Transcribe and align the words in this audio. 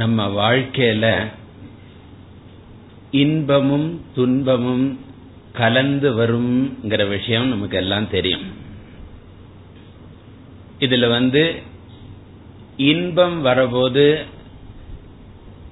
நம்ம 0.00 0.24
வாழ்க்கையில 0.28 1.06
இன்பமும் 3.10 4.04
துன்பமும் 4.14 5.00
கலந்து 5.52 6.08
வரும்ங்கிற 6.18 7.08
விஷயம் 7.08 7.48
நமக்கு 7.48 7.76
எல்லாம் 7.76 8.10
தெரியும். 8.10 8.46
இதுல 10.80 11.08
வந்து 11.08 11.62
இன்பம் 12.76 13.40
வரபோது 13.40 14.24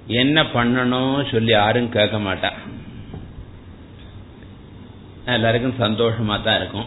என்ன 0.07 0.43
பண்ணணும் 0.43 1.31
சொல்லி 1.31 1.51
யாரும் 1.51 1.89
கேட்க 1.89 2.19
மாட்டா. 2.19 2.53
எல்லாருக்கும் 5.27 5.81
சந்தோஷமா 5.81 6.43
தான் 6.43 6.57
இருக்கும். 6.57 6.87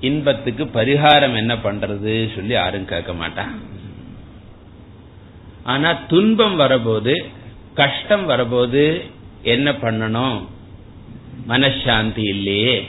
இன்பத்துக்கு 0.00 0.64
பரிகாரம் 0.64 1.36
என்ன 1.36 1.54
பண்றது 1.54 2.34
சொல்லி 2.34 2.52
யாரும் 2.52 2.84
கேட்க 2.84 3.12
மாட்டா. 3.12 3.44
ஆனா 5.64 5.92
துன்பம் 5.92 6.56
வரபோது 6.56 7.14
கஷ்டம் 7.74 8.24
வரபோது 8.26 9.04
என்ன 9.42 9.72
பண்ணணும்? 9.72 10.44
மனசாந்தி 11.48 12.28
இல்லையே. 12.28 12.86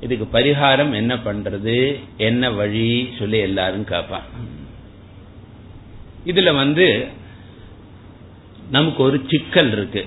இதுக்கு 0.00 0.38
பரிகாரம் 0.38 0.94
என்ன 0.94 1.14
பண்றது? 1.14 2.00
என்ன 2.16 2.50
வழி? 2.50 3.14
சொல்லி 3.18 3.38
எல்லாரும் 3.38 3.84
கேட்பான் 3.84 4.26
இதுல 6.26 6.54
வந்து 6.54 7.06
நமக்கு 8.70 9.02
ஒரு 9.02 9.24
சிக்கல் 9.28 9.72
இருக்கு. 9.72 10.06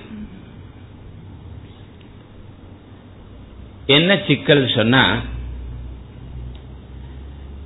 என்ன 3.86 4.18
சிக்கல் 4.26 4.68
சொன்னா 4.68 5.20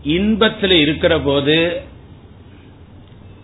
இன்பத்தில் 0.03 0.71
இருக்கிற 0.71 1.21
போது 1.21 1.83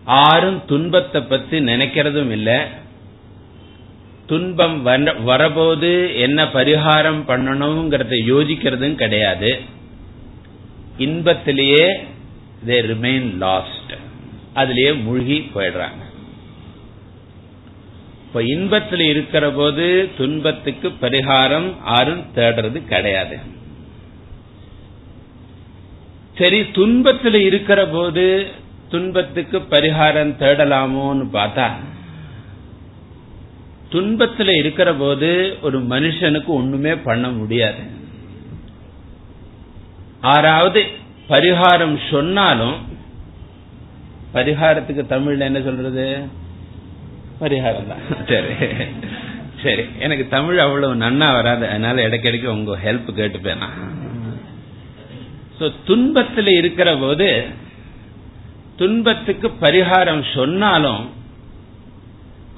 ஆரும் 0.06 0.58
துன்பத்தை 0.66 1.20
பத்தி 1.20 1.58
நினைக்கிறதும் 1.58 2.30
இல்லை. 2.30 2.58
துன்பம் 4.26 4.76
வரபோது 5.24 5.90
என்ன 6.16 6.44
பரிகாரம் 6.44 7.20
பண்ணணுங்கிறத 7.30 8.14
யோசிக்கிறதும் 8.32 8.94
கிடையாது. 8.94 9.50
இன்பத்திலேயே 10.98 11.86
தே 12.66 12.76
ரிமைன் 12.90 13.28
லாஸ்ட் 13.44 13.92
அதுலயே 14.54 14.92
மூழ்கி 15.02 15.38
போயிடுறாங்க. 15.54 16.02
இப்ப 18.26 18.42
இன்பத்தில் 18.54 19.04
இருக்கிற 19.12 19.50
போது 19.50 20.08
துன்பத்துக்கு 20.16 20.88
பரிகாரம் 21.00 21.68
யாரும் 21.86 22.24
தேடுறது 22.34 22.78
கிடையாது. 22.84 23.36
சரி 26.34 26.70
துன்பத்தில் 26.78 27.38
இருக்கிற 27.48 27.86
போது 27.86 28.24
துன்பத்துக்கு 28.88 29.58
பரிகாரம் 29.58 30.34
தேடலாமோன்னு 30.38 31.28
பார்த்தா 31.32 31.70
துன்பத்தில் 33.90 34.48
இருக்கிற 34.48 34.94
போது 34.94 35.56
ஒரு 35.62 35.82
மனுஷனுக்கு 35.82 36.44
ஒண்ணுமே 36.44 36.94
பண்ண 36.94 37.28
முடியாது. 37.28 37.78
ஆறாவது 40.20 40.84
பரிகாரம் 41.28 41.98
சொன்னாலும் 42.10 42.74
பரிகாரத்துக்கு 44.34 45.04
தமிழ்ல 45.08 45.38
என்ன 45.38 45.60
சொல்றது? 45.60 46.24
பரிகாரம் 47.40 47.86
தான். 47.86 48.26
சரி. 48.28 48.84
சரி. 49.62 49.84
எனக்கு 49.98 50.28
தமிழ் 50.28 50.58
அவ்வளவு 50.58 50.94
நன்னா 50.94 51.32
வராது. 51.32 51.68
அதனால 51.68 52.08
இடைக்கிடைக்கு 52.08 52.46
உங்க 52.46 52.78
ஹெல்ப் 52.84 53.10
கேட்டுப்பேன் 53.16 53.58
துன்பத்தில் 55.84 56.46
இருக்கிற 56.46 56.96
போது 56.96 57.46
துன்பத்துக்கு 58.80 59.48
பரிகாரம் 59.64 60.24
சொன்னாலும் 60.36 61.04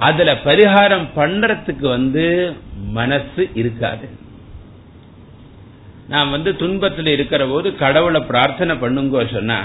அதுல 0.06 0.30
பரிகாரம் 0.46 1.06
பண்றதுக்கு 1.18 1.86
வந்து 1.96 2.24
மனசு 2.98 3.42
இருக்காது. 3.60 4.08
நான் 6.12 6.32
வந்து 6.34 6.50
துன்பத்தில் 6.56 7.10
இருக்கிற 7.14 7.42
போது 7.52 7.68
கடவுளை 7.84 8.20
பிரார்த்தனை 8.30 8.74
பண்ணுங்க 8.82 9.24
சொன்னா 9.36 9.58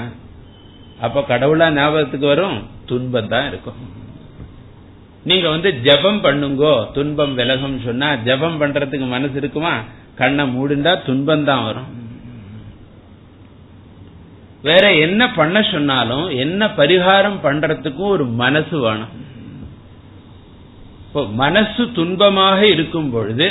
அப்ப 1.05 1.21
கடவுளா 1.31 1.67
ஞாபகத்துக்கு 1.77 2.27
வரும் 2.33 2.57
துன்பம் 2.89 3.31
தான் 3.33 3.47
இருக்கும். 3.51 3.79
நீங்க 5.29 5.47
வந்து 5.49 5.69
ஜபம் 5.87 6.19
பண்ணுங்கோ 6.25 6.73
துன்பம் 6.95 7.35
விலகும் 7.39 7.77
சொன்னா 7.85 8.07
ஜபம் 8.27 8.57
பண்றதுக்கு 8.61 9.07
மனசு 9.15 9.35
இருக்குமா? 9.41 9.73
கண்ணை 10.19 10.43
மூடுண்டா 10.55 10.93
துன்பம் 11.05 11.45
தான் 11.49 11.63
வரும். 11.67 11.89
வேற 14.63 14.93
என்ன 15.05 15.21
பண்ண 15.31 15.61
சொன்னாலும் 15.61 16.25
என்ன 16.43 16.65
பரிகாரம் 16.79 17.37
பண்றதுக்கும் 17.43 18.11
ஒரு 18.15 18.25
மனசு 18.41 18.77
வேணும். 18.79 19.13
இப்போ 21.07 21.21
மனசு 21.41 21.83
துன்பமாக 21.95 22.59
இருக்கும் 22.75 23.09
பொழுது 23.11 23.47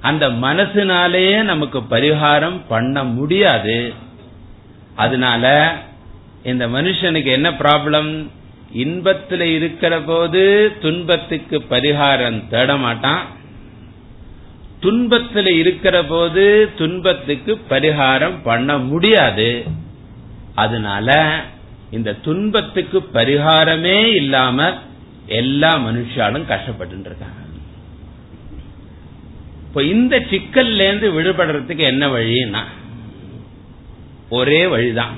அந்த 0.00 0.24
மனசுனாலேயே 0.28 1.42
நமக்கு 1.42 1.80
பரிகாரம் 1.94 2.58
பண்ண 2.68 3.04
முடியாது. 3.04 3.78
அதனால 4.94 5.44
இந்த 6.42 6.64
மனுஷனுக்கு 6.66 7.30
என்ன 7.38 7.50
ப்ராப்ளம் 7.50 8.10
இன்பத்தில் 8.72 9.46
இருக்கிற 9.56 9.94
போது 10.00 10.42
துன்பத்துக்கு 10.80 11.56
பரிகாரம் 11.70 12.38
தேட 12.48 12.76
மாட்டான். 12.76 13.22
துன்பத்தில் 14.80 15.50
இருக்கிற 15.62 15.96
போது 16.04 16.44
துன்பத்துக்கு 16.76 17.52
பரிகாரம் 17.70 18.36
பண்ண 18.42 18.78
முடியாது. 18.90 19.50
அதனால 20.54 21.36
இந்த 21.90 22.14
துன்பத்துக்கு 22.14 23.08
பரிகாரமே 23.14 24.04
இல்லாம 24.04 24.72
எல்லா 25.26 25.78
மனுஷாலும் 25.78 26.46
கஷ்டப்பட்டு 26.46 27.04
இருக்காங்க 27.04 27.40
இப்ப 29.66 29.82
இந்த 29.82 30.18
சிக்கல்ல 30.18 30.88
இருந்து 30.88 31.12
விடுபடுறதுக்கு 31.12 31.76
என்ன 31.76 32.08
வழின்னா 32.08 32.64
ஒரே 34.28 34.66
வழிதான். 34.66 35.16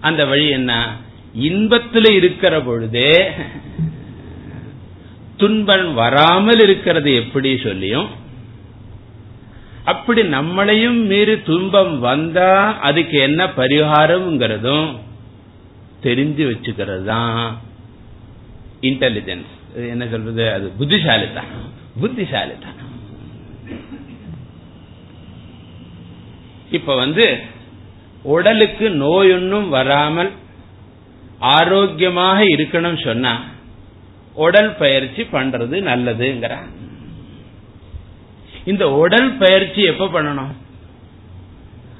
அந்த 0.00 0.26
வழி 0.26 0.48
என்ன? 0.48 0.86
இன்பத்தில் 1.34 2.04
இருக்கிற 2.04 2.60
பொழுதே 2.60 3.34
துன்பம் 5.36 5.94
வராமல் 5.94 6.60
இருக்கிறது 6.60 7.14
எப்படி 7.14 7.56
சொல்லியும் 7.58 8.08
அப்படி 9.84 10.22
நம்மளையும் 10.34 11.00
மீறி 11.06 11.34
துன்பம் 11.42 11.94
வந்தா 12.00 12.50
அதுக்கு 12.80 13.16
என்ன 13.20 13.42
பரிகாரம்ங்கிறதும் 13.56 14.88
தெரிஞ்சு 16.02 16.44
வச்சுக்கிறது 16.44 17.04
தான் 17.04 17.36
இன்டெலிஜென்ஸ் 18.82 19.52
என்ன 19.90 20.04
சொல்றது? 20.06 20.44
அது 20.52 20.66
புத்திசாலித்தான் 20.78 21.50
புத்திசாலித்தான் 22.00 22.80
இப்ப 26.70 26.94
வந்து 26.96 27.26
உடலுக்கு 28.28 28.86
நோய் 29.02 29.32
ஒன்றும் 29.32 29.68
வராமல் 29.70 30.30
ஆரோக்கியமாக 31.50 32.38
இருக்கணும் 32.54 33.02
சொன்னா 33.02 33.32
உடல் 34.36 34.72
பயிற்சி 34.76 35.22
பண்றது 35.32 35.76
நல்லதுங்கிறான் 35.88 36.70
இந்த 38.64 38.90
உடல் 38.90 39.32
பயிற்சி 39.32 39.82
எப்ப 39.82 40.06
பண்ணணும்? 40.06 40.52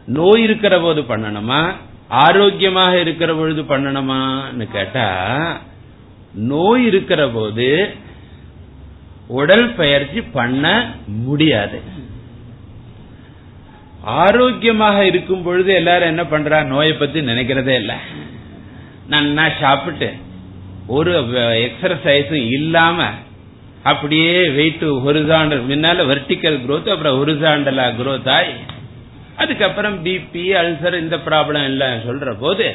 நோய் 0.06 0.42
இருக்கிற 0.42 0.80
போது 0.80 1.02
பண்ணணுமா? 1.02 1.74
ஆரோக்கியமாக 2.08 3.00
இருக்கிற 3.00 3.34
பொழுது 3.34 3.62
பண்ணணுமான்னு 3.62 4.68
கேட்டா 4.72 5.08
நோய் 6.34 6.86
இருக்கிற 6.86 7.28
போது 7.28 7.94
உடல் 9.28 9.74
பயிற்சி 9.74 10.22
பண்ண 10.22 10.92
முடியாது. 11.06 11.80
ஆரோக்கியமாக 14.02 15.06
இருக்கும் 15.06 15.42
பொழுது 15.42 15.74
எல்லாரும் 15.74 16.08
என்ன 16.08 16.22
பண்றா? 16.22 16.64
நோயை 16.64 16.92
பத்தி 16.92 17.20
நினைக்கிறதே 17.20 17.74
இல்ல. 17.74 17.98
நான் 19.06 19.50
சாப்பிட்டு 19.60 20.14
ஒரு 20.86 21.20
எக்ஸசைஸும் 21.66 22.50
இல்லாம 22.50 23.08
அப்படியே 23.84 24.48
வெயிட் 24.48 24.84
ஹொரிசாண்டல் 25.06 25.62
முன்னால 25.70 26.04
வெர்டிக்கல் 26.10 26.58
குரோத் 26.66 26.88
அப்புறம் 26.88 27.16
ஹொரிசாண்டலா 27.18 27.86
குரோத் 28.00 28.30
ஆகி 28.30 28.52
அதுக்கப்புறம் 29.36 30.04
பிபி 30.04 30.44
அல்சர் 30.60 31.00
இந்த 31.00 31.16
ப்ராப்ளம் 31.16 31.64
எல்லாம் 31.64 32.04
சொல்ற 32.08 32.36
போது 32.40 32.66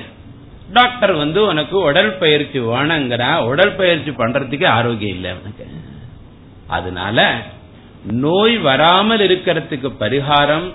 டாக்டர் 0.74 1.14
வந்து 1.14 1.46
உனக்கு 1.46 1.78
உடற்பயிற்சி 1.80 2.60
வேணுங்கிற 2.60 3.24
உடற்பயிற்சி 3.44 4.12
பண்றதுக்கு 4.12 4.66
ஆரோக்கியம் 4.68 5.16
இல்லை 5.16 5.32
அவனுக்கு. 5.32 5.66
அதனால 6.68 7.20
நோய் 8.26 8.58
வராமல் 8.58 9.20
இருக்கிறதுக்கு 9.20 9.90
பரிகாரம் 10.00 10.68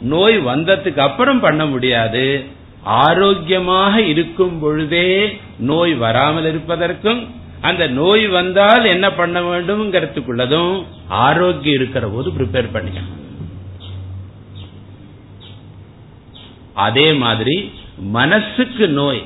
நோய் 0.00 0.38
வந்ததுக்கு 0.38 0.98
அப்புறம் 0.98 1.40
பண்ண 1.40 1.66
முடியாது. 1.66 2.44
ஆரோக்கியமாக 2.82 4.02
இருக்கும் 4.02 4.58
பொழுதே 4.58 5.38
நோய் 5.58 5.94
வராமல் 5.94 6.44
இருப்பதற்கும் 6.44 7.20
அந்த 7.62 7.88
நோய் 7.90 8.26
வந்தால் 8.28 8.84
என்ன 8.86 9.12
பண்ண 9.12 9.40
வேண்டும்ங்கிறதுக்குள்ளதும் 9.42 10.74
ஆரோக்கியம் 11.22 11.74
இருக்கிற 11.74 12.08
போது 12.08 12.30
ப்ரிப்பேர் 12.36 12.72
பண்ணிக்கலாம் 12.72 13.14
அதே 16.86 17.12
மாதிரி 17.14 17.56
மனசுக்கு 18.12 18.88
நோய் 18.94 19.22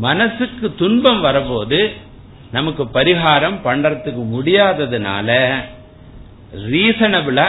மனசுக்கு 0.00 0.74
துன்பம் 0.74 1.20
வரபோது 1.20 1.80
நமக்கு 2.50 2.84
பரிகாரம் 2.94 3.58
பண்றதுக்கு 3.64 4.22
முடியாததுனால 4.34 5.30
ரீசனபிளா 6.68 7.46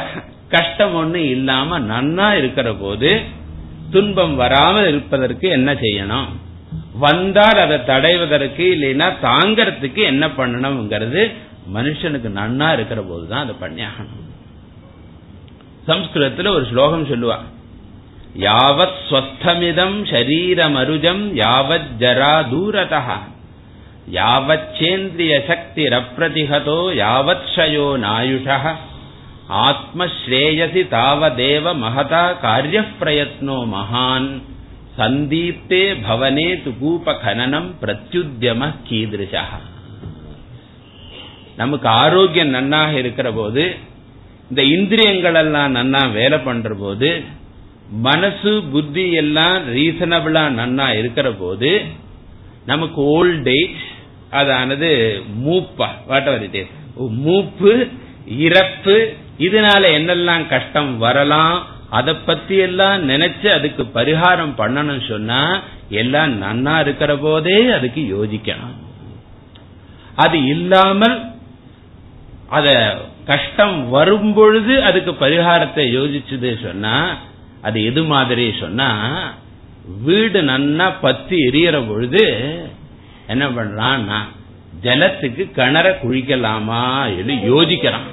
கஷ்டம் 0.50 0.96
ஒண்ணு 0.96 1.16
இல்லாம 1.30 1.80
நன்னா 1.86 2.34
இருக்கிற 2.34 2.74
போது 2.76 3.12
துன்பம் 3.90 4.36
வராமல் 4.36 4.88
இருப்பதற்கு 4.88 5.48
என்ன 5.50 5.74
செய்யணும்? 5.74 6.28
வந்தால் 7.00 7.60
அதை 7.60 7.84
தடைவதற்கு 7.84 8.66
இல்லைன்னா 8.76 9.08
தாங்கறதுக்கு 9.22 10.02
என்ன 10.04 10.28
பண்ணணும்ங்கிறது 10.28 11.24
மனுஷனுக்கு 11.74 12.30
நன்னா 12.38 12.74
இருக்கிற 12.74 13.02
போதுதான் 13.02 13.44
அதை 13.44 13.56
பண்ணியாகணும். 13.62 14.24
சம்ஸ்கிருதத்துல 15.88 16.48
ஒரு 16.50 16.68
ஸ்லோகம் 16.70 17.10
சொல்லுவா. 17.12 17.38
யாவத் 18.40 18.98
ஸ்வஸ்தமிதம் 19.10 19.98
ஷரீரமருஜம் 20.12 21.24
யாவத் 21.44 21.92
ஜரா 22.00 22.36
தூரதா 22.52 23.18
யாவச்சேந்திரிய 24.12 25.36
சக்தி 25.48 25.84
ரப்பிரதிகதோ 25.84 26.80
யாவத் 27.04 27.48
ஷயோ 27.56 27.88
நாயுஷ 28.06 28.50
ஆத்மஸ்ரேயசி 29.68 30.84
தாவதேவ 30.96 31.66
மகதா 31.84 32.26
காரிய 32.40 32.82
பிரயத்னோ 33.00 33.58
மகான். 33.76 34.30
சந்தீப்தே 34.98 35.84
பவனே 36.04 36.50
துகூப 36.66 37.16
கனனம் 37.24 37.70
பிரத்யுத்தியம 37.82 38.70
கீதிருஷா 38.88 39.44
நமக்கு 41.56 41.88
ஆரோக்கியம் 42.04 42.54
நன்னாக 42.56 42.94
இருக்கிற 43.02 43.28
போது 43.34 43.64
இந்த 44.50 44.62
இந்திரியங்கள் 44.76 45.38
எல்லாம் 45.42 45.76
நன்னா 45.78 46.02
வேலை 46.14 46.38
பண்ற 46.40 46.72
போது 46.82 47.10
மனசு 48.06 48.52
புத்தி 48.74 49.06
எல்லாம் 49.22 49.58
ரீசனபிளா 49.76 50.44
நன்னா 50.60 50.88
இருக்கிற 51.02 51.28
போது 51.42 51.72
நமக்கு 52.66 53.02
ஓல்ட் 53.18 53.50
ஏஜ் 53.60 53.84
அதானது 54.32 54.90
மூப்பா 55.44 55.90
வாட் 56.08 56.30
இட் 56.48 56.58
இஸ் 56.62 56.74
மூப்பு 57.26 57.72
இறப்பு 58.46 58.96
இதனால 59.40 59.84
என்னெல்லாம் 59.98 60.44
கஷ்டம் 60.48 60.92
வரலாம் 60.98 61.58
அதை 61.90 62.14
பத்தி 62.26 62.56
எல்லாம் 62.58 63.10
நினைச்சு 63.10 63.48
அதுக்கு 63.58 63.84
பரிகாரம் 63.84 64.54
பண்ணணும் 64.58 65.08
சொன்னா 65.08 65.42
எல்லாம் 65.90 66.32
நன்னா 66.42 66.80
இருக்கிற 66.80 67.18
போதே 67.18 67.58
அதுக்கு 67.72 68.02
யோசிக்கணும் 68.16 68.76
அது 70.16 70.38
இல்லாமல் 70.48 71.18
அத 72.50 72.68
கஷ்டம் 73.26 73.90
வரும் 73.90 74.34
பொழுது 74.34 74.82
அதுக்கு 74.84 75.12
பரிகாரத்தை 75.12 75.86
யோசிச்சது 75.98 76.62
சொன்னா 76.64 76.96
அது 77.62 77.84
எது 77.84 78.04
மாதிரி 78.04 78.54
சொன்னா 78.60 78.90
வீடு 80.06 80.42
நன்னா 80.42 80.94
பத்தி 81.02 81.36
எரியற 81.50 81.88
பொழுது 81.88 82.24
என்ன 83.28 83.46
பண்றான்னா 83.50 84.20
ஜலத்துக்கு 84.84 85.44
கிணற 85.56 85.88
குழிக்கலாமா 86.04 86.84
என்று 87.18 87.36
யோசிக்கிறான் 87.52 88.08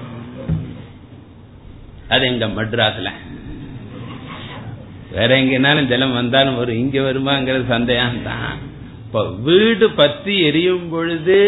அது 2.09 2.27
எங்க 2.27 2.47
மட்ராஸ்ல. 2.47 3.11
வேற 5.15 5.31
எங்கனாலும் 5.43 5.91
ஜலம் 5.93 6.19
வந்தாலும் 6.21 6.59
வரும். 6.61 6.81
இங்க 6.83 6.99
வருமாங்கிறது 7.07 7.67
சந்தேகம் 7.77 8.27
தான் 8.31 8.53
இப்ப 9.05 9.23
வீடு 9.47 9.87
பத்தி 10.01 10.35
எரியும் 10.49 10.89
பொழுது 10.93 11.39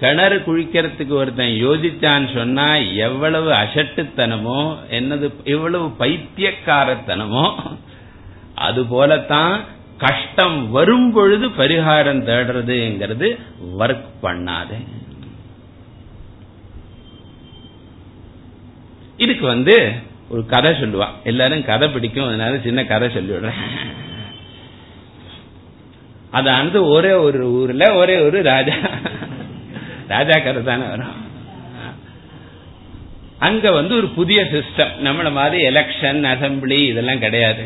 கிணறு 0.00 0.36
குழிக்கிறதுக்கு 0.46 1.14
ஒருத்தன் 1.20 1.54
யோசிச்சான்னு 1.64 2.28
சொன்னா 2.38 2.66
எவ்வளவு 3.06 3.50
அசட்டுத்தனமோ 3.62 4.60
என்னது 4.98 5.28
எவ்வளவு 5.54 5.86
பைத்தியக்காரத்தனமோ 6.02 7.46
அது 8.66 8.80
போலத்தான் 8.92 9.54
கஷ்டம் 10.04 10.58
வரும் 10.70 11.08
பொழுது 11.12 11.46
பரிகாரம் 11.60 12.20
தேடுறதுங்கிறது 12.28 13.28
ஒர்க் 13.80 14.10
பண்ணாது. 14.22 14.78
இதுக்கு 19.24 19.46
வந்து 19.46 19.76
ஒரு 20.28 20.46
கதை 20.46 20.70
சொல்லுவா. 20.72 21.06
எல்லாரும் 21.24 21.64
கதை 21.64 21.88
பிடிக்கும் 21.88 22.26
அதனால 22.26 22.58
சின்ன 22.58 22.84
கதை 22.84 23.08
சொல்லிவிடுறேன். 23.08 23.60
அது 26.30 26.50
அந்த 26.50 26.78
ஒரே 26.84 27.12
ஒரு 27.26 27.52
ஊர்ல 27.52 27.94
ஒரே 27.94 28.16
ஒரு 28.18 28.42
ராஜா. 28.42 28.74
ராஜா 30.08 30.38
கதை 30.38 30.62
தானே 30.62 30.86
வரும் 30.88 31.14
அங்க 33.38 33.70
வந்து 33.70 33.96
ஒரு 33.96 34.08
புதிய 34.08 34.42
சிஸ்டம் 34.44 34.92
நம்மள 35.04 35.32
மாதிரி 35.32 35.58
எலெக்ஷன் 35.68 36.20
அசம்பிளி 36.32 36.78
இதெல்லாம் 36.86 37.18
கிடையாது. 37.18 37.64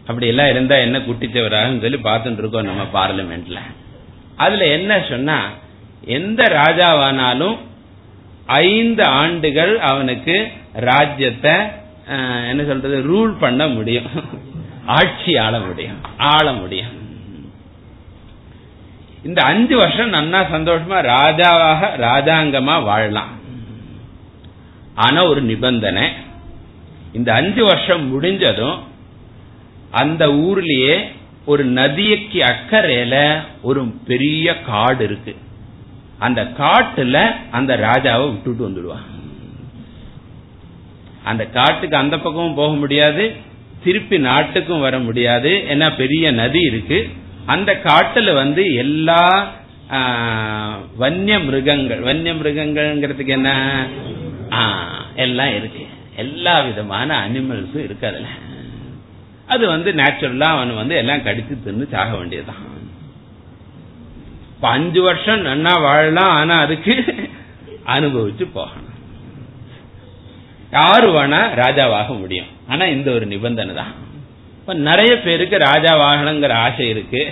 அப்படி 0.00 0.26
எல்லாம் 0.26 0.48
இருந்தா 0.48 0.76
என்ன 0.76 0.98
குட்டிச்சவராக 0.98 1.80
சொல்லி 1.80 1.98
பார்த்துட்டு 2.04 2.40
இருக்கோம் 2.42 2.68
நம்ம 2.70 2.84
பார்லிமெண்ட்ல 2.94 3.58
அதுல 4.36 4.66
என்ன 4.66 4.92
சொன்னா 5.08 5.38
எந்த 6.04 6.42
ராஜாவானாலும் 6.44 7.56
ஐந்து 8.58 9.04
ஆண்டுகள் 9.04 9.78
அவனுக்கு 9.78 10.36
ராஜ்யத்தை 10.72 11.52
என்ன 12.48 12.64
சொல்றது 12.66 12.96
ரூல் 13.10 13.32
பண்ண 13.40 13.66
முடியும். 13.66 14.08
ஆட்சி 14.86 15.36
ஆள 15.36 15.60
முடியும். 15.60 15.98
ஆள 16.18 16.52
முடியும். 16.52 16.98
இந்த 19.24 19.40
அஞ்சு 19.42 19.76
வருஷம் 19.76 20.12
நன்னா 20.12 20.40
சந்தோஷமா 20.54 20.98
ராஜாவாக 21.08 21.90
ராஜாங்கமா 21.98 22.76
வாழலாம். 22.82 23.32
ஆனா 24.94 25.24
ஒரு 25.24 25.42
நிபந்தனை. 25.42 26.08
இந்த 27.12 27.30
அஞ்சு 27.34 27.64
வருஷம் 27.64 28.04
முடிஞ்சதும் 28.08 28.78
அந்த 29.90 30.26
ஊர்லயே 30.28 30.96
ஒரு 31.44 31.64
நதிக்கு 31.64 32.40
அக்கறையில 32.40 33.14
ஒரு 33.62 33.84
பெரிய 33.84 34.60
காடு 34.60 35.04
இருக்கு. 35.04 35.36
அந்த 36.26 36.40
காட்டுல 36.58 37.16
அந்த 37.58 37.72
ராஜாவை 37.86 38.26
விட்டுட்டு 38.30 38.64
வந்துடுவான். 38.68 39.06
அந்த 41.30 41.42
காட்டுக்கு 41.56 41.96
அந்த 42.02 42.16
பக்கமும் 42.18 42.58
போக 42.60 42.72
முடியாது 42.82 43.24
திருப்பி 43.84 44.18
நாட்டுக்கும் 44.18 44.84
வர 44.86 44.98
முடியாது. 44.98 45.50
ஏன்னா 45.70 45.88
பெரிய 45.96 46.32
நதி 46.40 46.62
இருக்கு. 46.70 46.98
அந்த 47.46 47.70
காட்டுல 47.84 48.34
வந்து 48.34 48.64
எல்லா 48.74 49.22
வன்னிய 51.02 51.36
மிருகங்கள் 51.46 52.02
வன்னிய 52.08 52.32
மிருகங்கள்ங்கிறதுக்கு 52.34 53.32
என்ன? 53.38 53.50
எல்லாம் 55.26 55.54
இருக்கு. 55.56 55.84
எல்லா 56.16 56.54
விதமான 56.60 57.08
அனிமல்ஸும் 57.24 57.84
இருக்கு 57.88 58.06
அதுல. 58.10 58.28
அது 59.54 59.64
வந்து 59.74 59.90
நேச்சுரலா 60.00 60.50
அவன் 60.54 60.74
வந்து 60.82 60.94
எல்லாம் 61.02 61.24
கடிச்சு 61.28 61.54
தின்னு 61.64 61.86
சாக 61.94 62.10
வேண்டியதுதான். 62.16 62.68
இப்ப 64.60 64.72
அஞ்சு 64.72 65.02
வருஷம் 65.02 65.44
நன்னா 65.44 65.70
வாழலாம் 65.82 66.30
ஆனா 66.30 66.58
அதுக்கு 66.58 66.94
அனுபவிச்சு 67.86 68.44
போகணும். 68.54 68.88
யாரு 70.70 71.06
வேணா 71.14 71.38
ராஜாவாக 71.62 72.18
முடியும். 72.18 72.50
ஆனா 72.68 72.84
இந்த 72.84 73.08
ஒரு 73.10 73.26
நிபந்தனை 73.26 73.74
தான். 73.74 73.94
இப்ப 74.58 74.74
நிறைய 74.88 75.12
பேருக்கு 75.20 75.56
ராஜாவாகணுங்கிற 75.58 76.52
ஆசை 76.52 76.88
இருக்கு. 76.88 77.22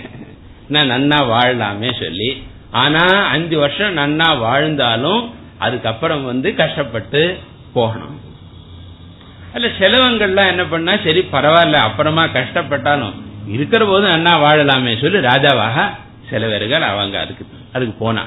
நான் 0.69 0.91
நன்னா 0.95 1.19
வாழலாமே 1.35 1.91
சொல்லி 2.05 2.31
ஆனா 2.71 3.05
அஞ்சு 3.35 3.59
வருஷம் 3.59 3.97
நன்னா 3.97 4.31
வாழ்ந்தாலும் 4.39 5.23
அதுக்கப்புறம் 5.59 6.25
வந்து 6.25 6.55
கஷ்டப்பட்டு 6.55 7.39
போகணும். 7.73 8.19
அல்ல 9.55 9.67
செலவங்கள்லாம் 9.79 10.53
என்ன 10.55 10.65
பண்ணா 10.65 10.97
சரி 11.05 11.29
பரவாயில்ல 11.33 11.87
அப்புறமா 11.89 12.25
கஷ்டப்பட்டாலும் 12.25 13.17
இருக்கிற 13.49 13.85
போது 13.85 14.07
நன்னா 14.09 14.35
வாழலாமே 14.47 15.01
சொல்லி 15.01 15.19
ராஜாவாக 15.33 15.89
சில 16.31 16.47
பேர்கள் 16.47 16.83
அவங்க 16.83 17.21
அதுக்கு 17.21 17.47
அதுக்கு 17.73 17.95
போனா. 17.99 18.27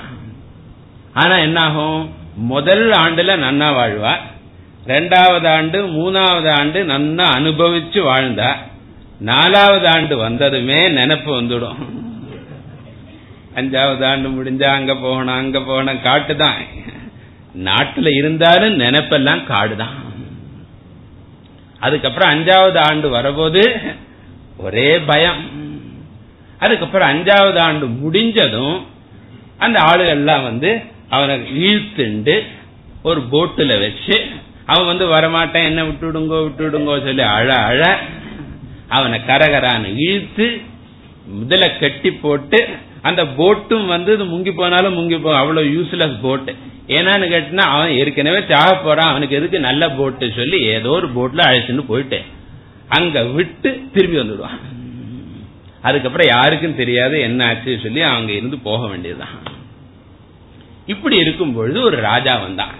ஆனா 1.13 1.35
என்ன 1.35 1.61
ஆகும் 1.61 2.13
முதல் 2.35 2.89
ஆண்டுல 2.89 3.31
நன்னா 3.45 3.69
வாழ்வா. 3.77 4.13
ரெண்டாவது 4.85 5.47
ஆண்டு 5.47 5.87
மூணாவது 5.87 6.49
ஆண்டு 6.51 6.83
நன்னா 6.83 7.25
அனுபவிச்சு 7.37 7.99
வாழ்ந்தா 7.99 8.53
நாலாவது 9.19 9.87
ஆண்டு 9.87 10.17
வந்ததுமே 10.17 10.89
நினப்பு 10.89 11.31
வந்துடும். 11.39 11.75
அஞ்சாவது 13.55 14.05
ஆண்டு 14.05 14.29
முடிஞ்சா 14.29 14.63
அங்க 14.63 14.95
போகணும் 14.95 15.35
அங்க 15.35 15.59
போகணும் 15.59 16.01
காட்டுதான் 16.01 16.59
நாட்டுல 17.57 18.15
இருந்தாலும் 18.15 18.79
நினைப்பெல்லாம் 18.79 19.43
காடுதான் 19.47 19.95
அதுக்கப்புறம் 21.79 22.29
அஞ்சாவது 22.29 22.77
ஆண்டு 22.77 23.09
வரபோது 23.09 23.79
ஒரே 24.57 24.99
பயம். 24.99 25.60
அதுக்கப்புறம் 26.63 27.11
அஞ்சாவது 27.11 27.59
ஆண்டு 27.67 27.85
முடிஞ்சதும் 28.01 28.77
அந்த 29.63 29.77
ஆளுகள்லாம் 29.89 30.47
வந்து 30.49 30.71
அவனை 31.15 31.35
இழுத்துண்டு 31.67 32.35
ஒரு 33.09 33.21
போட்டுல 33.31 33.73
வச்சு 33.83 34.15
அவன் 34.71 34.89
வந்து 34.91 35.05
வரமாட்டான் 35.13 35.67
என்ன 35.69 35.81
விட்டுடுங்கோ 35.87 36.39
விட்டுடுங்கோ 36.45 36.95
சொல்லி 37.07 37.23
அழ 37.37 37.49
அழ 37.69 37.81
அவனை 38.97 39.17
கரகரான்னு 39.29 39.89
இழுத்து 40.07 40.47
முதல 41.39 41.65
கட்டி 41.81 42.11
போட்டு 42.23 42.59
அந்த 43.09 43.21
போட்டும் 43.39 43.85
வந்து 43.85 44.11
முங்கி 44.31 44.51
போனாலும் 44.55 44.97
முங்கி 44.97 45.17
போ 45.21 45.31
அவ்வளவு 45.37 45.71
யூஸ்லெஸ் 45.75 46.17
போட்டு 46.25 46.51
ஏன்னான்னு 46.95 47.31
கேட்டினா 47.33 47.65
அவன் 47.73 47.95
ஏற்கனவே 47.99 48.39
சாக 48.51 48.71
போறான் 48.77 49.11
அவனுக்கு 49.11 49.37
எதுக்கு 49.39 49.59
நல்ல 49.67 49.83
போட்டு 49.99 50.25
சொல்லி 50.39 50.57
ஏதோ 50.75 50.91
ஒரு 50.99 51.07
போட்ல 51.17 51.47
அழைச்சின்னு 51.49 51.85
போயிட்டேன் 51.91 52.27
அங்க 52.97 53.17
விட்டு 53.35 53.69
திரும்பி 53.93 54.17
வந்துடுவான். 54.19 54.57
அதுக்கப்புறம் 55.81 56.27
யாருக்கும் 56.27 56.75
தெரியாது 56.75 57.19
என்ன 57.19 57.47
ஆச்சு 57.47 57.79
சொல்லி 57.83 58.01
அவங்க 58.01 58.31
இருந்து 58.31 58.57
போக 58.57 58.87
வேண்டியதுதான். 58.87 59.59
இப்படி 60.85 61.17
இருக்கும் 61.17 61.53
பொழுது 61.53 61.81
ஒரு 61.81 61.97
ராஜா 61.97 62.37
வந்தான். 62.37 62.73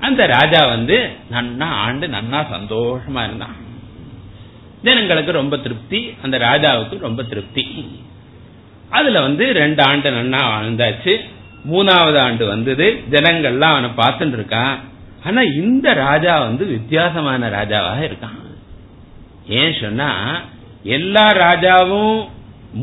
அந்த 0.00 0.26
ராஜா 0.26 0.66
வந்து 0.66 1.10
நன்னா 1.32 1.64
ஆண்டு 1.64 2.06
நன்னா 2.06 2.46
சந்தோஷமா 2.52 3.24
இருந்தான். 3.24 3.56
ஜனங்களுக்கு 4.82 5.32
ரொம்ப 5.32 5.56
திருப்தி 5.56 6.14
அந்த 6.22 6.38
ராஜாவுக்கு 6.38 6.98
ரொம்ப 6.98 7.22
திருப்தி. 7.22 7.86
அதுல 8.90 9.20
வந்து 9.20 9.52
ரெண்டு 9.52 9.82
ஆண்டு 9.82 10.10
நன்னா 10.10 10.40
வாழ்ந்தாச்சு. 10.40 11.20
மூணாவது 11.72 12.18
ஆண்டு 12.18 12.46
வந்தது 12.46 13.02
ஜனங்கள்லாம் 13.10 13.60
அவனை 13.60 13.90
பார்த்துட்டு 13.90 14.40
இருக்கான். 14.40 14.78
ஆனா 15.24 15.42
இந்த 15.42 15.92
ராஜா 15.92 16.40
வந்து 16.40 16.64
வித்தியாசமான 16.64 17.48
ராஜாவாக 17.48 18.00
இருக்கான். 18.00 18.56
ஏன் 19.46 19.74
சொன்னா 19.80 20.40
எல்லா 20.86 21.24
ராஜாவும் 21.34 22.28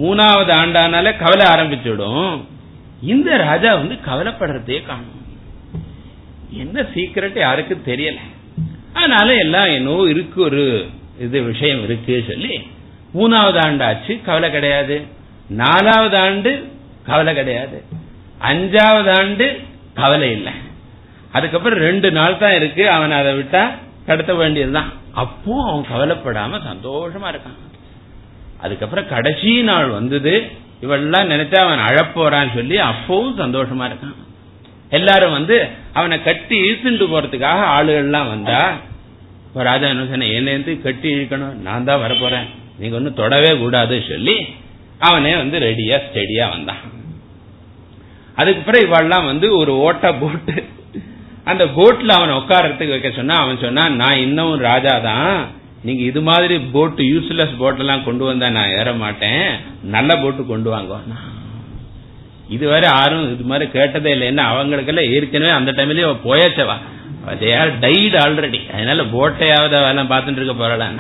மூணாவது 0.02 0.52
ஆண்டானால 0.62 1.18
கவலை 1.18 1.46
ஆரம்பிச்சிடும். 1.46 2.42
இந்த 3.02 3.38
ராஜா 3.38 3.76
வந்து 3.76 3.96
கவலைப்படுறதே 3.96 4.86
காணும். 4.86 5.22
என்ன 6.52 6.82
சீக்கிரட் 6.82 7.40
யாருக்கும் 7.40 7.86
தெரியல. 7.86 8.20
அதனால 8.94 9.36
எல்லாம் 9.36 9.66
என்னோ 9.66 9.96
இருக்கு 10.10 10.42
ஒரு 10.42 10.90
இது 11.20 11.42
விஷயம் 11.42 11.84
இருக்கு 11.84 12.24
சொல்லி 12.28 12.68
மூணாவது 13.16 13.60
ஆண்டு 13.60 13.84
ஆச்சு 13.86 14.22
கவலை 14.26 14.52
கிடையாது. 14.52 15.02
நாலாவது 15.48 16.18
ஆண்டு 16.18 16.52
கவலை 17.06 17.34
கிடையாது. 17.34 17.84
அஞ்சாவது 18.42 19.12
ஆண்டு 19.18 19.60
கவலை 19.94 20.32
இல்லை. 20.32 20.54
அதுக்கப்புறம் 21.32 21.80
ரெண்டு 21.80 22.12
நாள் 22.12 22.38
தான் 22.38 22.54
இருக்கு 22.54 22.90
அவன் 22.90 23.12
அதை 23.12 23.34
விட்டா 23.40 23.64
கடத்த 24.06 24.34
வேண்டியதுதான். 24.36 24.92
அப்போ 25.14 25.54
அவன் 25.70 25.86
கவலைப்படாம 25.94 26.60
சந்தோஷமா 26.70 27.30
இருக்கான். 27.34 27.60
அதுக்கப்புறம் 28.64 29.12
கடைசி 29.14 29.52
நாள் 29.70 29.90
வந்தது 30.00 30.34
இவெல்லாம் 30.84 31.32
நினைச்சா 31.34 31.60
அவன் 31.66 31.86
அழப்போறான்னு 31.90 32.56
சொல்லி 32.58 32.78
அப்பவும் 32.90 33.38
சந்தோஷமா 33.44 33.86
இருக்கான். 33.90 34.18
எல்லாரும் 34.98 35.36
வந்து 35.38 35.56
அவனை 36.00 36.16
கட்டி 36.28 36.56
இழுத்துட்டு 36.66 37.06
போறதுக்காக 37.14 37.62
ஆளுகள்லாம் 37.76 38.32
வந்தா 38.34 38.60
ராஜா 39.70 39.88
என்ன 39.94 40.06
சொன்ன 40.12 40.30
என்ன 40.40 40.76
கட்டி 40.88 41.08
இழுக்கணும்? 41.16 41.56
நான் 41.68 41.88
தான் 41.90 42.04
வரப்போறேன். 42.04 42.48
நீங்க 42.80 42.96
ஒன்னும் 43.00 43.20
தொடவே 43.22 43.52
கூடாது 43.64 43.96
சொல்லி 44.12 44.36
அவனே 45.08 45.34
வந்து 45.42 45.58
ரெடியா 45.68 45.98
ஸ்டெடியா 46.06 46.46
வந்தான். 46.54 46.82
அதுக்கப்புறம் 48.42 48.86
இவாள்லாம் 48.88 49.30
வந்து 49.32 49.48
ஒரு 49.62 49.74
ஓட்ட 49.88 50.06
போட்டு 50.22 50.56
அந்த 51.52 51.64
போட்ல 51.78 52.16
அவனை 52.18 52.34
உட்காரத்துக்கு 52.42 52.96
வைக்க 52.96 53.10
சொன்னா 53.18 53.36
அவன் 53.44 53.64
சொன்னான் 53.66 54.00
நான் 54.02 54.24
இன்னும் 54.26 54.54
ராஜா 54.70 54.94
தான் 55.10 55.36
நீங்க 55.86 56.02
இது 56.10 56.22
மாதிரி 56.28 56.56
போட்டு 56.76 57.04
யூஸ்லெஸ் 57.04 57.60
போட்டெல்லாம் 57.62 58.04
கொண்டு 58.04 58.24
வந்தா 58.26 58.50
நான் 58.58 58.76
ஏற 58.80 58.90
மாட்டேன். 59.04 59.48
நல்ல 59.96 60.18
போட்டு 60.24 60.46
கொண்டு 60.52 60.70
வாங்க. 60.74 60.98
இதுவரை 62.56 62.90
யாரும் 62.94 63.26
இது 63.34 63.44
மாதிரி 63.52 63.66
கேட்டதே 63.72 64.12
இல்லை. 64.16 64.28
என்ன 64.32 64.44
அவங்களுக்கெல்லாம் 64.52 65.12
ஏற்கனவே 65.16 65.54
அந்த 65.60 65.72
டைம்லயே 65.72 66.08
போயாச்சவா. 66.28 66.78
டைட் 67.84 68.16
ஆல்ரெடி 68.24 68.60
அதனால 68.76 69.04
போட்டையாவது 69.16 69.76
அவெல்லாம் 69.82 70.12
பார்த்துட்டு 70.14 70.40
இருக்க 70.40 70.56
போறாளான் 70.62 71.00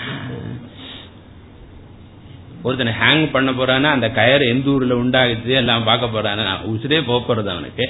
ஒருத்தனை 2.68 2.92
ஹேங் 3.00 3.24
பண்ண 3.32 3.50
போறானா 3.52 3.90
அந்த 3.96 4.08
கயர் 4.18 4.44
எந்த 4.50 4.70
ஊர்ல 4.74 4.98
உண்டாகுது 5.04 5.56
எல்லாம் 5.62 5.88
பார்க்க 5.88 6.13
போறானா? 6.13 6.54
உசுரே 6.74 7.00
போறது 7.08 7.50
அவனுக்கு. 7.54 7.86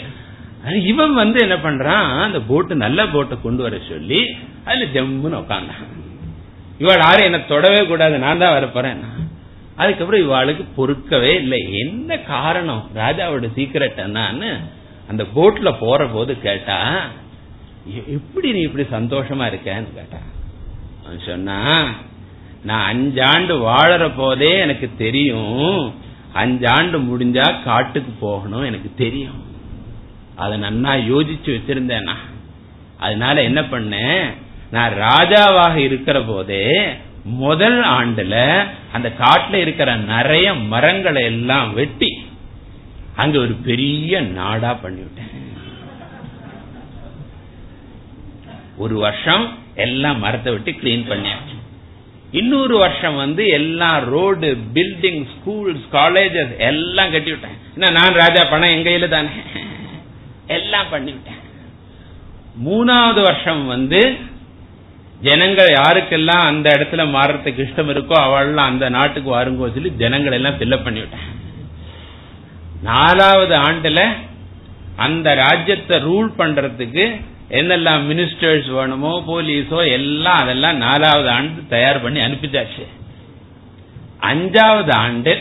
இவன் 0.92 1.14
வந்து 1.14 1.40
என்ன 1.42 1.56
பண்றான்? 1.56 2.08
அந்த 2.28 2.40
போட்டு 2.50 2.76
நல்ல 2.76 3.06
போட்டை 3.08 3.38
கொண்டு 3.44 3.62
வர 3.64 3.78
சொல்லி 3.90 4.22
அதுல 4.66 4.86
ஜம்முன்னு 4.96 5.40
உட்காந்தான் 5.42 5.84
இவள் 6.84 7.04
யாரும் 7.04 7.28
என்ன 7.30 7.40
தொடவே 7.54 7.82
கூடாது 7.92 8.16
நான் 8.26 8.42
தான் 8.44 8.56
வரப்போறேன் 8.58 9.02
அதுக்கப்புறம் 9.82 10.24
இவாளுக்கு 10.26 10.64
பொறுக்கவே 10.78 11.32
இல்லை. 11.42 11.60
என்ன 11.84 12.18
காரணம்? 12.32 12.82
ராஜாவோட 13.02 13.48
சீக்கிரட் 13.58 14.02
என்னான்னு 14.06 14.50
அந்த 15.12 15.24
போட்ல 15.36 15.70
போற 15.84 16.02
போது 16.16 16.34
கேட்டா 16.48 16.78
எப்படி 18.16 18.48
நீ 18.56 18.62
இப்படி 18.68 18.86
சந்தோஷமா 18.98 19.46
இருக்கேன்னு 19.52 19.90
கேட்டா 20.00 20.22
சொன்னா 21.28 21.58
நான் 22.70 22.86
அஞ்சாண்டு 22.92 23.54
வாழற 23.70 24.04
போதே 24.20 24.52
எனக்கு 24.66 24.88
தெரியும். 24.98 25.80
அஞ்சாண்டு 26.42 26.98
முடிஞ்சா 27.08 27.48
காட்டுக்கு 27.66 28.12
போகணும் 28.26 28.68
எனக்கு 28.70 28.90
தெரியும். 29.02 29.42
அதை 30.44 30.56
நன்னா 30.64 30.94
யோசிச்சு 31.12 31.50
வச்சிருந்தேனா. 31.56 32.16
அதனால 33.06 33.36
என்ன 33.50 33.62
பண்ணேன் 33.74 34.24
நான் 34.74 34.94
ராஜாவாக 35.08 35.76
இருக்கிற 35.88 36.18
போதே 36.22 36.66
முதல் 37.24 37.80
ஆண்டுல 37.98 38.36
அந்த 38.92 39.08
காட்டுல 39.20 39.54
இருக்கிற 39.54 39.90
நிறைய 39.96 40.54
மரங்களை 40.54 41.24
எல்லாம் 41.24 41.74
வெட்டி 41.74 42.12
அங்க 43.16 43.36
ஒரு 43.40 43.54
பெரிய 43.68 44.22
நாடா 44.38 44.72
பண்ணிவிட்டேன். 44.84 45.34
ஒரு 48.78 48.96
வருஷம் 48.96 49.46
எல்லாம் 49.76 50.20
மரத்தை 50.20 50.52
விட்டு 50.54 50.72
கிளீன் 50.72 51.10
பண்ணியாச்சு 51.10 51.58
இன்னொரு 52.32 52.76
வருஷம் 52.78 53.16
வந்து 53.16 53.44
எல்லாம் 53.60 53.98
ரோடு 54.10 54.50
பில்டிங் 54.74 55.24
ஸ்கூல்ஸ் 55.34 55.86
காலேஜஸ் 55.92 56.54
எல்லாம் 56.70 57.12
கட்டி 57.12 57.32
விட்டேன் 57.32 57.58
நான் 57.98 58.20
ராஜா 58.24 58.44
பணம் 58.46 58.74
எங்க 58.76 58.90
கையில 58.90 59.08
தானே. 59.08 59.30
எல்லாம் 60.48 60.92
பண்ணிவிட்டேன். 60.94 61.42
மூணாவது 62.66 63.22
வருஷம் 63.22 63.62
வந்து 63.66 64.02
ஜனங்கள் 65.22 65.72
யாருக்கெல்லாம் 65.72 66.44
அந்த 66.46 66.70
இடத்துல 66.78 67.04
மாறுறதுக்கு 67.12 67.66
இஷ்டம் 67.68 67.90
இருக்கோ 67.90 68.16
அவள்லாம் 68.22 68.72
அந்த 68.72 68.90
நாட்டுக்கு 68.90 69.36
வாருங்கோ 69.36 69.74
சொல்லி 69.74 69.90
ஜனங்கள் 69.90 70.34
எல்லாம் 70.34 70.58
ஃபில்லப் 70.60 70.86
பண்ணிவிட்டேன் 70.88 71.30
நாலாவது 72.82 73.56
ஆண்டுல 73.58 74.02
அந்த 74.98 75.36
ராஜ்யத்தை 75.36 75.98
ரூல் 76.00 76.32
பண்றதுக்கு 76.38 77.06
என்னெல்லாம் 77.50 78.02
மினிஸ்டர்ஸ் 78.08 78.68
வேணுமோ 78.68 79.24
போலீஸோ 79.28 79.90
எல்லாம் 79.90 80.36
அதெல்லாம் 80.36 80.78
நாலாவது 80.78 81.30
ஆண்டு 81.30 81.68
தயார் 81.70 82.02
பண்ணி 82.02 82.20
அனுப்பிச்சாச்சு. 82.20 82.84
அஞ்சாவது 84.22 84.94
ஆண்டு 84.96 85.34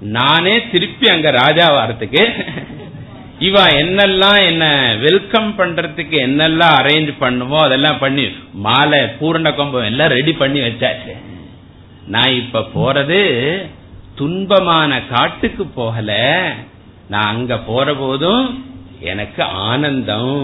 நானே 0.00 0.68
திருப்பி 0.72 1.08
அங்க 1.08 1.30
ராஜா 1.30 1.66
இவ 3.46 3.56
என்னெல்லாம் 3.82 4.38
என்ன 4.50 4.64
வெல்கம் 5.04 5.50
பண்றதுக்கு 5.58 6.16
என்னெல்லாம் 6.26 6.74
அரேஞ்ச் 6.80 7.12
பண்ணுமோ 7.18 7.58
அதெல்லாம் 7.66 8.00
பண்ணி 8.02 8.24
மாலை 8.66 9.00
பூரண 9.18 9.50
கொம்பம் 9.50 9.88
எல்லாம் 9.90 10.12
ரெடி 10.16 10.32
பண்ணி 10.32 10.60
வச்சாச்சு. 10.60 11.14
நான் 12.14 12.36
இப்ப 12.40 12.64
போறது 12.74 13.20
துன்பமான 14.18 15.00
காட்டுக்கு 15.12 15.64
போகல. 15.78 16.12
நான் 17.12 17.30
அங்க 17.34 17.58
போற 17.70 17.94
போதும் 17.94 18.44
எனக்கு 19.12 19.42
ஆனந்தம். 19.70 20.36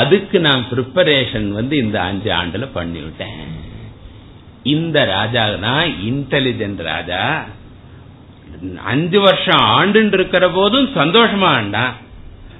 அதுக்கு 0.00 0.36
நான் 0.40 0.68
ப்ரிப்பரேஷன் 0.72 1.48
வந்து 1.58 1.74
இந்த 1.84 1.98
அஞ்சு 2.08 2.30
ஆண்டுல 2.40 2.66
பண்ணிவிட்டேன். 2.78 3.42
இந்த 4.76 4.98
ராஜா 5.16 5.42
தான் 5.66 5.86
இன்டெலிஜென்ட் 6.10 6.82
ராஜா. 6.92 7.22
அஞ்சு 8.92 9.20
வருஷம் 9.20 9.62
ஆண்டு 9.76 10.00
இருக்கிற 10.18 10.46
போதும் 10.60 10.88
சந்தோஷமா 11.00 11.50
ஆண்டான் 11.58 11.94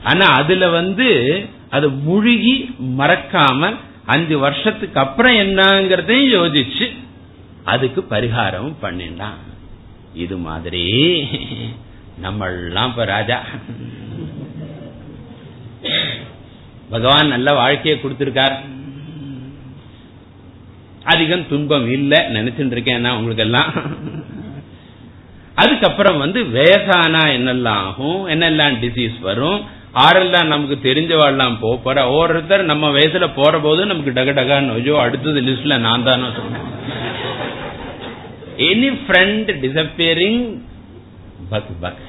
ஆனா 0.04 0.26
அதுல 0.32 0.68
வந்து 0.68 1.08
அது 1.70 1.90
முழுகி 1.90 2.54
மறக்காம 2.98 3.70
அஞ்சு 4.06 4.38
வருஷத்துக்கு 4.38 5.00
அப்புறம் 5.00 5.34
என்னங்கிறதையும் 5.34 6.34
யோசிச்சு 6.34 6.86
அதுக்கு 7.64 8.00
பரிகாரம் 8.10 8.72
பண்ணிண்டான் 8.82 9.40
இது 10.14 10.36
மாதிரி 10.36 10.86
நம்மெல்லாம் 12.22 12.88
இப்ப 12.88 13.04
ராஜா. 13.04 13.38
பகவான் 16.90 17.28
நல்ல 17.28 17.52
வாழ்க்கையை 17.54 18.00
கொடுத்திருக்கார். 18.00 18.56
அதிகம் 21.04 21.48
துன்பம் 21.48 21.86
இல்ல 21.90 22.28
நினைச்சுட்டு 22.32 22.70
இருக்கேன் 22.70 23.00
நான் 23.00 23.16
உங்களுக்கு 23.16 23.42
எல்லாம் 23.42 23.70
அதுக்கப்புறம் 25.54 26.18
வந்து 26.18 26.40
வயசானா 26.44 27.22
என்னெல்லாம் 27.36 27.80
ஆகும் 27.86 28.26
என்னெல்லாம் 28.26 28.76
டிசீஸ் 28.82 29.16
வரும் 29.20 29.60
ஆரெல்லாம் 29.94 30.50
நமக்கு 30.52 30.76
தெரிஞ்சவாள்லாம் 30.88 31.56
போற 31.62 31.96
ஒவ்வொருத்தர் 32.12 32.62
நம்ம 32.70 32.90
வயசுல 32.90 33.26
போற 33.34 33.58
போது 33.60 33.86
நமக்கு 33.86 34.12
டக 34.18 34.32
டகான்னு 34.38 34.76
ஐயோ 34.78 34.94
அடுத்தது 35.00 35.40
லிஸ்ட்ல 35.48 35.76
நான் 35.86 36.06
தானே 36.08 36.28
சொன்னேன் 36.36 36.68
any 38.68 38.90
friend 39.02 39.50
disappearing 39.64 40.42
bug 41.52 41.72
bug. 41.82 42.04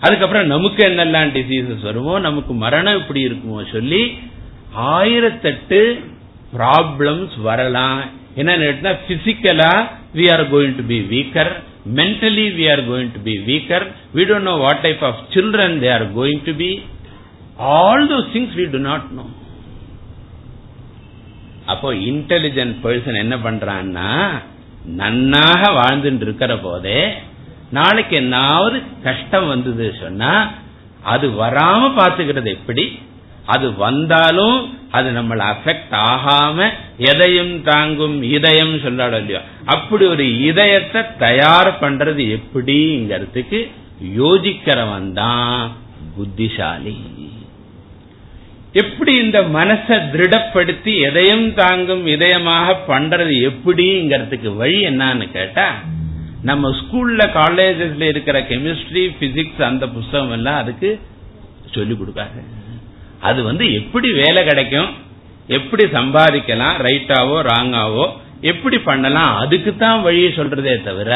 அதுக்கப்புறம் 0.00 0.46
நமக்கு 0.46 0.80
என்னெல்லாம் 0.88 1.30
டிசீசஸ் 1.36 1.86
வருமோ 1.88 2.14
நமக்கு 2.18 2.52
மரணம் 2.64 2.98
இப்படி 3.00 3.20
இருக்குமோ 3.28 3.60
சொல்லி 3.70 4.02
ஆயிரத்தெட்டு 4.94 5.80
ப்ராப்ளம்ஸ் 6.56 7.36
வரலாம். 7.48 8.02
என்னன்னு 8.40 8.66
கேட்டா 8.70 8.92
பிசிக்கலா 9.08 9.72
we 10.18 10.26
are 10.34 10.44
going 10.54 10.76
to 10.80 10.84
be 10.92 10.98
weaker 11.14 11.52
mentally 11.84 12.54
we 12.54 12.66
are 12.68 12.82
going 12.82 13.12
to 13.12 13.18
be 13.18 13.44
weaker 13.44 13.80
we 14.14 14.24
don't 14.24 14.44
know 14.44 14.58
what 14.58 14.82
type 14.82 15.02
of 15.02 15.14
children 15.30 15.80
they 15.80 15.88
are 15.88 16.06
going 16.12 16.44
to 16.44 16.54
be 16.54 16.70
all 17.72 18.08
those 18.08 18.28
things 18.32 18.50
we 18.54 18.66
do 18.66 18.78
not 18.90 19.12
know 19.12 19.28
அப்போ 21.66 21.90
intelligent 22.08 22.74
person 22.82 23.22
என்ன 23.22 23.36
பண்றான்னா 23.36 24.08
நன்னாக 24.98 25.62
வாழ்ந்துட்டு 25.78 26.20
இருக்கிற 26.20 26.52
போதே 26.58 26.98
நாளைக்கு 27.70 28.14
என்னாவது 28.20 28.78
கஷ்டம் 29.02 29.46
வந்தது 29.48 29.86
சொன்னா 30.02 30.32
அது 31.04 31.26
வராம 31.40 31.88
பாத்துக்கிறது 31.96 32.50
எப்படி 32.50 32.84
அது 33.46 33.74
வந்தாலும் 33.76 34.74
அது 34.90 35.10
நம்மளை 35.10 35.54
அஃபெக்ட் 35.54 35.94
ஆகாம 36.10 36.72
எதையும் 36.98 37.62
தாங்கும் 37.62 38.22
இதயம் 38.22 38.74
சொல்லாட 38.74 39.18
இல்லையோ. 39.18 39.40
அப்படி 39.64 40.06
ஒரு 40.06 40.40
இதயத்தை 40.40 41.02
தயார் 41.18 41.78
பண்றது 41.80 42.38
எப்படிங்கிறதுக்கு 42.38 43.70
யோசிக்கிறவன் 44.16 45.12
தான் 45.12 45.72
புத்திசாலி. 46.16 46.96
எப்படி 48.72 49.16
இந்த 49.16 49.40
மனசை 49.40 50.10
திருடப்படுத்தி 50.10 50.96
எதையும் 50.98 51.54
தாங்கும் 51.54 52.06
இதயமாக 52.06 52.76
பண்றது 52.88 53.50
எப்படிங்கிறதுக்கு 53.50 54.56
வழி 54.56 54.86
என்னன்னு 54.86 55.32
கேட்டா 55.32 55.74
நம்ம 56.42 56.70
ஸ்கூல்ல 56.70 57.22
காலேஜஸ்ல 57.34 58.02
இருக்கிற 58.02 58.40
கெமிஸ்ட்ரி 58.40 59.14
பிசிக்ஸ் 59.20 59.62
அந்த 59.62 59.88
புஸ்தகம் 59.88 60.30
எல்லாம் 60.30 60.56
அதுக்கு 60.56 61.00
சொல்லிக் 61.70 62.00
கொடுக்காது. 62.00 62.40
அது 63.28 63.40
வந்து 63.50 63.64
எப்படி 63.80 64.08
வேலை 64.22 64.40
கிடைக்கும் 64.44 64.90
எப்படி 65.58 65.84
சம்பாதிக்கலாம் 65.96 66.76
ரைட்டாவோ 66.86 67.36
ராங்காவோ 67.50 68.06
எப்படி 68.50 68.78
பண்ணலாம் 68.88 69.34
அதுக்கு 69.42 69.70
தான் 69.76 70.02
வழியை 70.06 70.30
சொல்றதே 70.38 70.74
தவிர 70.88 71.12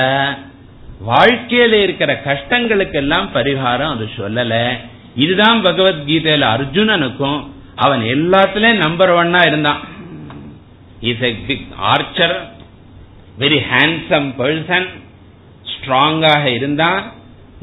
வாழ்க்கையில 1.09 1.75
இருக்கிற 1.87 2.11
கஷ்டங்களுக்கெல்லாம் 2.27 3.27
பரிகாரம் 3.35 3.93
அது 3.95 4.07
சொல்லல. 4.21 4.55
இதுதான் 5.25 5.59
பகவத்கீதையில 5.65 6.47
அர்ஜுனனுக்கும் 6.55 7.39
அவன் 7.85 8.03
எல்லாத்துலயும் 8.15 8.83
நம்பர் 8.85 9.13
ஒன்னா 9.19 9.41
இருந்தான். 9.47 9.83
Is 11.11 11.25
a 11.29 11.31
big 11.49 11.69
archer 11.93 12.37
very 13.43 13.61
handsome 13.73 14.29
person 14.41 14.89
ஸ்ட்ராங்காக 15.73 16.45
இருந்தான். 16.59 17.03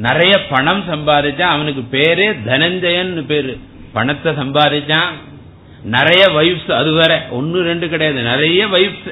நிறைய 0.08 0.34
பணம் 0.52 0.84
சம்பாதிச்சான். 0.92 1.56
அவனுக்கு 1.56 1.84
பேரே 1.96 2.28
தனஞ்சயன் 2.48 3.14
பேரு. 3.32 3.54
பணத்தை 3.98 4.32
சம்பாதிச்சான். 4.42 5.14
நிறைய 5.96 6.24
வைஃப்ஸ் 6.38 6.72
அது 6.80 6.92
வேற. 7.00 7.14
ஒன்னு 7.38 7.58
ரெண்டு 7.70 7.86
கிடையாது. 7.94 8.20
நிறைய 8.32 8.62
வைஃப்ஸ் 8.76 9.10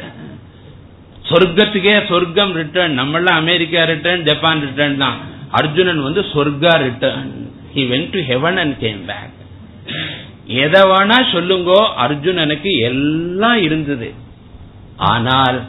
சொர்க்கத்துக்கே 1.29 1.93
சொர்க்கம் 2.09 2.53
ரிட்டர்ன் 2.61 2.97
நம்மளாம் 2.99 3.41
அமெரிக்கா 3.43 3.83
ரிட்டர்ன் 3.91 4.25
ஜப்பான் 4.29 4.63
ரிட்டர்ன் 4.67 4.97
தான். 5.03 5.19
அர்ஜுனன் 5.59 6.01
வந்து 6.07 6.21
சொர்க்கா 6.33 6.73
return 6.87 7.29
he 7.75 7.83
went 7.91 8.09
to 8.15 8.21
heaven 8.31 8.57
and 8.63 8.75
came 8.83 9.03
back 9.09 9.37
எதை 10.63 10.81
வேணா 10.91 11.17
சொல்லுங்கோ 11.35 11.81
அர்ஜுனனுக்கு 12.05 12.71
எல்லாம் 12.89 13.59
இருந்தது. 13.67 14.09
ஆனால் 15.11 15.59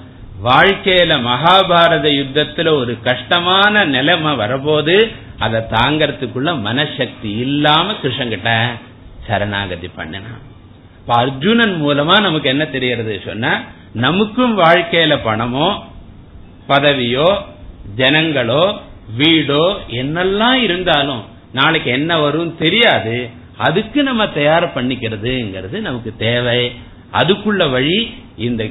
வாழ்க்கையில 0.47 1.13
மகாபாரத 1.27 2.07
யுத்தத்துல 2.21 2.73
ஒரு 2.81 2.93
கஷ்டமான 3.07 3.85
நிலைமை 3.95 4.33
வரபோது 4.41 4.97
அதை 5.45 5.61
தாங்கறதுக்குள்ள 5.77 6.51
மனசக்தி 6.67 7.31
இல்லாம 7.45 7.95
கிருஷ்ணங்கிட்ட 8.03 8.51
சரணாகதி 9.27 9.89
பண்ணினான் 9.89 10.43
இப்ப 11.01 11.15
அர்ஜுனன் 11.15 11.75
மூலமா 11.83 12.17
நமக்கு 12.21 12.49
என்ன 12.49 12.65
தெரியறது 12.67 13.21
சொன்னா 13.25 13.53
நமக்கும் 13.93 14.59
வாழ்க்கையில 14.59 15.15
பணமோ 15.25 15.69
பதவியோ 16.69 17.29
ஜனங்களோ 17.97 18.65
வீடோ 19.19 19.65
என்னெல்லாம் 20.01 20.59
இருந்தாலும் 20.67 21.23
நாளைக்கு 21.53 21.91
என்ன 21.91 22.13
வரும் 22.19 22.57
தெரியாது. 22.57 23.17
அதுக்கு 23.57 24.03
நம்ம 24.03 24.23
தயார் 24.29 24.65
பண்ணிக்கிறதுங்கிறது 24.75 25.81
நமக்கு 25.81 26.11
தேவை. 26.17 26.73
அதுக்குள்ள 27.13 27.71
வழி 27.71 28.15
இந்த 28.37 28.63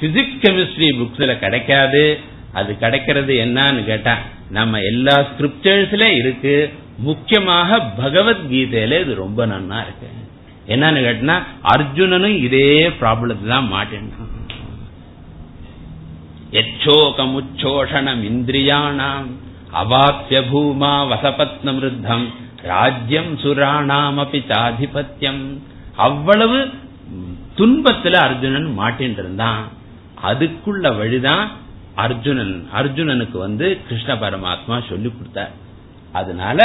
பிசிக்ஸ் 0.00 0.40
கெமிஸ்ட்ரி 0.44 0.88
புக்ஸ்ல 1.00 1.38
கிடைக்காது. 1.38 2.18
அது 2.52 2.78
கிடைக்கிறது 2.78 3.34
என்னன்னு 3.34 3.84
கேட்டா 3.84 4.14
நம்ம 4.50 4.80
எல்லா 4.80 5.14
ஸ்கிரிப்டர்ஸ்ல 5.20 6.02
இருக்கு. 6.20 6.56
முக்கியமாக 6.98 7.70
பகவத்கீதையில 7.98 9.00
இது 9.00 9.14
ரொம்ப 9.14 9.46
நன்னா 9.46 9.78
இருக்கு. 9.82 10.08
என்னன்னு 10.66 11.00
கேட்டா 11.02 11.36
அர்ஜுனனும் 11.74 12.36
இதே 12.46 12.68
ப்ராப்ளத்தை 13.00 13.46
தான் 13.48 13.72
மாட்டேன்டான் 13.72 14.32
எச்சோகமுச்சோஷணம் 16.60 18.22
இந்திரியாணாம் 18.30 19.28
அவாப்பிய 19.72 20.40
பூமா 20.50 20.92
வசபத்னமிருத்தம் 21.10 22.26
ராஜ்யம் 22.64 23.32
சுராணாம் 23.42 24.18
அப்படி 24.18 24.40
சாதிபத்தியம் 24.48 25.42
அவ்வளவு 25.96 26.58
துன்பத்துல 27.58 28.20
அர்ஜுனன் 28.28 28.70
மாட்டின் 28.72 29.18
இருந்தான் 29.18 29.64
அதுக்குள்ள 30.30 30.96
வழிதான் 30.96 31.46
அர்ஜுனன் 31.96 32.54
அர்ஜுனனுக்கு 32.72 33.38
வந்து 33.38 33.66
கிருஷ்ண 33.88 34.14
பரமாத்மா 34.14 34.88
சொல்லி 34.88 35.08
கொடுத்தார். 35.10 35.52
அதனால 36.20 36.60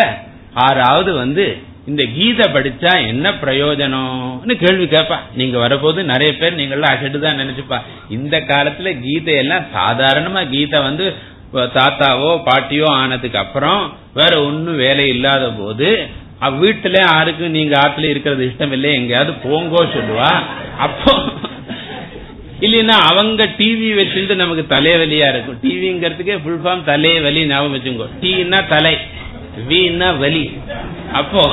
ஆறாவது 0.68 1.12
வந்து 1.24 1.46
இந்த 1.90 2.04
கீதை 2.16 2.46
படிச்சா 2.54 2.92
என்ன 3.12 3.28
பிரயோஜனம்னு 3.44 4.54
கேள்வி 4.64 4.86
கேட்பா. 4.94 5.18
நீங்க 5.40 5.58
வரப்போது 5.64 6.00
நிறைய 6.12 6.32
பேர் 6.42 6.60
நீங்களாம் 6.60 6.94
அசட்டு 6.96 7.20
தான் 7.24 7.40
நினைச்சுப்பா. 7.42 7.78
இந்த 8.18 8.36
காலத்துல 8.52 8.92
கீதையெல்லாம் 9.06 9.66
சாதாரணமா 9.78 10.42
கீதை 10.54 10.80
வந்து 10.88 11.06
தாத்தாவோ 11.78 12.32
பாட்டியோ 12.48 12.88
ஆனதுக்கு 13.02 13.40
அப்புறம் 13.44 13.84
வேற 14.20 14.34
ஒன்னும் 14.48 14.82
வேலை 14.86 15.06
இல்லாத 15.14 15.46
போது 15.62 15.90
வீட்டுல 16.62 16.98
யாருக்கும் 17.06 17.56
நீங்க 17.58 17.74
ஆத்துல 17.84 18.10
இருக்கிறது 18.12 18.44
இஷ்டம் 18.50 18.74
இல்லை 18.76 18.90
எங்கேயாவது 19.00 19.32
போங்கோ 19.46 19.82
சொல்லுவா. 19.96 20.30
அப்போ 20.86 21.14
இல்லைன்னா 22.66 22.96
அவங்க 23.10 23.44
டிவி 23.58 23.90
வச்சுட்டு 23.98 24.36
நமக்கு 24.42 24.64
தலைவலியா 24.76 25.28
இருக்கும். 25.34 25.58
டிவிங்கிறதுக்கே 25.64 26.38
ஃபுல் 26.44 26.62
ஃபார்ம் 26.64 26.88
தலைவலி 26.92 27.42
ஞாபகம் 27.52 27.76
வச்சுங்கோ. 27.76 28.08
டீன்னா 28.22 28.60
தலை. 28.74 28.96
வீணா 29.67 30.10
வலி. 30.24 30.45
அப்போ 31.19 31.43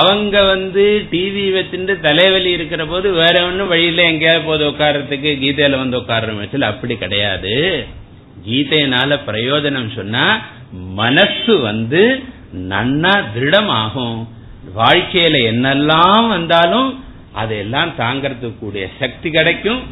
அவங்க 0.00 0.36
வந்து 0.44 0.84
டிவி 1.10 1.44
வச்சுட்டு 1.56 1.94
தலைவலி 2.00 2.50
இருக்கிற 2.50 2.82
போது 2.86 3.08
வேற 3.12 3.34
ஒன்னும் 3.46 3.70
வழியில 3.72 4.02
எங்கேயாவது 4.02 4.46
போது 4.46 4.62
உட்காரத்துக்கு 4.70 5.32
கீதையில 5.42 5.78
வந்து 5.82 5.98
உட்கார்ற 5.98 6.36
வச்சு 6.38 6.64
அப்படி 6.64 6.96
கிடையாது. 6.96 7.54
கீதையினால 8.46 9.18
பிரயோஜனம் 9.26 9.90
சொன்னா 9.98 10.24
மனசு 11.00 11.54
வந்து 11.68 12.02
நன்னா 12.72 13.12
திருடமாகும். 13.34 14.18
வாழ்க்கையில 14.76 15.36
என்னெல்லாம் 15.52 16.28
வந்தாலும் 16.28 16.88
அதையெல்லாம் 17.42 17.92
தாங்கறதுக்கு 17.98 18.58
கூடிய 18.58 18.84
சக்தி 18.98 19.28
கிடைக்கும். 19.30 19.82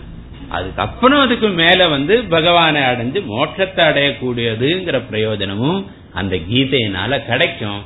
அதுக்கப்புறம் 0.57 1.21
அதுக்கு 1.21 1.49
மேல 1.61 1.89
வந்து 1.89 2.15
பகவானை 2.35 2.81
அடைஞ்சு 2.83 3.21
மோட்சத்தை 3.33 3.83
அடையக்கூடியதுங்கிற 3.91 4.97
பிரயோஜனமும் 5.11 5.81
அந்த 6.15 6.37
கீதையினால 6.37 7.19
கிடைக்கும். 7.27 7.81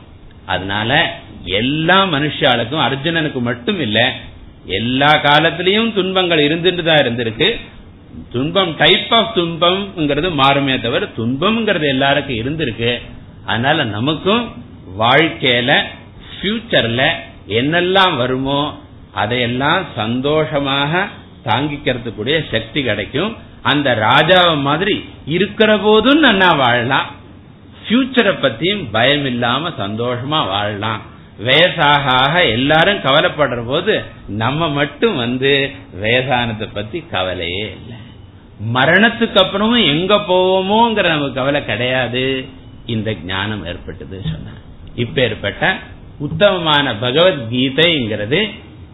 அதனால 0.47 1.21
எல்லா 1.45 2.05
மனுஷாளுக்கும் 2.05 2.85
அர்ஜுனனுக்கு 2.87 3.41
மட்டும் 3.41 3.81
இல்ல 3.81 4.13
எல்லா 4.67 5.11
காலத்திலையும் 5.23 5.93
துன்பங்கள் 5.93 6.39
இருந்துட்டு 6.39 6.83
தான் 6.83 7.03
இருந்திருக்கு. 7.05 7.49
துன்பம் 8.33 8.77
டைப் 8.77 9.15
ஆஃப் 9.15 9.37
துன்பம்ங்கிறது 9.39 10.29
மாறுமே 10.43 10.81
தவிர 10.81 11.09
துன்பம்ங்கிறது 11.19 11.87
எல்லாருக்கும் 11.89 12.41
இருந்திருக்கு. 12.43 13.01
அதனால 13.47 13.85
நமக்கும் 13.85 14.45
வாழ்க்கையில 14.99 15.73
ஃபியூச்சர்ல 16.31 17.03
என்னெல்லாம் 17.49 18.17
வருமோ 18.17 18.61
அதையெல்லாம் 19.13 19.85
சந்தோஷமாக 19.97 21.07
தாங்கிக்கிறதுக்குடைய 21.45 22.39
சக்தி 22.51 22.83
கிடைக்கும். 22.83 23.37
அந்த 23.63 23.95
ராஜாவை 23.95 24.57
மாதிரி 24.61 25.05
இருக்கிற 25.27 25.79
போதும் 25.79 26.23
நன்னா 26.23 26.57
வாழலாம். 26.57 27.07
ஃபியூச்சரை 27.87 28.33
பத்தியும் 28.45 28.85
பயம் 28.93 29.27
இல்லாம 29.27 29.69
சந்தோஷமா 29.69 30.41
வாழலாம். 30.49 31.03
வயசாக 31.47 32.51
எல்லாரும் 32.51 32.99
கவலைப்படுற 32.99 33.65
போது 33.67 33.95
நம்ம 34.29 34.69
மட்டும் 34.69 35.17
வந்து 35.17 35.71
வயசானத்தை 36.03 36.69
பத்தி 36.73 36.99
கவலையே 37.11 37.67
இல்லை. 37.77 37.99
மரணத்துக்கு 38.75 39.39
அப்புறமும் 39.43 39.87
எங்க 39.87 40.15
போவோமோங்கிற 40.15 41.07
நமக்கு 41.09 41.33
கவலை 41.33 41.65
கிடையாது. 41.65 42.25
இந்த 42.87 43.15
ஞானம் 43.25 43.65
ஏற்பட்டது 43.65 44.23
சொன்ன 44.25 44.55
இப்ப 44.95 45.23
ஏற்பட்ட 45.23 45.77
உத்தமமான 46.19 46.93
பகவத்கீதைங்கிறது 46.93 48.41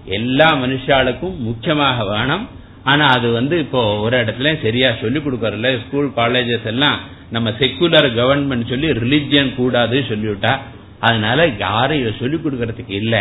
எல்லா 0.04 0.48
மனுஷாளுக்கும் 0.54 1.36
முக்கியமாக 1.36 2.04
வேணும். 2.04 2.48
ஆனா 2.84 3.04
அது 3.16 3.30
வந்து 3.30 3.58
இப்போ 3.58 3.80
ஒரு 4.00 4.16
இடத்துல 4.24 4.60
சரியா 4.62 4.88
சொல்லி 5.00 5.18
கொடுக்கறல 5.18 5.80
ஸ்கூல் 5.82 6.08
காலேஜஸ் 6.16 6.64
எல்லாம் 6.64 6.98
நம்ம 7.30 7.50
செக்குலர் 7.50 8.08
கவர்மெண்ட் 8.18 8.68
சொல்லி 8.68 8.88
ரிலிஜியன் 9.02 9.54
கூடாது 9.54 9.98
சொல்லிவிட்டா 10.10 10.52
அதனால 11.00 11.46
யாரும் 11.58 12.00
இதை 12.00 12.12
சொல்லி 12.18 12.36
கொடுக்கறதுக்கு 12.36 12.94
இல்ல. 13.02 13.14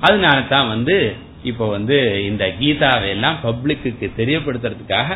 அதனால 0.00 0.36
தான் 0.54 0.68
வந்து 0.68 0.94
இப்போ 1.42 1.66
வந்து 1.66 1.96
இந்த 2.30 2.44
கீதாவை 2.60 3.08
எல்லாம் 3.08 3.36
பப்ளிக்கு 3.42 4.08
தெரியப்படுத்துறதுக்காக 4.20 5.10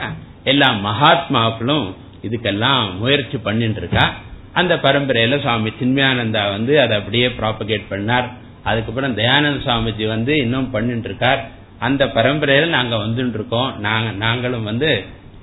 எல்லா 0.44 0.68
மகாத்மாக்களும் 0.88 1.87
இதுக்கெல்லாம் 2.22 2.98
முயற்சி 3.00 3.38
பண்ணிட்டு 3.38 3.80
இருக்கா. 3.80 4.04
அந்த 4.52 4.74
பரம்பரையில 4.76 5.40
சுவாமி 5.40 5.72
சின்மயானந்தா 5.80 6.50
வந்து 6.50 6.80
அதை 6.80 6.94
அப்படியே 6.96 7.28
ப்ராபகேட் 7.40 7.90
பண்ணார். 7.90 8.28
அதுக்கப்புறம் 8.64 9.16
தயானந்த 9.16 9.59
சுவாமிஜி 9.66 10.07
வந்து 10.07 10.37
இன்னும் 10.37 10.70
பண்ணிட்டு 10.70 11.09
இருக்கார். 11.11 11.40
அந்த 11.80 12.04
பரம்பரையில 12.06 12.66
நாங்க 12.66 12.96
வந்துட்டு 12.96 13.34
இருக்கோம் 13.34 13.70
நாங்க 13.78 14.10
நாங்களும் 14.10 14.62
வந்து 14.62 14.90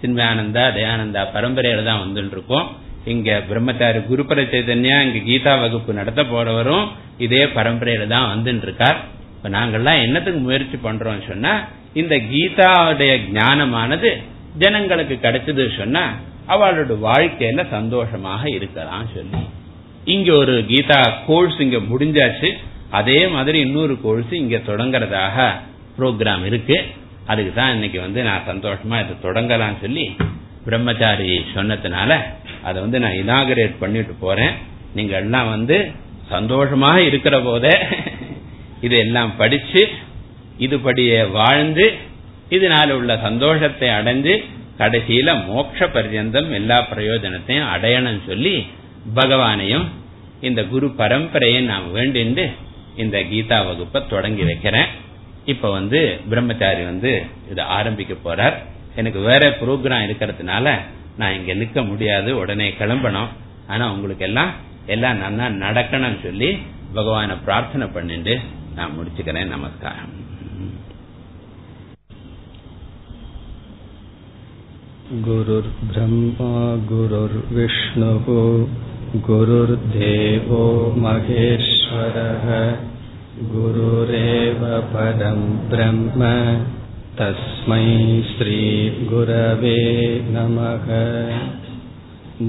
சின்மயானந்தா 0.03 0.63
தயானந்தா 0.77 1.21
பரம்பரையில 1.33 1.83
தான் 1.83 2.03
வந்துட்டு 2.05 2.31
இருக்கோம் 2.31 2.67
இங்க 3.05 3.41
பிரம்மச்சாரி 3.41 3.99
குருபர 4.09 4.39
சைதன்யா 4.53 4.97
இங்க 5.05 5.19
கீதா 5.19 5.59
வகுப்பு 5.59 5.93
நடத்த 5.93 6.21
போறவரும் 6.23 6.85
இதே 7.17 7.43
பரம்பரையில 7.57 8.07
தான் 8.07 8.27
வந்துட்டு 8.33 8.61
இருக்கார் 8.61 8.99
இப்ப 9.35 9.49
நாங்கெல்லாம் 9.49 10.01
என்னத்துக்கு 10.01 10.39
முயற்சி 10.39 10.77
பண்றோம் 10.77 11.27
சொன்னா 11.27 11.53
இந்த 11.93 12.15
கீதாவுடைய 12.31 13.13
ஞானமானது 13.31 14.09
ஜனங்களுக்கு 14.57 15.15
கிடைச்சது 15.15 15.77
சொன்னா 15.77 16.03
அவளோட 16.47 16.93
வாழ்க்கையில 16.99 17.69
சந்தோஷமாக 17.69 18.49
இருக்கலாம் 18.49 19.07
சொல்லி. 19.13 19.41
இங்க 20.05 20.33
ஒரு 20.33 20.65
கீதா 20.65 21.25
கோர்ஸ் 21.27 21.59
இங்க 21.59 21.77
முடிஞ்சாச்சு. 21.77 22.49
அதே 22.89 23.27
மாதிரி 23.27 23.59
இன்னொரு 23.59 23.99
கோர்ஸ் 24.01 24.31
இங்க 24.31 24.57
தொடங்குறதாக 24.57 25.37
ப்ரோக்ராம் 25.97 26.43
இருக்கு. 26.49 26.77
அதுக்கு 27.31 27.51
தான் 27.59 27.73
இன்னைக்கு 27.75 27.99
வந்து 28.05 28.19
நான் 28.27 28.47
சந்தோஷமா 28.51 28.97
இதை 29.03 29.15
தொடங்கலாம் 29.25 29.81
சொல்லி 29.83 30.05
பிரம்மச்சாரி 30.65 31.27
சொன்னதுனால 31.55 32.11
அதை 32.67 32.77
வந்து 32.85 32.97
நான் 33.03 33.19
இனாகரேட் 33.21 33.75
பண்ணிட்டு 33.83 34.13
போறேன். 34.25 34.53
நீங்க 34.97 35.13
எல்லாம் 35.23 35.49
வந்து 35.55 35.77
சந்தோஷமாக 36.33 36.97
இருக்கிற 37.09 37.35
போதே 37.47 37.75
இதெல்லாம் 38.87 39.31
படிச்சு 39.41 39.81
இதுபடியே 40.65 41.19
வாழ்ந்து 41.37 41.85
இதனால 42.55 42.95
உள்ள 42.99 43.11
சந்தோஷத்தை 43.27 43.89
அடைஞ்சு 43.99 44.33
கடைசியில 44.79 45.33
மோட்ச 45.47 45.87
பர்யந்தம் 45.95 46.49
எல்லா 46.59 46.77
பிரயோஜனத்தையும் 46.91 47.71
அடையணும் 47.73 48.21
சொல்லி 48.29 48.55
பகவானையும் 49.19 49.85
இந்த 50.47 50.61
குரு 50.71 50.87
பரம்பரையை 51.01 51.61
நான் 51.71 51.87
வேண்டிண்டு 51.95 52.45
இந்த 53.03 53.17
கீதா 53.31 53.57
வகுப்பை 53.67 53.99
தொடங்கி 54.13 54.43
வைக்கிறேன். 54.49 54.89
இப்ப 55.44 55.70
வந்து 55.70 55.98
பிரம்மச்சாரி 56.28 56.84
வந்து 56.84 57.12
இதை 57.50 57.64
ஆரம்பிக்க 57.76 58.14
போறார் 58.24 58.56
எனக்கு 58.96 59.20
வேற 59.20 59.42
ப்ரோக்ராம் 59.60 60.06
இருக்கிறதுனால 60.06 60.68
நான் 61.18 61.34
இங்க 61.34 61.52
நிக்க 61.54 61.80
முடியாது 61.88 62.30
உடனே 62.36 62.68
கிளம்பணும் 62.78 63.30
ஆனா 63.66 63.84
உங்களுக்கு 63.92 64.24
எல்லாம் 64.24 64.52
எல்லாம் 64.86 65.18
நல்லா 65.18 65.46
நடக்கணும்னு 65.64 66.20
சொல்லி 66.22 66.50
பகவானை 66.94 67.36
பிரார்த்தனை 67.44 67.88
பண்ணிட்டு 67.88 68.34
நான் 68.74 68.96
முடிச்சுக்கிறேன் 68.96 69.48
நமஸ்காரம் 69.48 70.14
गुरुर्ब्रह्मा 75.26 76.48
गुरुर्विष्णुः 76.88 78.26
गुरुर्देवो 79.26 80.62
महेश्वरः 80.96 82.46
गुरुरेव 83.52 84.60
परं 84.92 85.40
ब्रह्म 85.70 86.28
तस्मै 87.18 87.86
श्रीगुरवे 88.28 89.80
नमः 90.34 90.86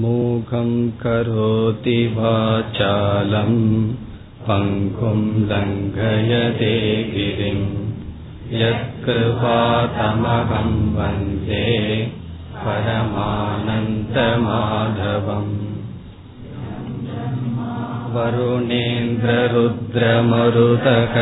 मूकं 0.02 0.70
करोति 1.02 1.96
वाचालं 2.16 3.52
पङ्गुं 4.48 5.20
लङ्घयते 5.50 6.74
गिरिम् 7.14 7.64
यत्कृपातमहं 8.60 10.70
वन्दे 10.98 11.64
परमानन्दमाधवम् 12.64 13.58
वरुणेन्द्ररुद्रमरुतः 18.15 21.15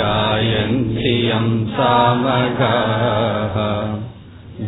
गायन्ति 0.00 1.14
यं 1.28 1.46
सामगाः 1.76 3.56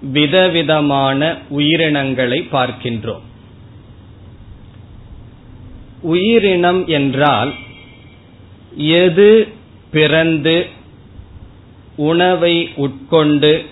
விதவிதமான 0.00 1.38
உயிரினங்களை 1.48 2.38
பார்க்கின்றோம். 2.52 3.26
உயிரினம் 6.02 6.86
என்றால் 6.86 7.54
எது 8.76 9.48
பிறந்து 9.90 10.66
உணவை 11.96 12.68
உட்கொண்டு 12.76 13.64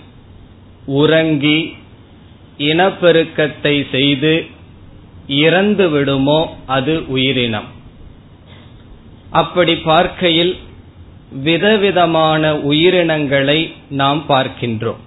உறங்கி 0.85 1.73
இனப்பெருக்கத்தை 2.57 3.75
செய்து 3.91 4.33
இறந்து 5.29 5.89
விடுமோ 5.89 6.39
அது 6.65 7.07
உயிரினம். 7.07 7.67
அப்படி 9.29 9.75
பார்க்கையில் 9.75 10.55
விதவிதமான 11.43 12.57
உயிரினங்களை 12.57 13.73
நாம் 13.89 14.25
பார்க்கின்றோம். 14.29 15.01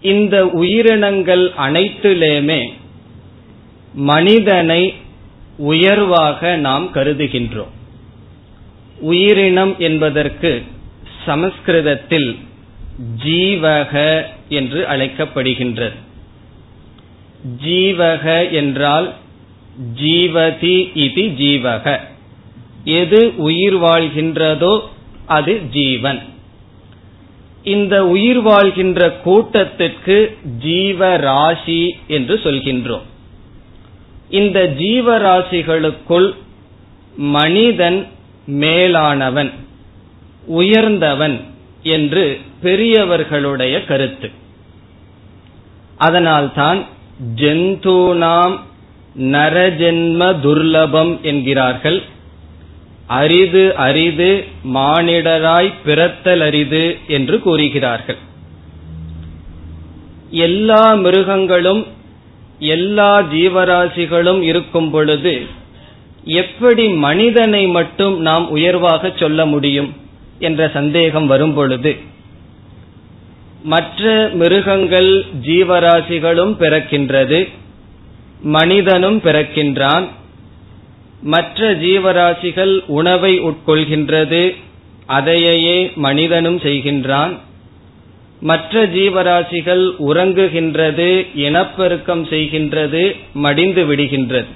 இந்த 0.00 0.46
உயிரினங்கள் 0.46 1.52
அனைத்திலுமே 1.58 2.68
மனிதனை 3.94 4.94
உயர்வாக 5.56 6.56
நாம் 6.56 6.86
கருதுகின்றோம். 6.94 7.72
உயிரினம் 9.00 9.78
என்பதற்கு 9.78 10.62
சமஸ்கிருதத்தில் 11.26 12.38
ஜீவக 13.24 14.24
என்று 14.48 14.86
அழைக்கப்படுகின்றது. 14.88 15.96
ஜீவக 17.64 18.50
என்றால் 18.50 19.14
ஜீவதி 19.94 20.90
இது 20.94 21.22
ஜீவக. 21.22 22.00
எது 22.84 23.32
உயிர் 23.36 23.76
வாழ்கின்றதோ 23.76 24.80
அது 25.26 25.62
ஜீவன். 25.70 26.22
இந்த 27.62 28.06
உயிர் 28.06 28.40
வாழ்கின்ற 28.40 29.10
கூட்டத்திற்கு 29.10 30.36
ஜீவராசி 30.64 31.90
என்று 32.06 32.40
சொல்கின்றோம். 32.44 33.06
இந்த 34.30 34.74
ஜீவராசிகளுக்குள் 34.78 36.34
மனிதன் 37.16 38.06
மேலானவன் 38.46 39.52
உயர்ந்தவன் 40.46 41.40
என்று 41.82 42.40
பெரியவர்களுடைய 42.60 43.84
கருத்து. 43.84 44.30
அதனால்தான் 45.96 46.84
ஜந்தூனாம் 47.40 48.56
நரஜென்ம 49.18 50.22
துர்லபம் 50.42 51.20
என்கிறார்கள். 51.20 52.02
அரிது 53.06 53.76
அரிது 53.76 54.44
மானிடராய் 54.74 55.72
பிறத்தல் 55.84 56.40
அரிது 56.40 56.96
என்று 57.06 57.40
கூறுகிறார்கள். 57.40 58.16
எல்லா 60.30 60.94
மிருகங்களும் 60.94 61.86
எல்லா 62.58 63.22
ஜீவராசிகளும் 63.22 64.40
இருக்கும் 64.40 64.90
பொழுது 64.90 65.46
எப்படி 66.24 66.88
மனிதனை 66.88 67.66
மட்டும் 67.66 68.20
நாம் 68.20 68.48
உயர்வாக 68.48 69.12
சொல்ல 69.16 69.46
முடியும் 69.46 69.92
என்ற 70.38 70.68
சந்தேகம் 70.68 71.26
வரும் 71.26 71.54
பொழுது 71.54 71.92
மற்ற 73.66 74.30
மிருகங்கள் 74.32 75.24
ஜீவராசிகளும் 75.42 76.56
பிறக்கின்றது. 76.56 77.48
மனிதனும் 78.40 79.20
பிறக்கின்றான். 79.20 80.08
மற்ற 81.22 81.74
ஜீவராசிகள் 81.74 82.82
உணவை 82.86 83.40
உட்கொள்கின்றது. 83.40 84.54
அதையே 85.06 85.92
மனிதனும் 85.94 86.58
செய்கின்றான். 86.58 87.38
மற்ற 88.40 88.86
ஜீவராசிகள் 88.86 89.92
உறங்குகின்றது 89.98 91.26
இனப்பெருக்கம் 91.34 92.24
செய்கின்றது 92.24 93.16
மடிந்து 93.32 93.84
விடுகின்றது. 93.84 94.52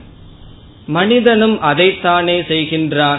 மனிதனும் 0.87 1.63
அதைத்தானே 1.63 2.41
செய்கின்றான். 2.49 3.19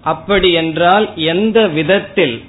அப்படி 0.00 0.52
என்றால் 0.52 1.08
எந்த 1.16 1.66
விதத்தில் 1.66 2.42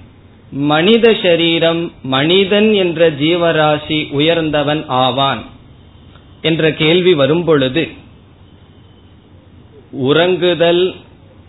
மனித 0.51 1.15
சரீரம் 1.21 1.91
மனிதன் 2.03 2.73
என்ற 2.73 3.10
ஜீவராசி 3.10 4.12
உயர்ந்தவன் 4.12 4.86
ஆவான் 4.88 5.43
என்ற 6.41 6.71
கேள்வி 6.73 7.13
வரும்பொழுது 7.13 7.88
உறங்குதல் 9.91 10.95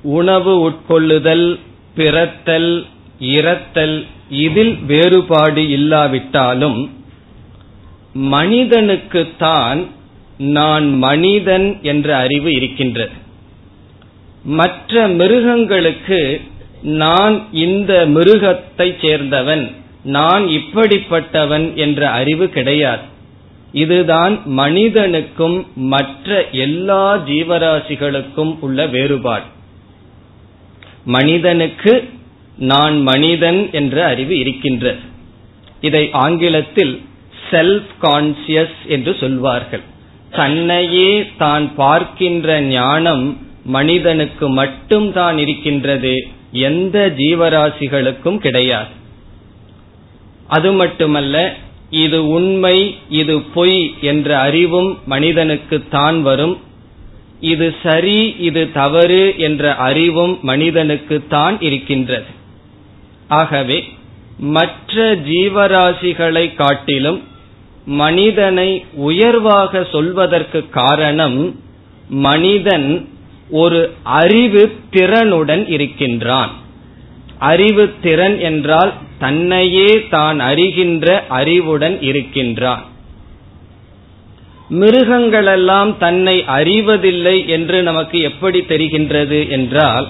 உணவு 0.03 0.71
உட்கொள்ளுதல் 0.71 1.59
பிறத்தல் 1.95 2.87
இறத்தல் 3.21 4.07
இதில் 4.31 4.85
வேறுபாடு 4.85 5.69
இல்லாவிட்டாலும் 5.69 6.91
மனிதனுக்குத்தான் 8.15 9.87
நான் 10.39 10.95
மனிதன் 10.95 11.79
என்ற 11.83 12.17
அறிவு 12.17 12.53
இருக்கின்றது. 12.53 13.13
மற்ற 14.45 15.09
மிருகங்களுக்கு 15.09 16.41
நான் 16.83 17.47
இந்த 17.53 18.07
மிருகத்தை 18.07 18.95
சேர்ந்தவன் 19.03 19.73
நான் 20.03 20.47
இப்படிப்பட்டவன் 20.47 21.75
என்ற 21.75 22.11
அறிவு 22.11 22.49
கிடையாது. 22.49 23.03
இதுதான் 23.73 24.41
மனிதனுக்கும் 24.45 25.67
மற்ற 25.75 26.49
எல்லா 26.51 27.17
ஜீவராசிகளுக்கும் 27.17 28.59
உள்ள 28.61 28.87
வேறுபாடு. 28.87 29.45
மனிதனுக்கு 31.05 32.09
நான் 32.57 33.01
மனிதன் 33.01 33.71
என்ற 33.73 34.07
அறிவு 34.07 34.39
இருக்கின்றது. 34.39 34.99
இதை 35.81 36.09
ஆங்கிலத்தில் 36.13 37.01
செல்ஃப் 37.51 37.93
கான்சியஸ் 38.03 38.87
என்று 38.87 39.17
சொல்வார்கள். 39.21 39.83
தன்னையே 40.31 41.27
தான் 41.39 41.75
பார்க்கின்ற 41.75 42.61
ஞானம் 42.61 43.39
மனிதனுக்கு 43.65 44.49
மட்டும் 44.49 45.13
தான் 45.13 45.39
இருக்கின்றது 45.39 46.29
எந்த 46.53 46.97
ஜீவராசிகளுக்கும் 47.21 48.39
கிடையாது. 48.39 48.93
அது 50.49 50.73
மட்டுமல்ல 50.73 51.37
இது 51.91 52.19
உண்மை 52.27 52.77
இது 53.09 53.35
பொய் 53.55 53.81
என்ற 54.01 54.29
அறிவும் 54.39 54.91
மனிதனுக்கு 55.07 55.77
தான் 55.97 56.19
வரும். 56.23 56.57
இது 57.41 57.75
சரி 57.83 58.19
இது 58.39 58.63
தவறு 58.73 59.35
என்ற 59.37 59.75
அறிவும் 59.75 60.39
மனிதனுக்கு 60.43 61.17
தான் 61.29 61.57
இருக்கின்றது. 61.61 62.31
ஆகவே 63.29 63.79
மற்ற 64.57 65.15
ஜீவராசிகளை 65.31 66.55
காட்டிலும் 66.55 67.21
மனிதனை 68.03 68.71
உயர்வாக 68.95 69.83
சொல்வதற்கு 69.95 70.61
காரணம் 70.71 71.39
மனிதன் 72.09 72.89
ஒரு 73.51 73.81
அறிவு 74.03 74.63
திறனுடன் 74.91 75.69
இருக்கின்றான். 75.69 76.51
அறிவு 77.39 77.95
திறன் 78.01 78.39
என்றால் 78.39 78.93
தன்னையே 79.19 80.09
தான் 80.09 80.41
அறிகின்ற 80.41 81.07
அறிவுடன் 81.29 82.03
இருக்கின்றான். 82.03 82.85
மிருகங்களெல்லாம் 84.71 85.97
தன்னை 85.99 86.45
அறிவதில்லை 86.45 87.47
என்று 87.47 87.83
நமக்கு 87.83 88.21
எப்படி 88.21 88.61
தெரிகின்றது 88.61 89.49
என்றால் 89.49 90.07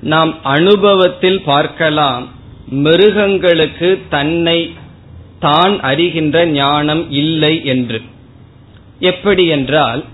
நாம் 0.00 0.32
அனுபவத்தில் 0.42 1.42
பார்க்கலாம் 1.42 2.28
மிருகங்களுக்கு 2.70 3.98
தன்னை 4.08 4.58
தான் 5.38 5.80
அறிகின்ற 5.80 6.46
ஞானம் 6.46 7.10
இல்லை 7.10 7.64
என்று. 7.64 8.02
எப்படி 8.98 9.46
என்றால் 9.46 10.04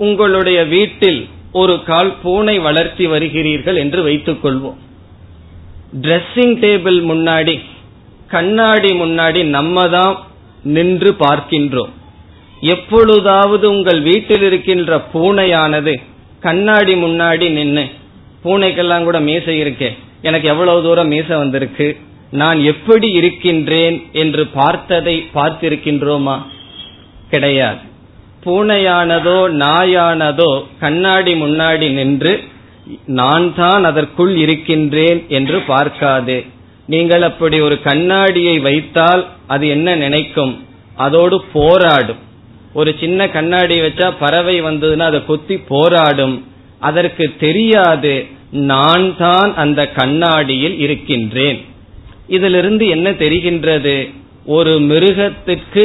உங்களுடைய 0.00 0.64
வீட்டில் 0.64 1.20
ஒரு 1.52 1.74
கால் 1.84 2.12
பூனை 2.22 2.58
வளர்த்தி 2.58 3.06
வருகிறீர்கள் 3.06 3.76
என்று 3.76 4.02
வைத்துக் 4.02 4.42
கொள்வோம். 4.44 4.78
ட்ரெஸ்ஸிங் 6.02 6.54
டேபிள் 6.64 6.98
முன்னாடி 7.10 7.54
கண்ணாடி 8.28 8.90
முன்னாடி 9.00 9.40
நம்ம 9.56 9.88
தான் 9.88 10.14
நின்று 10.62 11.10
பார்க்கின்றோம். 11.18 11.92
எப்பொழுதாவது 12.60 13.70
உங்கள் 13.70 14.00
வீட்டில் 14.00 14.42
இருக்கின்ற 14.42 15.00
பூனையானது 15.14 15.94
கண்ணாடி 16.40 16.94
முன்னாடி 16.94 17.48
நின்று 17.50 17.84
பூனைக்கெல்லாம் 18.44 19.04
கூட 19.04 19.20
மீசை 19.20 19.56
இருக்கே 19.62 19.90
எனக்கு 20.22 20.48
எவ்வளவு 20.48 20.82
தூரம் 20.82 21.08
மீசை 21.08 21.36
வந்திருக்கு 21.36 21.88
நான் 22.30 22.58
எப்படி 22.72 23.08
இருக்கின்றேன் 23.10 23.96
என்று 24.12 24.42
பார்த்ததை 24.46 25.16
பார்த்திருக்கின்றோமா? 25.34 26.36
கிடையாது. 27.30 27.88
பூனையானதோ 28.44 29.38
நாயானதோ 29.62 30.52
கண்ணாடி 30.80 31.32
முன்னாடி 31.42 31.88
நின்று 31.98 32.32
நான் 33.18 33.46
தான் 33.54 33.84
அதற்குள் 33.84 34.32
இருக்கின்றேன் 34.36 35.20
என்று 35.28 35.58
பார்க்காது. 35.72 36.38
நீங்கள் 36.86 37.22
அப்படி 37.22 37.56
ஒரு 37.60 37.76
கண்ணாடியை 37.82 38.54
வைத்தால் 38.60 39.22
அது 39.46 39.64
என்ன 39.68 39.88
நினைக்கும்? 39.94 40.54
அதோடு 40.96 41.36
போராடும். 41.52 42.20
ஒரு 42.72 42.90
சின்ன 43.00 43.28
கண்ணாடி 43.28 43.76
வச்சா 43.80 44.08
பறவை 44.18 44.56
வந்ததுன்னா 44.62 45.06
அதை 45.10 45.20
கொத்தி 45.24 45.56
போராடும். 45.72 46.36
அதற்கு 46.88 47.24
தெரியாது 47.38 48.14
நான் 48.72 49.16
தான் 49.16 49.50
அந்த 49.54 49.80
கண்ணாடியில் 49.98 50.76
இருக்கின்றேன். 50.78 51.58
இதிலிருந்து 52.36 52.84
என்ன 52.88 53.10
தெரிகின்றது? 53.10 53.96
ஒரு 54.56 54.72
மிருகத்துக்கு 54.80 55.84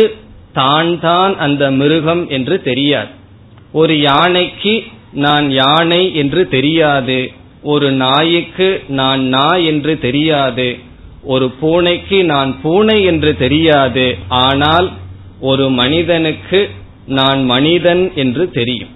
தான் 0.56 1.00
தான் 1.00 1.34
அந்த 1.38 1.64
மிருகம் 1.72 2.24
என்று 2.30 2.56
தெரியாது. 2.62 3.12
ஒரு 3.72 3.94
யானைக்கு 4.00 4.76
நான் 5.26 5.52
யானை 5.52 6.04
என்று 6.16 6.42
தெரியாது. 6.48 7.20
ஒரு 7.74 7.88
நாய்க்கு 7.92 8.68
நான் 9.00 9.22
நாய் 9.28 9.66
என்று 9.66 9.94
தெரியாது. 10.00 10.68
ஒரு 11.24 11.46
பூனைக்கு 11.60 12.18
நான் 12.24 12.52
பூனை 12.62 12.98
என்று 13.04 13.32
தெரியாது. 13.38 14.06
ஆனால் 14.28 14.88
ஒரு 15.42 15.66
மனிதனுக்கு 15.70 16.60
நான் 17.06 17.42
மனிதன் 17.44 18.04
என்று 18.16 18.44
தெரியும். 18.52 18.92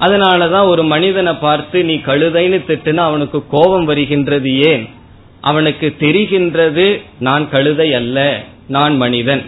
அதனாலதான் 0.00 0.66
ஒரு 0.66 0.82
மனிதனை 0.84 1.32
பார்த்து 1.34 1.78
நீ 1.84 1.94
கழுதைன்னு 2.08 2.58
திட்டுனா 2.68 3.02
அவனுக்கு 3.10 3.38
கோபம் 3.48 3.84
வருகின்றது 3.84 4.50
ஏன்? 4.70 4.84
அவனுக்கு 5.40 5.88
தெரிகின்றது 6.00 6.86
நான் 7.18 7.44
கழுதை 7.48 7.88
அல்ல 7.94 8.18
நான் 8.68 8.96
மனிதன். 8.96 9.42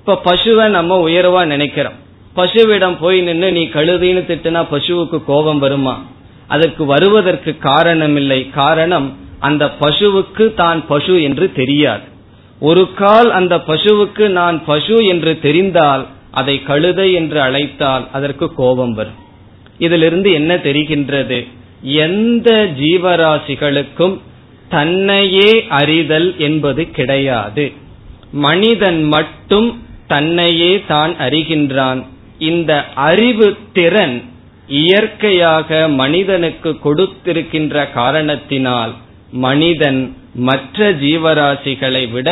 இப்ப 0.00 0.20
பசுவை 0.24 0.68
நம்ம 0.68 1.08
உயர்வா 1.08 1.46
நினைக்கிறோம். 1.46 1.92
பசுவிடம் 2.36 2.96
போய் 3.00 3.20
நின்று 3.20 3.52
நீ 3.52 3.62
கழுதைன்னு 3.64 4.22
திட்டுனா 4.28 4.66
பசுவுக்கு 4.70 5.24
கோபம் 5.24 5.58
வருமா? 5.58 6.04
அதற்கு 6.46 6.84
வருவதற்கு 6.84 7.58
காரணம் 7.58 8.16
இல்லை 8.16 8.50
காரணம் 8.50 9.16
அந்த 9.38 9.70
பசுவுக்கு 9.80 10.54
தான் 10.54 10.86
பசு 10.86 11.22
என்று 11.22 11.52
தெரியாது. 11.52 12.02
ஒரு 12.60 12.94
கால் 12.94 13.30
அந்த 13.30 13.56
பசுவுக்கு 13.56 14.28
நான் 14.28 14.64
பசு 14.64 15.06
என்று 15.06 15.38
தெரிந்தால் 15.40 16.06
அதை 16.30 16.62
கழுதை 16.62 17.12
என்று 17.12 17.40
அழைத்தால் 17.40 18.08
அதற்கு 18.12 18.54
கோபம் 18.54 18.94
வரும். 18.94 19.18
இதிலிருந்து 19.78 20.32
என்ன 20.32 20.56
தெரிகின்றது? 20.56 21.46
எந்த 21.82 22.68
ஜீவராசிகளுக்கும் 22.80 24.18
தன்னையே 24.68 25.66
அறிதல் 25.68 26.34
என்பது 26.38 26.90
கிடையாது. 26.90 27.72
மனிதன் 28.32 29.02
மட்டும் 29.04 29.82
தன்னையே 30.12 30.72
தான் 30.92 31.12
அறிகின்றான். 31.26 32.00
இந்த 32.48 32.72
அறிவு 33.08 33.48
திறன் 33.72 34.16
இயற்கையாக 34.80 35.78
மனிதனுக்கு 36.00 36.70
கொடுத்திருக்கின்ற 36.84 37.74
காரணத்தினால் 37.92 38.92
மனிதன் 39.46 40.00
மற்ற 40.48 40.90
ஜீவராசிகளை 41.04 42.04
விட 42.10 42.28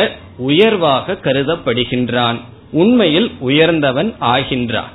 உயர்வாக 0.49 1.15
கருதப்படுகின்றான். 1.25 2.37
உண்மையில் 2.81 3.29
உயர்ந்தவன் 3.49 4.09
ஆகின்றான். 4.33 4.93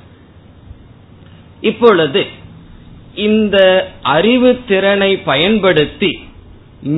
இப்பொழுது 1.70 2.22
இந்த 3.26 3.56
அறிவு 4.16 4.50
திறனை 4.68 5.10
பயன்படுத்தி 5.30 6.12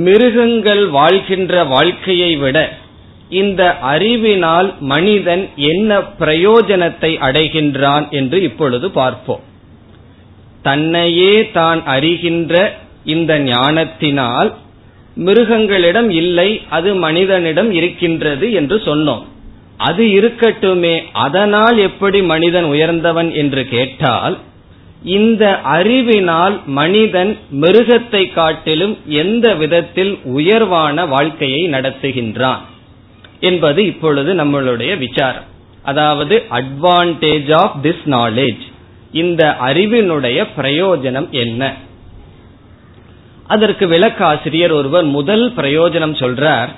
மிருகங்கள் 0.06 0.84
வாழ்கின்ற 0.98 1.64
வாழ்க்கையை 1.74 2.32
விட 2.36 2.58
இந்த 3.28 3.76
அறிவினால் 3.78 4.74
மனிதன் 4.78 5.48
என்ன 5.56 6.00
பிரயோஜனத்தை 6.00 7.12
அடைகின்றான் 7.18 8.08
என்று 8.10 8.42
இப்பொழுது 8.42 8.90
பார்ப்போம். 8.90 9.40
தன்னையே 10.62 11.50
தான் 11.50 11.82
அறிகின்ற 11.86 12.70
இந்த 13.04 13.38
ஞானத்தினால் 13.38 14.54
மிருகங்களிடம் 15.16 16.08
இல்லை 16.08 16.60
அது 16.68 16.94
மனிதனிடம் 16.94 17.70
இருக்கின்றது 17.70 18.52
என்று 18.52 18.76
சொன்னோம். 18.84 19.24
அது 19.76 20.04
இருக்கட்டுமே 20.04 21.02
அதனால் 21.12 21.78
எப்படி 21.78 22.22
மனிதன் 22.22 22.64
உயர்ந்தவன் 22.64 23.32
என்று 23.32 23.68
கேட்டால் 23.68 24.38
இந்த 25.02 25.60
அறிவினால் 25.60 26.60
மனிதன் 26.66 27.36
மிருகத்தை 27.50 28.32
காட்டிலும் 28.32 28.96
எந்த 29.08 29.54
விதத்தில் 29.54 30.18
உயர்வான 30.24 31.06
வாழ்க்கையை 31.06 31.68
நடத்துகின்றான்? 31.68 32.62
என்பது 33.46 33.80
இப்பொழுது 33.86 34.30
நம்மளுடைய 34.34 34.92
விசாரம். 34.98 35.48
அதாவது 35.82 36.34
அட்வான்டேஜ் 36.50 37.50
ஆஃப் 37.54 37.76
திஸ் 37.82 38.04
நாலேஜ் 38.06 38.64
இந்த 39.12 39.42
அறிவினுடைய 39.60 40.38
பிரயோஜனம் 40.56 41.28
என்ன? 41.44 41.62
அதற்கு 43.54 43.84
விளக்காசிரியர் 43.86 44.72
ஒருவர் 44.72 45.06
முதல் 45.16 45.44
பிரயோஜனம் 45.56 46.16
சொல்றார் 46.22 46.70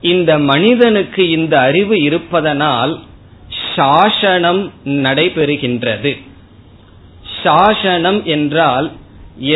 இந்த 0.00 0.30
மனிதனுக்கு 0.38 1.22
இந்த 1.30 1.54
அறிவு 1.60 1.96
இருப்பதனால் 2.02 2.92
சாசனம் 3.76 4.62
நடைபெறுகின்றது. 4.84 6.12
சாசனம் 7.42 8.20
என்றால் 8.24 8.88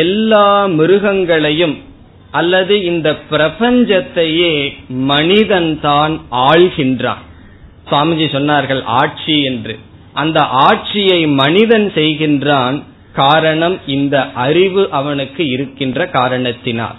எல்லா 0.01 0.47
மிருகங்களையும் 0.79 1.75
அல்லது 2.31 2.83
இந்த 2.83 3.15
பிரபஞ்சத்தையே 3.31 4.73
மனிதன் 4.87 5.79
தான் 5.79 6.21
ஆள்கின்றான். 6.31 7.23
சுவாமிஜி 7.85 8.25
சொன்னார்கள் 8.31 8.83
ஆட்சி 8.83 9.43
என்று. 9.43 9.79
அந்த 10.13 10.39
ஆட்சியை 10.41 11.27
மனிதன் 11.27 11.91
செய்கின்றான் 11.95 12.83
காரணம் 13.13 13.77
இந்த 13.85 14.31
அறிவு 14.31 14.87
அவனுக்கு 14.91 15.45
இருக்கின்ற 15.45 16.07
காரணத்தினால். 16.07 16.95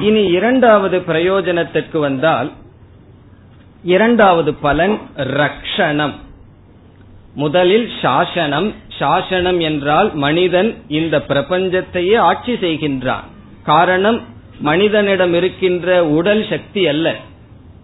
இனி 0.00 0.22
இரண்டாவது 0.24 0.98
பிரயோஜனத்துக்கு 0.98 1.98
வந்தால் 1.98 2.52
இரண்டாவது 3.84 4.54
பலன் 4.54 4.98
ரக்ஷணம். 5.16 6.12
முதலில் 7.34 7.90
சாசனம். 8.02 8.74
சாசனம் 8.98 9.60
என்றால் 9.60 10.14
மனிதன் 10.14 10.74
இந்த 10.88 11.24
பிரபஞ்சத்தையே 11.28 12.18
ஆட்சி 12.18 12.52
செய்கின்றான். 12.52 13.26
காரணம் 13.64 14.24
மனிதனிடம் 14.58 15.34
இருக்கின்ற 15.34 16.06
உடல் 16.06 16.46
சக்தி 16.50 16.86
அல்ல. 16.88 17.16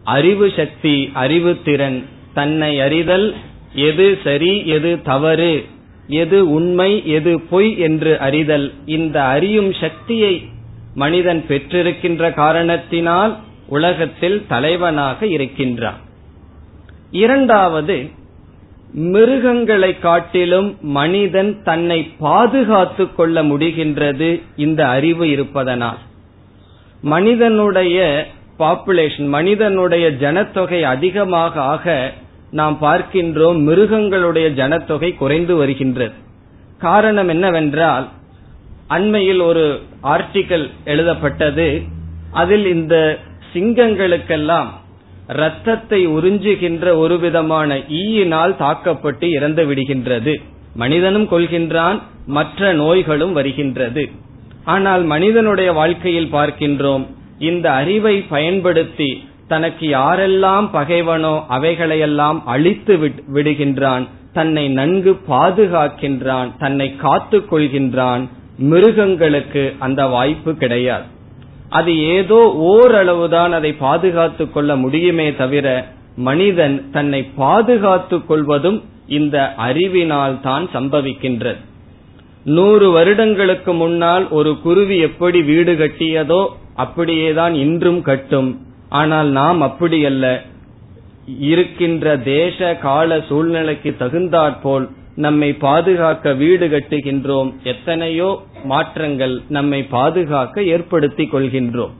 அறிவு 0.04 0.52
சக்தி 0.56 1.10
அறிவு 1.12 1.56
திறன் 1.64 2.04
தன்னை 2.34 2.80
அறிதல் 2.80 3.34
எது 3.74 4.18
சரி 4.24 4.66
எது 4.66 5.02
தவறு 5.02 5.64
எது 6.08 6.50
உண்மை 6.50 7.06
எது 7.06 7.40
பொய் 7.40 7.78
என்று 7.78 8.18
அறிதல். 8.18 8.72
இந்த 8.86 9.24
அறியும் 9.24 9.72
சக்தியை 9.72 10.48
மனிதன் 10.94 11.44
பெற்றிருக்கின்ற 11.48 12.32
காரணத்தினால் 12.32 13.38
உலகத்தில் 13.66 14.44
தலைவனாக 14.48 15.26
இருக்கின்றான். 15.26 15.98
இரண்டாவது 17.10 18.10
மிருகங்களை 18.94 19.98
காட்டிலும் 19.98 20.78
மனிதன் 20.80 21.62
தன்னை 21.62 22.02
பாதுகாத்து 22.18 23.14
கொள்ள 23.14 23.42
முடிகின்றது 23.42 24.42
இந்த 24.56 24.88
அறிவு 24.88 25.30
இருப்பதனால். 25.30 25.96
மனிதனுடைய 27.00 28.26
பாப்புலேஷன் 28.58 29.28
மனிதனுடைய 29.28 30.10
ஜனத்தொகை 30.10 30.82
அதிகமாக 30.82 31.60
ஆக 31.60 32.12
நாம் 32.50 32.78
பார்க்கின்றோம் 32.80 33.58
மிருகங்களுடைய 33.58 34.48
ஜனத்தொகை 34.50 35.14
குறைந்து 35.14 35.56
வருகின்றது. 35.56 36.14
காரணம் 36.78 37.28
என்னவென்றால் 37.28 38.08
அண்மையில் 38.88 39.40
ஒரு 39.40 39.82
ஆர்டிக்கல் 40.02 40.70
எழுதப்பட்டது. 40.84 41.82
அதில் 42.30 42.66
இந்த 42.66 43.18
சிங்கங்களுக்கெல்லாம் 43.52 44.68
ரத்தத்தை 45.26 46.08
உறிஞ்சுகின்ற 46.08 46.96
ஒரு 46.96 47.18
விதமான 47.18 47.76
ஈயினால் 47.76 48.56
தாக்கப்பட்டு 48.56 49.30
இறந்து 49.30 49.64
விடுகின்றது. 49.64 50.34
மனிதனும் 50.74 51.26
கொள்கின்றான் 51.30 52.00
மற்ற 52.26 52.72
நோய்களும் 52.72 53.32
வருகின்றது. 53.32 54.10
ஆனால் 54.64 55.02
மனிதனுடைய 55.02 55.72
வாழ்க்கையில் 55.72 56.32
பார்க்கின்றோம் 56.32 57.06
இந்த 57.38 57.72
அறிவை 57.72 58.20
பயன்படுத்தி 58.20 59.28
தனக்கு 59.48 59.86
யாரெல்லாம் 59.86 60.68
பகைவனோ 60.72 61.42
அவைகளையெல்லாம் 61.48 62.42
அழித்து 62.44 63.12
விடுகின்றான் 63.34 64.08
தன்னை 64.32 64.68
நன்கு 64.68 65.20
பாதுகாக்கின்றான் 65.28 66.50
தன்னை 66.58 66.96
காத்துக் 66.96 67.52
கொள்கின்றான் 67.52 68.28
மிருகங்களுக்கு 68.56 69.74
அந்த 69.78 70.06
வாய்ப்பு 70.06 70.54
கிடையாது. 70.54 71.04
அது 71.78 71.92
ஏதோ 72.16 72.40
ஓரளவு 72.70 73.26
தான் 73.28 73.52
அதை 73.58 73.70
பாதுகாத்துக் 73.84 74.52
கொள்ள 74.54 74.70
முடியுமே 74.76 75.28
தவிர 75.42 75.68
மனிதன் 76.26 76.76
தன்னை 76.96 77.20
பாதுகாத்துக் 77.36 78.26
கொள்வதும் 78.28 78.78
இந்த 79.18 79.36
அறிவினால் 79.66 80.36
தான் 80.40 80.66
சம்பவிக்கின்றது. 80.74 81.60
நூறு 82.46 82.86
வருடங்களுக்கு 82.90 83.72
முன்னால் 83.72 84.24
ஒரு 84.38 84.50
குருவி 84.64 84.96
எப்படி 85.08 85.38
வீடு 85.50 85.72
கட்டியதோ 85.74 86.42
அப்படியேதான் 86.76 87.54
இன்றும் 87.64 88.02
கட்டும். 88.02 88.50
ஆனால் 89.00 89.28
நாம் 89.40 89.60
அப்படி 89.60 89.98
அல்ல 90.10 90.26
இருக்கின்ற 91.50 92.16
தேச 92.32 92.58
கால 92.86 93.20
சூழ்நிலைக்கு 93.28 93.90
தகுந்தாற்போல் 94.02 94.86
நம்மை 95.16 95.52
பாதுகாக்க 95.52 96.32
வீடு 96.32 96.68
கட்டுகின்றோம். 96.68 97.54
எத்தனையோ 97.62 98.42
மாற்றங்கள் 98.64 99.42
நம்மை 99.48 99.82
பாதுகாக்க 99.82 100.62
ஏற்படுத்திக் 100.62 101.34
கொள்கின்றோம். 101.34 101.90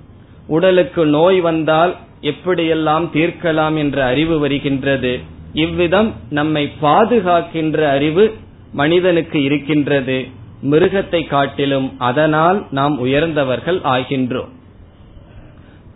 உடலுக்கு 0.46 1.06
நோய் 1.06 1.40
வந்தால் 1.40 1.96
எப்படியெல்லாம் 2.20 3.06
தீர்க்கலாம் 3.12 3.76
என்ற 3.76 4.04
அறிவு 4.04 4.38
வருகின்றது. 4.38 5.20
இவ்விதம் 5.52 6.14
நம்மை 6.30 6.72
பாதுகாக்கின்ற 6.82 7.88
அறிவு 7.88 8.32
மனிதனுக்கு 8.72 9.42
இருக்கின்றது. 9.42 10.24
மிருகத்தை 10.62 11.26
காட்டிலும் 11.26 11.92
அதனால் 11.98 12.66
நாம் 12.70 12.98
உயர்ந்தவர்கள் 12.98 13.80
ஆகின்றோம். 13.84 14.52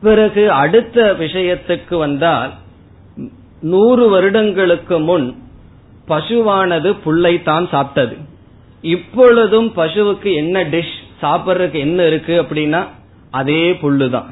பிறகு 0.01 0.53
அடுத்த 0.53 1.15
விஷயத்துக்கு 1.19 1.99
வந்தால் 1.99 2.53
நூறு 3.61 4.09
வருடங்களுக்கு 4.09 4.99
முன் 4.99 5.35
பசுவானது 6.09 6.97
புல்லை 7.05 7.43
தான் 7.43 7.69
சாப்பிட்டது. 7.73 8.17
இப்பொழுதும் 8.83 9.69
பசுவுக்கு 9.77 10.35
என்ன 10.35 10.65
டிஷ் 10.65 10.97
சாப்பிட்றதுக்கு 11.23 11.79
என்ன 11.87 12.07
இருக்கு 12.07 12.35
அப்படின்னா 12.43 12.87
அதே 13.31 13.73
புல்லுதான். 13.83 14.29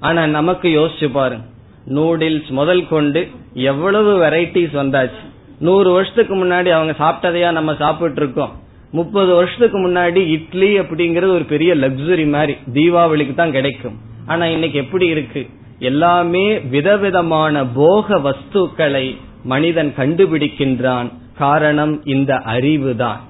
ஆனா 0.00 0.26
நமக்கு 0.26 0.68
யோசிச்சு 0.68 1.08
பாருங்க 1.12 1.44
நூடில்ஸ் 1.88 2.50
முதல் 2.50 2.88
கொண்டு 2.88 3.30
எவ்வளவு 3.54 4.12
வெரைட்டிஸ் 4.22 4.74
வந்தாச்சு. 4.74 5.22
நூறு 5.58 5.92
வருஷத்துக்கு 5.92 6.34
முன்னாடி 6.44 6.68
அவங்க 6.68 6.94
சாப்பிட்டதையா 6.98 7.52
நம்ம 7.52 7.74
சாப்பிட்டு 7.74 8.20
இருக்கோம் 8.20 8.52
முப்பது 8.90 9.34
வருஷத்துக்கு 9.34 9.78
முன்னாடி 9.78 10.20
இட்லி 10.30 10.80
அப்படிங்கறது 10.80 11.32
ஒரு 11.34 11.44
பெரிய 11.44 11.74
லக்ஸுரி 11.74 12.28
மாதிரி 12.28 12.54
தீபாவளிக்கு 12.72 13.34
தான் 13.34 13.50
கிடைக்கும். 13.50 13.98
ஆனா 14.26 14.44
இன்னைக்கு 14.46 14.78
எப்படி 14.78 15.06
இருக்கு? 15.06 15.42
எல்லாமே 15.78 16.58
விதவிதமான 16.58 17.64
போக 17.66 18.18
வஸ்துக்களை 18.18 19.16
மனிதன் 19.44 19.92
கண்டுபிடிக்கின்றான் 19.96 21.08
காரணம் 21.38 22.04
இந்த 22.04 22.32
அறிவுதான். 22.34 23.20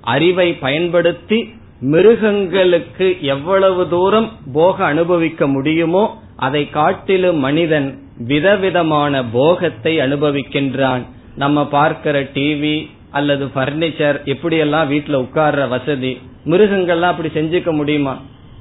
அறிவை 0.00 0.52
பயன்படுத்தி 0.52 1.54
மிருகங்களுக்கு 1.80 3.16
எவ்வளவு 3.20 3.88
தூரம் 3.88 4.28
போக 4.52 4.84
அனுபவிக்க 4.84 5.46
முடியுமோ 5.46 6.04
அதை 6.36 6.70
காட்டிலும் 6.70 7.38
மனிதன் 7.38 7.88
விதவிதமான 8.26 9.24
போகத்தை 9.24 9.98
அனுபவிக்கின்றான். 9.98 11.02
நம்ம 11.36 11.66
பார்க்கிற 11.66 12.22
டிவி 12.22 12.86
அல்லது 13.10 13.44
பர்னிச்சர் 13.54 14.16
எப்படியெல்லாம் 14.24 14.90
வீட்டுல 14.92 15.20
உட்கார்ற 15.24 15.68
வசதி 15.68 16.20
மிருகங்கள்லாம் 16.46 17.12
அப்படி 17.12 17.30
செஞ்சுக்க 17.34 17.72
முடியுமா? 17.72 18.20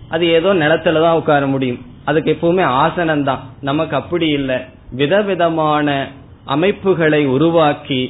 அது 0.10 0.28
ஏதோ 0.28 0.54
நிலத்துல 0.54 1.02
தான் 1.02 1.16
உட்கார 1.16 1.48
முடியும். 1.48 1.82
அதுக்கு 2.06 2.38
எப்பவுமே 2.38 2.62
ஆசனம் 2.62 3.24
தான் 3.24 3.42
நமக்கு 3.62 3.96
அப்படி 3.96 4.28
இல்லை. 4.28 4.58
விதவிதமான 4.92 6.08
அமைப்புகளை 6.56 7.22
உருவாக்கி 7.36 8.02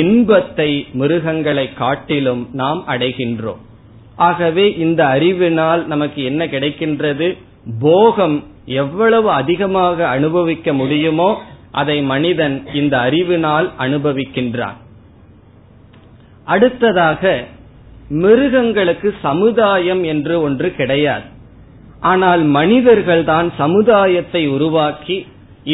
இன்பத்தை 0.00 0.70
மிருகங்களை 1.00 1.66
காட்டிலும் 1.82 2.42
நாம் 2.60 2.80
அடைகின்றோம். 2.92 3.60
ஆகவே 4.28 4.66
இந்த 4.84 5.00
அறிவினால் 5.14 5.82
நமக்கு 5.92 6.20
என்ன 6.30 6.42
கிடைக்கின்றது? 6.54 7.28
போகம் 7.80 8.36
எவ்வளவு 8.82 9.28
அதிகமாக 9.40 9.98
அனுபவிக்க 10.16 10.72
முடியுமோ 10.80 11.30
அதை 11.80 11.96
மனிதன் 12.12 12.56
இந்த 12.80 12.94
அறிவினால் 13.06 13.68
அனுபவிக்கின்றான். 13.84 14.78
அடுத்ததாக 16.46 17.22
மிருகங்களுக்கு 18.24 19.08
சமுதாயம் 19.26 20.02
என்று 20.12 20.34
ஒன்று 20.46 20.68
கிடையாது. 20.78 21.26
ஆனால் 22.10 22.42
மனிதர்கள் 22.58 23.24
தான் 23.32 23.48
சமுதாயத்தை 23.62 24.42
உருவாக்கி 24.56 25.16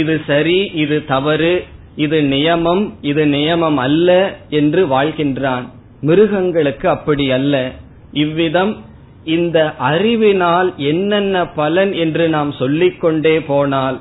இது 0.00 0.14
சரி 0.30 0.60
இது 0.82 0.96
தவறு 1.12 1.54
இது 1.96 2.20
நியமம் 2.20 2.90
இது 3.00 3.26
நியமம் 3.26 3.74
அல்ல 3.74 4.36
என்று 4.48 4.86
வாழ்கின்றான். 4.86 5.68
மிருகங்களுக்கு 6.00 6.88
அப்படி 6.88 7.30
அல்ல. 7.30 7.72
இவ்விதம் 8.12 8.76
இந்த 9.24 9.74
அறிவினால் 9.74 10.74
என்னென்ன 10.76 11.46
பலன் 11.46 11.92
என்று 11.92 12.28
நாம் 12.28 12.52
சொல்லிக்கொண்டே 12.52 13.40
போனால் 13.40 14.00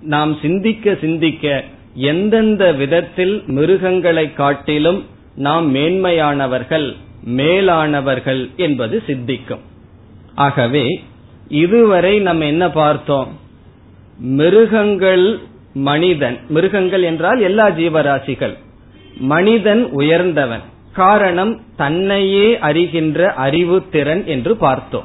நாம் 0.00 0.36
சிந்திக்க 0.42 0.94
சிந்திக்க 0.94 1.64
எந்தெந்த 1.94 2.72
விதத்தில் 2.72 3.42
மிருகங்களை 3.46 4.32
காட்டிலும் 4.32 5.04
நாம் 5.36 5.74
மேன்மையானவர்கள் 5.74 6.96
மேலானவர்கள் 7.26 8.54
என்பது 8.56 9.02
சித்திக்கும். 9.06 9.60
ஆகவே 10.34 11.02
இதுவரை 11.48 12.18
நம்ம 12.18 12.44
என்ன 12.44 12.70
பார்த்தோம்? 12.70 13.38
மிருகங்கள் 14.18 15.38
மனிதன். 15.74 16.38
மிருகங்கள் 16.48 17.02
என்றால் 17.02 17.40
எல்லா 17.40 17.68
ஜீவராசிகள். 17.68 18.54
மனிதன் 19.16 19.84
உயர்ந்தவன். 19.84 20.60
காரணம் 20.92 21.60
தன்னையே 21.76 22.54
அறிகின்ற 22.54 23.22
அறிவு 23.22 23.88
திறன் 23.88 24.26
என்று 24.26 24.56
பார்த்தோம். 24.56 25.04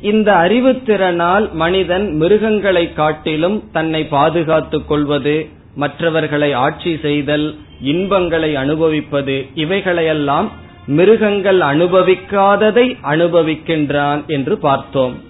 இந்த 0.00 0.32
அறிவுத்திறனால் 0.32 1.52
மனிதன் 1.52 2.14
மிருகங்களை 2.14 2.92
காட்டிலும் 2.92 3.70
தன்னை 3.72 4.04
பாதுகாத்துக் 4.04 4.88
கொள்வது 4.88 5.46
மற்றவர்களை 5.74 6.52
ஆட்சி 6.52 6.98
செய்தல் 7.02 7.56
இன்பங்களை 7.82 8.56
அனுபவிப்பது 8.56 9.46
இவைகளையெல்லாம் 9.54 10.48
மிருகங்கள் 10.86 11.58
அனுபவிக்காததை 11.58 12.96
அனுபவிக்கின்றான் 13.02 14.26
என்று 14.26 14.58
பார்த்தோம். 14.58 15.22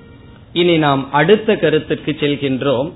இனி 0.52 0.78
நாம் 0.78 1.12
அடுத்த 1.12 1.56
கருத்துக்கு 1.56 2.16
செல்கின்றோம். 2.20 2.92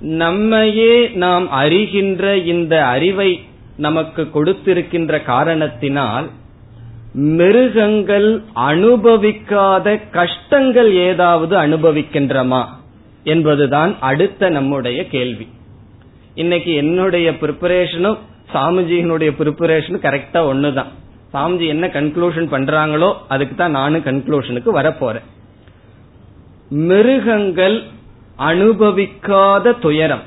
நம்மையே 0.00 1.08
நாம் 1.08 1.52
அறிகின்ற 1.52 2.44
இந்த 2.44 2.84
அறிவை 2.84 3.40
நமக்கு 3.76 4.22
கொடுத்திருக்கின்ற 4.34 5.22
காரணத்தினால் 5.22 6.28
மிருகங்கள் 7.12 8.42
அனுபவிக்காத 8.54 10.00
கஷ்டங்கள் 10.10 10.94
ஏதாவது 10.94 11.56
அனுபவிக்கின்றமா 11.56 12.64
என்பதுதான் 13.24 13.96
அடுத்த 14.00 14.48
நம்முடைய 14.48 15.06
கேள்வி. 15.06 15.48
இன்னைக்கு 16.34 16.74
என்னுடைய 16.74 17.30
ப்ரிப்பரேஷனும் 17.30 18.18
சாமிஜியினுடைய 18.52 19.30
ப்ரிப்பரேஷனும் 19.40 20.04
கரெக்டா 20.06 20.40
ஒண்ணுதான். 20.52 20.90
சாமிஜி 21.34 21.66
என்ன 21.66 21.86
கன்க்ளூஷன் 21.86 22.52
பண்றாங்களோ 22.54 23.12
அதுக்கு 23.28 23.54
தான் 23.54 23.70
நானும் 23.70 24.04
கன்க்ளூஷனுக்கு 24.04 24.70
வரப்போறேன். 24.74 25.26
மிருகங்கள் 26.68 27.82
அனுபவிக்காத 28.38 29.72
துயரம். 29.72 30.22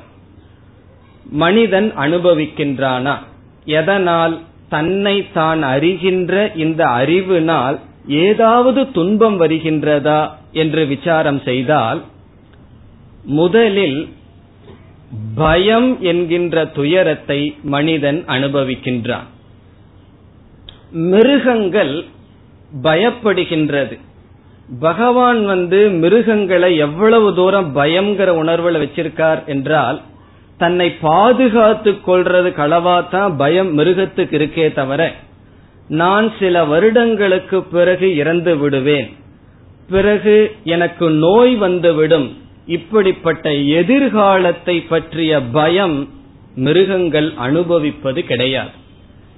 மனிதன் 1.30 1.92
அனுபவிக்கின்றானா? 1.96 3.14
எதனால்? 3.64 4.40
தன்னை 4.68 5.32
தான் 5.32 5.62
அறிகின்ற 5.62 6.56
இந்த 6.56 6.84
அறிவினால் 6.84 7.78
ஏதாவது 8.08 8.92
துன்பம் 8.92 9.40
வருகின்றதா 9.40 10.30
என்று 10.52 10.86
விசாரம் 10.86 11.40
செய்தால் 11.44 12.02
முதலில் 13.24 14.08
பயம் 15.34 16.02
என்கின்ற 16.02 16.64
துயரத்தை 16.64 17.56
மனிதன் 17.62 18.24
அனுபவிக்கின்றான். 18.26 19.28
மிருகங்கள் 20.90 22.04
பயப்படுகின்றது. 22.82 23.98
பகவான் 24.80 25.44
வந்து 25.44 25.88
மிருகங்களை 25.88 26.76
எவ்வளவு 26.76 27.34
தூரம் 27.34 27.72
பயங்கர 27.72 28.42
உணர்வுல 28.42 28.82
வச்சிருக்கார் 28.84 29.44
என்றால் 29.46 30.00
தன்னை 30.58 30.90
பாதுகாத்துக் 30.90 32.10
கொள்றது 32.10 32.50
களவாத்தான் 32.50 33.36
பயம் 33.36 33.78
மிருகத்துக்கு 33.78 34.36
இருக்கே 34.38 34.72
தவிர 34.72 35.14
நான் 35.88 36.32
சில 36.38 36.64
வருடங்களுக்கு 36.64 37.62
பிறகு 37.62 38.16
இறந்து 38.16 38.56
விடுவேன். 38.56 39.16
பிறகு 39.90 40.56
எனக்கு 40.64 41.10
நோய் 41.10 41.54
வந்துவிடும். 41.54 42.38
இப்படிப்பட்ட 42.66 43.54
எதிர்காலத்தை 43.54 44.80
பற்றிய 44.80 45.42
பயம் 45.42 46.08
மிருகங்கள் 46.54 47.32
அனுபவிப்பது 47.36 48.24
கிடையாது. 48.24 48.70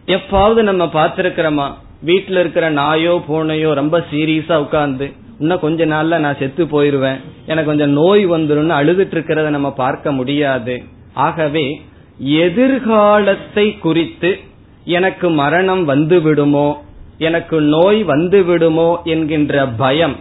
எப்பாவது 0.07 0.63
நம்ம 0.63 0.85
பார்த்திருக்கிறோமா? 0.85 1.75
வீட்டுல 2.07 2.41
இருக்கிற 2.41 2.71
நாயோ 2.71 3.25
பூனையோ 3.29 3.73
ரொம்ப 3.73 4.05
சீரியஸா 4.13 4.57
உட்கார்ந்து 4.57 5.13
இன்னும் 5.39 5.61
கொஞ்ச 5.61 5.87
நாள்ல 5.87 6.19
நான் 6.19 6.37
செத்து 6.39 6.65
போயிருவேன். 6.65 7.21
எனக்கு 7.47 7.65
கொஞ்சம் 7.65 7.91
நோய் 7.91 8.29
வந்துடும் 8.29 8.73
அழுதுட்டு 8.81 9.15
இருக்கிறத 9.15 9.49
நம்ம 9.49 9.73
பார்க்க 9.73 10.13
முடியாது. 10.13 10.83
ஆகவே 11.13 11.81
எதிர்காலத்தை 12.19 13.79
குறித்து 13.79 14.39
எனக்கு 14.85 15.31
மரணம் 15.31 15.85
வந்து 15.85 16.21
விடுமோ? 16.21 16.85
எனக்கு 17.19 17.61
நோய் 17.61 18.03
வந்து 18.03 18.45
விடுமோ? 18.45 19.01
என்கின்ற 19.05 19.67
பயம். 19.67 20.17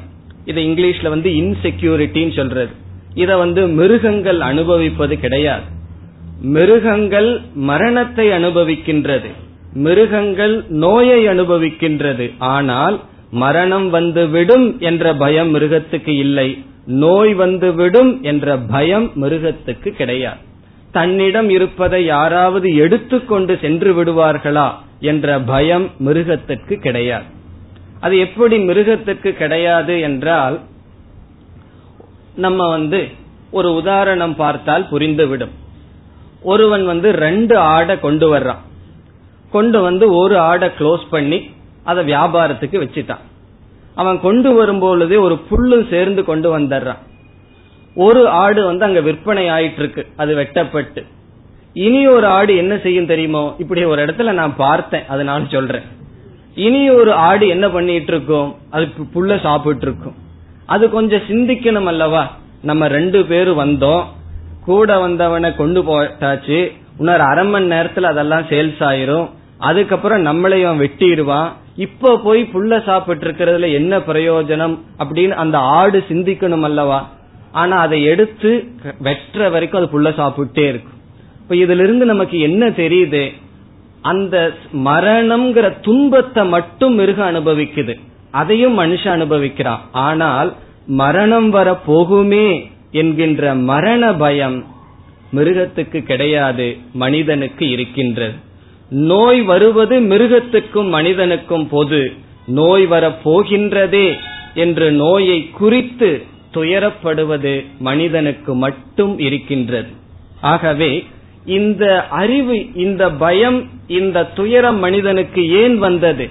இது 0.46 0.62
இங்கிலீஷ்ல 0.62 1.10
வந்து 1.10 1.30
இன்செக்யூரிட்டின்னு 1.30 2.36
சொல்றது. 2.36 2.72
இத 3.14 3.38
வந்து 3.38 3.68
மிருகங்கள் 3.68 4.40
அனுபவிப்பது 4.40 5.20
கிடையாது. 5.20 5.62
மிருகங்கள் 6.42 7.42
மரணத்தை 7.54 8.28
அனுபவிக்கின்றது. 8.28 9.30
மிருகங்கள் 9.74 10.66
நோயை 10.70 11.28
அனுபவிக்கின்றது. 11.28 12.34
ஆனால் 12.38 13.00
மரணம் 13.32 13.90
வந்துவிடும் 13.90 14.80
என்ற 14.80 15.14
பயம் 15.14 15.56
மிருகத்துக்கு 15.56 16.10
இல்லை. 16.10 16.66
நோய் 16.86 17.34
வந்துவிடும் 17.34 18.24
என்ற 18.24 18.58
பயம் 18.58 19.12
மிருகத்துக்கு 19.16 19.90
கிடையாது. 19.90 20.38
தன்னிடம் 20.92 21.50
இருப்பதை 21.50 22.06
யாராவது 22.06 22.76
எடுத்துக்கொண்டு 22.76 23.58
சென்று 23.62 24.04
விடுவார்களா 24.04 24.72
என்ற 25.00 25.40
பயம் 25.40 25.92
மிருகத்திற்கு 26.00 26.76
கிடையாது. 26.76 27.24
அது 28.00 28.18
எப்படி 28.18 28.58
மிருகத்திற்கு 28.58 29.34
கிடையாது 29.34 30.00
என்றால் 30.00 30.60
நம்ம 32.36 32.70
வந்து 32.70 33.08
ஒரு 33.52 33.74
உதாரணம் 33.74 34.36
பார்த்தால் 34.36 34.88
புரிந்துவிடும். 34.92 35.52
ஒருவன் 36.42 36.86
வந்து 36.86 37.12
ரெண்டு 37.12 37.58
ஆடை 37.58 38.00
கொண்டு 38.00 38.36
வர்றான். 38.36 38.64
கொண்டு 39.54 39.80
வந்து 39.82 40.06
ஒரு 40.16 40.36
ஆடை 40.40 40.70
க்ளோஸ் 40.80 41.06
பண்ணி 41.10 41.40
அதை 41.84 42.02
வியாபாரத்துக்கு 42.12 42.78
வச்சுட்டான். 42.84 43.24
அவன் 43.96 44.22
கொண்டு 44.22 44.50
வரும்பொழுதே 44.52 45.18
ஒரு 45.20 45.36
புல்லும் 45.50 45.90
சேர்ந்து 45.90 46.22
கொண்டு 46.24 46.50
வந்துடுறான். 46.60 47.02
ஒரு 47.96 48.22
ஆடு 48.44 48.62
வந்து 48.66 48.86
அங்க 48.86 49.02
விற்பனை 49.02 49.44
ஆயிட்டு 49.50 49.80
இருக்கு 49.80 50.04
அது 50.16 50.32
வெட்டப்பட்டு. 50.36 51.02
இனி 51.74 52.02
ஒரு 52.08 52.28
ஆடு 52.38 52.54
என்ன 52.58 52.78
செய்யும் 52.78 53.12
தெரியுமோ? 53.12 53.44
இப்படி 53.60 53.84
ஒரு 53.84 54.06
இடத்துல 54.06 54.32
நான் 54.32 54.56
பார்த்தேன் 54.56 55.08
அதனால 55.08 55.44
சொல்றேன். 55.52 55.86
இனி 56.56 56.90
ஒரு 56.90 57.14
ஆடு 57.28 57.46
என்ன 57.48 57.70
பண்ணிட்டு 57.70 58.12
இருக்கும் 58.14 58.50
அது 58.70 58.88
புல்ல 59.14 59.42
சாப்பிட்டு 59.42 59.86
இருக்கும் 59.88 60.18
அது 60.66 60.90
கொஞ்சம் 60.90 61.28
சிந்திக்கணும் 61.30 61.92
அல்லவா? 61.94 62.24
நம்ம 62.62 62.88
ரெண்டு 62.88 63.26
பேரும் 63.26 63.60
வந்தோம். 63.60 64.04
கூட 64.66 65.00
வந்தவனை 65.00 65.56
கொண்டு 65.56 65.82
போட்டாச்சு. 65.84 66.60
இன்னொரு 66.98 67.24
அரை 67.24 67.46
மணி 67.46 67.68
நேரத்துல 67.68 68.10
அதெல்லாம் 68.14 68.46
சேல்ஸ் 68.50 68.84
ஆயிரும். 68.90 69.30
அதுக்கப்புறம் 69.70 70.26
நம்மளையும் 70.26 70.80
வெட்டிடுவான். 70.82 71.50
இப்ப 71.76 72.18
போய் 72.24 72.42
புல்ல 72.54 72.84
சாப்பிட்டு 72.84 73.26
இருக்கிறதுல 73.28 73.68
என்ன 73.74 74.00
பிரயோஜனம் 74.00 74.76
அப்படின்னு 75.00 75.36
அந்த 75.44 75.58
ஆடு 75.58 76.00
சிந்திக்கணும் 76.10 76.62
அல்லவா? 76.62 77.00
ஆனா 77.52 77.76
அதை 77.78 78.04
எடுத்து 78.04 78.52
வெற்ற 79.02 79.50
வரைக்கும் 79.52 79.80
அது 79.82 79.90
புல்ல 79.94 80.12
சாப்பிட்டே 80.12 80.66
இருக்கும். 80.68 81.00
இப்ப 81.42 81.56
இதுல 81.56 81.84
இருந்து 81.86 82.06
நமக்கு 82.06 82.38
என்ன 82.40 82.70
தெரியுது? 82.70 83.24
அந்த 84.02 84.36
மரணம்ங்கிற 84.86 85.68
துன்பத்தை 85.82 86.44
மட்டும் 86.46 86.94
மிருகம் 86.94 87.30
அனுபவிக்குது. 87.32 87.94
அதையும் 88.32 88.80
மனுஷன் 88.80 89.16
அனுபவிக்கிறான். 89.18 89.84
ஆனால் 89.92 90.50
மரணம் 91.02 91.50
வர 91.50 91.70
போகுமே 91.88 92.48
என்கின்ற 92.92 93.54
மரண 93.70 94.14
பயம் 94.14 94.58
மிருகத்துக்கு 95.36 96.00
கிடையாது 96.04 96.68
மனிதனுக்கு 96.94 97.66
இருக்கின்றது. 97.70 98.36
நோய் 98.94 99.42
வருவது 99.42 100.00
மிருகத்துக்கும் 100.00 100.90
மனிதனுக்கும் 100.90 101.68
பொது. 101.70 102.12
நோய் 102.46 102.86
வரப்போகின்றதே 102.86 104.14
என்று 104.54 104.92
நோயை 104.92 105.50
குறித்து 105.50 106.24
துயரப்படுவது 106.54 107.66
மனிதனுக்கு 107.80 108.56
மட்டும் 108.56 109.20
இருக்கின்றது. 109.20 109.88
ஆகவே 110.42 111.06
இந்த 111.46 112.08
அறிவு 112.08 112.74
இந்த 112.76 113.12
பயம் 113.12 113.70
இந்த 113.88 114.26
துயரம் 114.26 114.80
மனிதனுக்கு 114.80 115.50
ஏன் 115.50 115.78
வந்தது? 115.78 116.30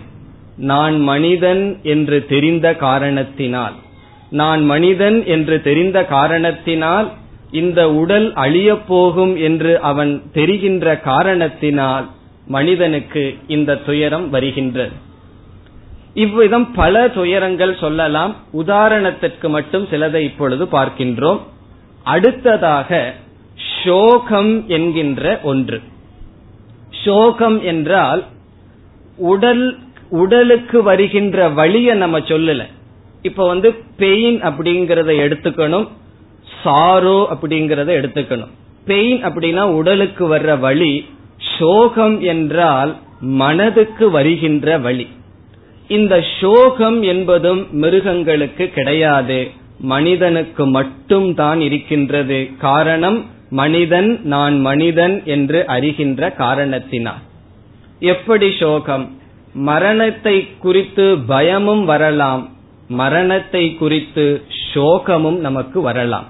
நான் 0.56 1.00
மனிதன் 1.00 1.78
என்று 1.82 2.26
தெரிந்த 2.26 2.74
காரணத்தினால். 2.74 3.72
நான் 4.30 4.64
மனிதன் 4.64 5.24
என்று 5.24 5.62
தெரிந்த 5.62 6.04
காரணத்தினால் 6.04 7.12
இந்த 7.50 7.92
உடல் 7.92 8.32
அழியப் 8.32 8.88
போகும் 8.88 9.36
என்று 9.36 9.80
அவன் 9.80 10.22
தெரிகின்ற 10.32 11.00
காரணத்தினால் 11.00 12.10
மனிதனுக்கு 12.46 13.38
இந்த 13.46 13.76
துயரம் 13.76 14.30
வருகின்றது. 14.30 14.90
இவ்விதம் 16.14 16.72
பல 16.72 17.08
துயரங்கள் 17.08 17.76
சொல்லலாம். 17.76 18.36
உதாரணத்திற்கு 18.52 19.48
மட்டும் 19.48 19.86
சிலதை 19.86 20.14
இப்பொழுது 20.14 20.64
பார்க்கின்றோம். 20.64 21.40
அடுத்ததாக 22.02 23.14
சோகம் 23.84 24.64
என்கின்ற 24.68 25.40
ஒன்று. 25.42 25.80
சோகம் 27.04 27.62
என்றால் 27.62 28.24
உடல் 29.16 29.78
உடலுக்கு 30.08 30.82
வருகின்ற 30.82 31.48
வழியை 31.48 31.96
நம்ம 31.96 32.18
சொல்லல. 32.18 32.66
இப்ப 33.22 33.46
வந்து 33.46 33.74
பெயின் 33.96 34.42
அப்படிங்கறத 34.42 35.10
எடுத்துக்கணும் 35.16 35.88
சாரோ 36.64 37.26
அப்படிங்கறத 37.34 37.90
எடுத்துக்கணும். 38.00 38.50
பெயின் 38.86 39.24
அப்படின்னா 39.24 39.60
உடலுக்கு 39.60 40.36
வர்ற 40.36 40.58
வழி 40.58 41.06
சோகம் 41.58 42.20
என்றால் 42.20 42.96
மனதுக்கு 43.20 44.10
வருகின்ற 44.10 44.78
வழி. 44.78 45.08
இந்த 45.88 46.24
சோகம் 46.40 47.02
என்பதும் 47.02 47.66
மிருகங்களுக்கு 47.70 48.68
கிடையாது. 48.68 49.50
மனிதனுக்கு 49.78 50.66
மட்டும் 50.66 51.34
தான் 51.34 51.60
இருக்கின்றது. 51.60 52.50
காரணம் 52.58 53.24
மனிதன் 53.50 54.20
நான் 54.22 54.60
மனிதன் 54.60 55.22
என்று 55.24 55.64
அறிகின்ற 55.68 56.34
காரணத்தினால். 56.34 57.20
எப்படி 57.98 58.54
சோகம்? 58.60 59.16
மரணத்தை 59.52 60.48
குறித்து 60.58 61.18
பயமும் 61.26 61.84
வரலாம். 61.84 62.48
மரணத்தை 62.88 63.74
குறித்து 63.74 64.42
சோகமும் 64.74 65.38
நமக்கு 65.38 65.80
வரலாம். 65.80 66.24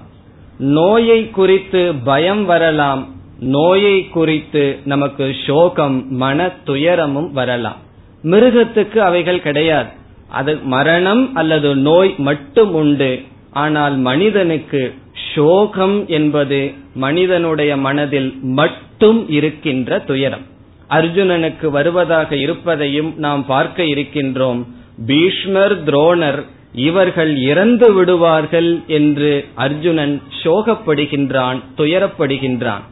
நோயை 0.57 1.29
குறித்து 1.29 1.93
பயம் 2.03 2.45
வரலாம். 2.45 3.07
நோயை 3.43 4.09
குறித்து 4.09 4.79
நமக்கு 4.85 5.35
சோகம் 5.47 6.11
மன 6.11 6.49
துயரமும் 6.63 7.31
வரலாம். 7.31 7.77
மிருகத்துக்கு 8.23 8.97
அவைகள் 8.97 9.41
கிடையாது. 9.41 9.89
அது 10.29 10.57
மரணம் 10.63 11.35
அல்லது 11.35 11.75
நோய் 11.75 12.13
மட்டும் 12.17 12.73
உண்டு. 12.73 13.21
ஆனால் 13.51 13.95
மனிதனுக்கு 13.97 14.93
சோகம் 15.35 16.07
என்பது 16.07 16.73
மனிதனுடைய 16.95 17.77
மனதில் 17.77 18.37
மட்டும் 18.41 19.29
இருக்கின்ற 19.29 19.99
துயரம். 19.99 20.45
அர்ஜுனனுக்கு 20.89 21.69
வருவதாக 21.69 22.35
இருப்பதையும் 22.35 23.13
நாம் 23.17 23.45
பார்க்க 23.45 23.83
இருக்கின்றோம். 23.83 24.63
பீஷ்மர் 25.05 25.83
துரோணர் 25.83 26.43
இவர்கள் 26.73 27.37
இறந்து 27.37 27.93
விடுவார்கள் 27.93 28.81
என்று 28.87 29.45
அர்ஜுனன் 29.55 30.21
சோகப்படுகின்றான் 30.43 31.59
துயரப்படுகின்றான். 31.77 32.83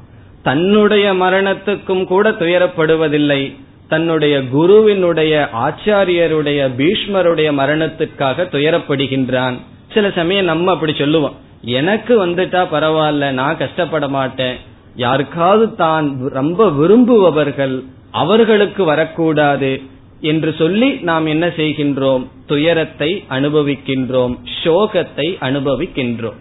தன்னுடைய 0.43 1.13
மரணத்துக்கும் 1.13 2.03
கூட 2.03 2.31
துயரப்படுவதில்லை. 2.31 3.41
தன்னுடைய 3.87 4.47
குருவினுடைய 4.47 5.49
ஆச்சாரியருடைய 5.65 6.59
பீஷ்மருடைய 6.77 7.49
மரணத்துக்காக 7.61 8.45
துயரப்படுகின்றான். 8.51 9.55
சில 9.93 10.11
சமயம் 10.11 10.45
நம்ம 10.45 10.71
அப்படி 10.71 10.93
சொல்லுவோம். 10.93 11.35
எனக்கு 11.63 12.27
வந்துட்டா 12.27 12.61
பரவாயில்ல 12.71 13.31
நான் 13.31 13.57
கஷ்டப்பட 13.57 14.07
மாட்டேன். 14.07 14.57
யாருக்காவது 14.95 15.75
தான் 15.75 16.29
ரொம்ப 16.29 16.69
விரும்புபவர்கள் 16.69 17.83
அவர்களுக்கு 18.11 18.83
வரக்கூடாது 18.83 19.81
என்று 20.21 20.55
சொல்லி 20.57 20.89
நாம் 21.09 21.25
என்ன 21.25 21.47
செய்கின்றோம்? 21.47 22.27
துயரத்தை 22.45 23.23
அனுபவிக்கின்றோம் 23.29 24.33
சோகத்தை 24.63 25.27
அனுபவிக்கின்றோம். 25.41 26.39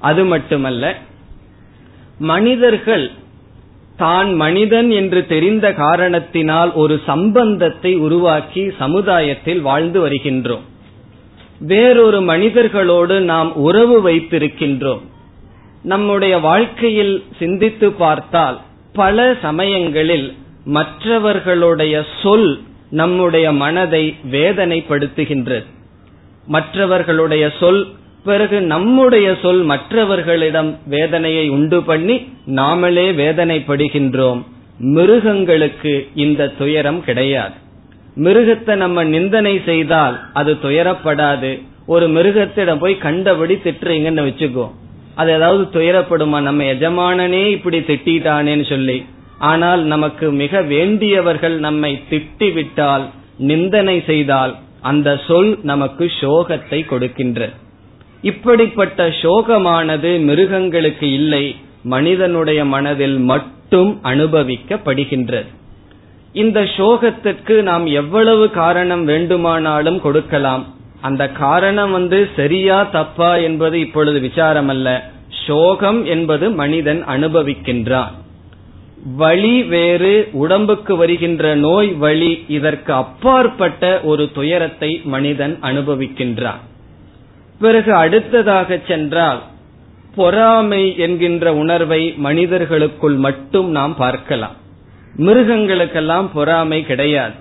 அது 0.00 0.24
மட்டுமல்ல 0.24 0.94
மனிதர்கள் 2.18 3.10
தான் 4.02 4.28
மனிதன் 4.42 4.88
என்று 5.00 5.20
தெரிந்த 5.32 5.66
காரணத்தினால் 5.84 6.70
ஒரு 6.82 6.96
சம்பந்தத்தை 7.06 7.92
உருவாக்கி 8.06 8.64
சமுதாயத்தில் 8.78 9.62
வாழ்ந்து 9.68 9.98
வருகின்றோம். 10.06 10.64
வேறொரு 11.72 12.20
மனிதர்களோடு 12.22 13.16
நாம் 13.32 13.50
உறவு 13.66 13.96
வைத்திருக்கின்றோம். 14.08 15.04
நம்முடைய 15.92 16.34
வாழ்க்கையில் 16.48 17.14
சிந்தித்து 17.38 17.88
பார்த்தால் 18.02 18.58
பல 18.92 19.18
சமயங்களில் 19.42 20.28
மற்றவர்களுடைய 20.76 21.94
சொல் 22.22 22.50
நம்முடைய 23.00 23.46
மனதை 23.62 24.04
வேதனைப்படுத்துகின்றது. 24.32 25.66
மற்றவர்களுடைய 26.46 27.44
சொல் 27.60 27.82
பிறகு 28.24 28.60
நம்முடைய 28.60 29.36
சொல் 29.42 29.62
மற்றவர்களிடம் 29.62 30.78
வேதனையை 30.86 31.48
உண்டு 31.48 31.82
பண்ணி 31.82 32.14
நாமளே 32.46 33.06
வேதனைப்படுகின்றோம். 33.22 34.42
மிருகங்களுக்கு 34.78 36.08
இந்த 36.14 36.48
துயரம் 36.48 37.04
கிடையாது. 37.04 37.54
மிருகத்தை 38.16 38.74
நம்ம 38.74 39.04
நிந்தனை 39.04 39.60
செய்தால் 39.64 40.20
அது 40.32 40.56
துயரப்படாது. 40.62 41.62
ஒரு 41.86 42.08
மிருகத்திடம் 42.08 42.78
போய் 42.78 42.98
கண்டபடி 42.98 43.54
திட்டுறீங்கன்னு 43.54 44.26
வச்சுக்கோ. 44.28 44.70
அது 45.14 45.32
ஏதாவது 45.32 45.80
துயரப்படுமா? 45.80 46.40
நம்ம 46.40 46.62
எஜமானனே 46.64 47.46
இப்படி 47.46 47.78
திட்டானேன்னு 47.78 48.68
சொல்லி. 48.68 49.04
ஆனால் 49.38 49.80
நமக்கு 49.80 50.30
மிக 50.30 50.62
வேண்டியவர்கள் 50.62 51.58
நம்மை 51.58 52.02
திட்டிவிட்டால் 52.10 53.02
நிந்தனை 53.38 54.02
செய்தால் 54.06 54.56
அந்த 54.80 55.20
சொல் 55.26 55.58
நமக்கு 55.62 56.10
சோகத்தை 56.20 56.86
கொடுக்கின்ற. 56.86 57.50
இப்படிப்பட்ட 58.22 59.08
சோகமானது 59.08 60.20
மிருகங்களுக்கு 60.20 61.12
இல்லை 61.12 61.56
மனிதனுடைய 61.82 62.64
மனதில் 62.64 63.18
மட்டும் 63.18 64.00
அனுபவிக்கப்படுகின்றது. 64.04 65.46
இந்த 66.32 66.60
சோகத்திற்கு 66.60 67.62
நாம் 67.62 67.86
எவ்வளவு 67.86 68.50
காரணம் 68.50 69.04
வேண்டுமானாலும் 69.04 70.00
கொடுக்கலாம். 70.00 70.74
அந்த 71.00 71.28
காரணம் 71.28 71.90
வந்து 71.90 72.28
சரியா 72.36 72.82
தப்பா 72.82 73.36
என்பது 73.36 73.80
இப்பொழுது 73.80 74.20
விசாரம் 74.20 74.68
அல்ல 74.68 75.10
சோகம் 75.46 76.04
என்பது 76.04 76.50
மனிதன் 76.50 77.04
அனுபவிக்கின்றான். 77.08 78.12
வழி 79.16 79.62
வேறு 79.62 80.28
உடம்புக்கு 80.32 80.96
வருகின்ற 80.96 81.54
நோய் 81.54 81.88
வழி 81.88 82.44
இதற்கு 82.48 82.92
அப்பாற்பட்ட 82.92 84.00
ஒரு 84.02 84.30
துயரத்தை 84.34 85.00
மனிதன் 85.04 85.58
அனுபவிக்கின்றான். 85.62 86.60
பிறகு 87.60 87.94
அடுத்ததாக 87.94 88.78
சென்றால் 88.88 89.42
பொறாமை 90.14 90.96
என்கின்ற 90.96 91.54
உணர்வை 91.54 92.14
மனிதர்களுக்குள் 92.16 93.14
மட்டும் 93.14 93.70
நாம் 93.70 93.96
பார்க்கலாம். 93.96 94.56
மிருகங்களுக்கெல்லாம் 95.16 96.30
பொறாமை 96.32 96.82
கிடையாது. 96.82 97.34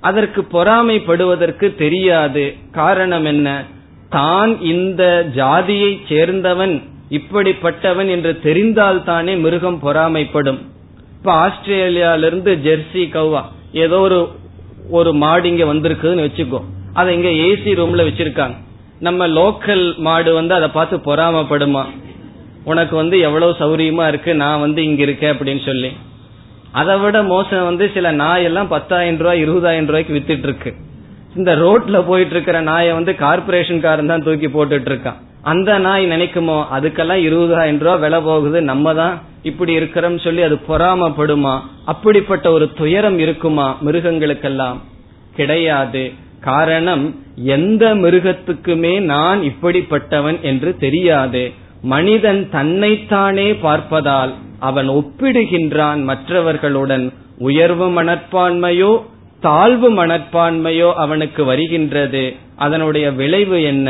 அதற்கு 0.00 0.42
பொறாமைப்படுவதற்கு 0.42 1.74
தெரியாது. 1.74 2.54
காரணம் 2.72 3.24
என்ன? 3.24 3.64
தான் 4.10 4.60
இந்த 4.60 5.26
ஜாதியை 5.34 6.00
சேர்ந்தவன் 6.08 6.82
இப்படிப்பட்டவன் 7.10 8.08
என்று 8.08 8.40
தெரிந்தால் 8.40 9.04
தானே 9.04 9.34
மிருகம் 9.36 9.80
பொறாமைப்படும். 9.82 10.58
இப்ப 11.18 11.32
ஆஸ்திரேலியாவிலிருந்து 11.32 12.58
ஜெர்சி 12.64 13.04
கௌவா 13.10 13.42
ஏதோ 13.72 13.98
ஒரு 13.98 14.28
ஒரு 14.90 15.12
மாடு 15.12 15.48
இங்க 15.48 15.64
வந்திருக்குன்னு 15.74 16.26
வச்சுக்கோ. 16.28 16.60
அதை 16.92 17.14
இங்க 17.14 17.28
ஏசி 17.28 17.74
ரூம்ல 17.74 18.04
வச்சிருக்காங்க. 18.08 18.64
நம்ம 19.00 19.28
லோக்கல் 19.28 19.96
மாடு 19.96 20.34
வந்து 20.34 20.54
அதை 20.54 20.68
பார்த்து 20.68 20.96
பொறாமப்படுமா? 20.96 21.84
உனக்கு 22.64 22.96
வந்து 22.96 23.18
எவ்வளவு 23.18 23.56
சௌரியமா 23.58 24.08
இருக்கு 24.08 24.34
நான் 24.34 24.60
வந்து 24.60 24.84
இங்க 24.84 25.02
இருக்கேன் 25.02 25.34
அப்படின்னு 25.34 25.64
சொல்லி. 25.64 25.92
அதை 26.72 26.98
விட 26.98 27.22
மோசம் 27.22 27.64
வந்து 27.64 27.90
சில 27.94 28.12
நாய் 28.12 28.44
எல்லாம் 28.44 28.68
பத்தாயிரம் 28.68 29.18
ரூபாய் 29.18 29.44
இருபதாயிரம் 29.44 29.86
ரூபாய்க்கு 29.86 30.14
வித்துட்டு 30.14 30.42
இருக்கு. 30.42 30.74
இந்த 31.34 31.56
ரோட்ல 31.56 32.06
போயிட்டு 32.06 32.30
இருக்கிற 32.30 32.60
நாயை 32.60 32.92
வந்து 32.92 33.12
கார்பரேஷன்காரன் 33.12 34.06
தான் 34.06 34.22
தூக்கி 34.22 34.46
போட்டுட்டு 34.46 34.90
இருக்கான். 34.90 35.14
அந்த 35.42 35.78
நாய் 35.78 36.06
நினைக்குமோ 36.06 36.64
அதுக்கெல்லாம் 36.72 37.22
இருபதாயிரம் 37.28 37.78
ரூபாய் 37.78 37.98
விலை 37.98 38.20
போகுது 38.20 38.62
நம்ம 38.62 38.94
தான் 38.94 39.22
இப்படி 39.42 39.72
இருக்கிறோம் 39.72 40.18
சொல்லி 40.18 40.42
அது 40.42 40.58
பொறாமப்படுமா? 40.68 41.60
அப்படிப்பட்ட 41.84 42.50
ஒரு 42.50 42.72
துயரம் 42.72 43.18
இருக்குமா 43.18 43.76
மிருகங்களுக்கெல்லாம்? 43.80 44.80
கிடையாது. 45.34 46.12
காரணம் 46.46 47.04
எந்த 47.54 47.84
மிருகத்துக்குமே 47.94 48.94
நான் 49.12 49.40
இப்படிப்பட்டவன் 49.42 50.38
என்று 50.40 50.70
தெரியாது. 50.76 51.42
மனிதன் 51.94 52.40
தன்னைத்தானே 52.50 53.48
பார்ப்பதால் 53.64 54.32
அவன் 54.60 54.88
ஒப்பிடுகின்றான் 54.90 56.00
மற்றவர்களுடன் 56.02 57.06
உயர்வு 57.38 57.86
மனப்பான்மையோ 57.96 58.92
தாழ்வு 59.40 59.88
மனப்பான்மையோ 59.98 60.88
அவனுக்கு 60.94 61.42
வருகின்றது. 61.44 62.24
அதனுடைய 62.56 63.06
விளைவு 63.12 63.58
என்ன? 63.62 63.88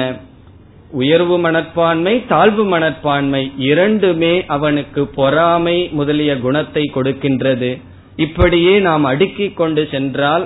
உயர்வு 0.93 1.37
மனப்பான்மை 1.39 2.15
தாழ்வு 2.27 2.65
மனப்பான்மை 2.65 3.43
இரண்டுமே 3.71 4.35
அவனுக்கு 4.57 5.03
பொறாமை 5.19 5.77
முதலிய 5.93 6.33
குணத்தை 6.39 6.85
கொடுக்கின்றது. 6.95 7.71
இப்படியே 8.27 8.75
நாம் 8.89 9.05
அடுக்கிக் 9.05 9.57
கொண்டு 9.57 9.83
சென்றால் 9.91 10.45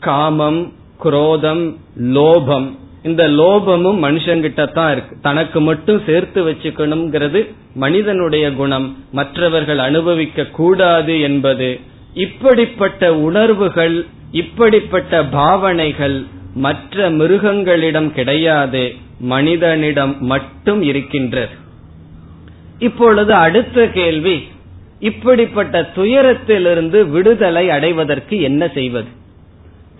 காமம் 0.00 0.60
குரோதம் 1.02 1.76
லோபம். 2.00 2.68
இந்த 3.02 3.28
லோபமும் 3.28 3.98
மனுஷங்கிட்ட 4.02 4.72
தான் 4.72 4.92
இருக்கு. 4.92 5.16
தனக்கு 5.22 5.60
மட்டும் 5.60 6.02
சேர்த்து 6.06 6.50
வச்சுக்கணுங்கிறது 6.50 7.54
மனிதனுடைய 7.74 8.52
குணம். 8.52 8.96
மற்றவர்கள் 9.12 9.78
அனுபவிக்க 9.78 10.44
கூடாது 10.44 11.20
என்பது. 11.20 11.80
இப்படிப்பட்ட 12.14 13.14
உணர்வுகள் 13.14 14.06
இப்படிப்பட்ட 14.32 15.24
பாவனைகள் 15.24 16.24
மற்ற 16.54 17.10
மிருகங்களிடம் 17.10 18.12
கிடையாது. 18.12 18.94
மனிதனிடம் 19.20 20.16
மட்டும் 20.20 20.82
இருக்கின்றது. 20.82 21.54
இப்பொழுது 22.78 23.34
அடுத்த 23.34 23.86
கேள்வி 23.88 24.42
இப்படிப்பட்ட 25.00 25.90
துயரத்திலிருந்து 25.96 27.10
விடுதலை 27.10 27.70
அடைவதற்கு 27.70 28.40
என்ன 28.40 28.68
செய்வது? 28.68 29.20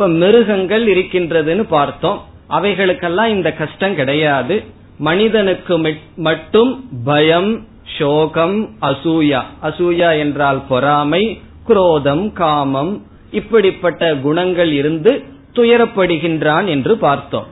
இப்ப 0.03 0.15
மிருகங்கள் 0.15 0.87
இருக்கின்றதுன்னு 0.87 1.63
பார்த்தோம். 1.69 2.25
அவைகளுக்கெல்லாம் 2.51 3.27
இந்த 3.27 3.53
கஷ்டம் 3.53 3.95
கிடையாது. 3.95 4.65
மனிதனுக்கு 4.99 5.97
மட்டும் 6.17 6.89
பயம் 7.05 7.67
சோகம் 7.99 8.71
அசூயா. 8.81 9.43
அசூயா 9.63 10.19
என்றால் 10.19 10.63
பொறாமை 10.69 11.41
குரோதம் 11.69 12.33
காமம். 12.33 13.03
இப்படிப்பட்ட 13.31 14.15
குணங்கள் 14.15 14.73
இருந்து 14.73 15.23
துயரப்படுகின்றான் 15.55 16.67
என்று 16.67 16.97
பார்த்தோம். 16.97 17.47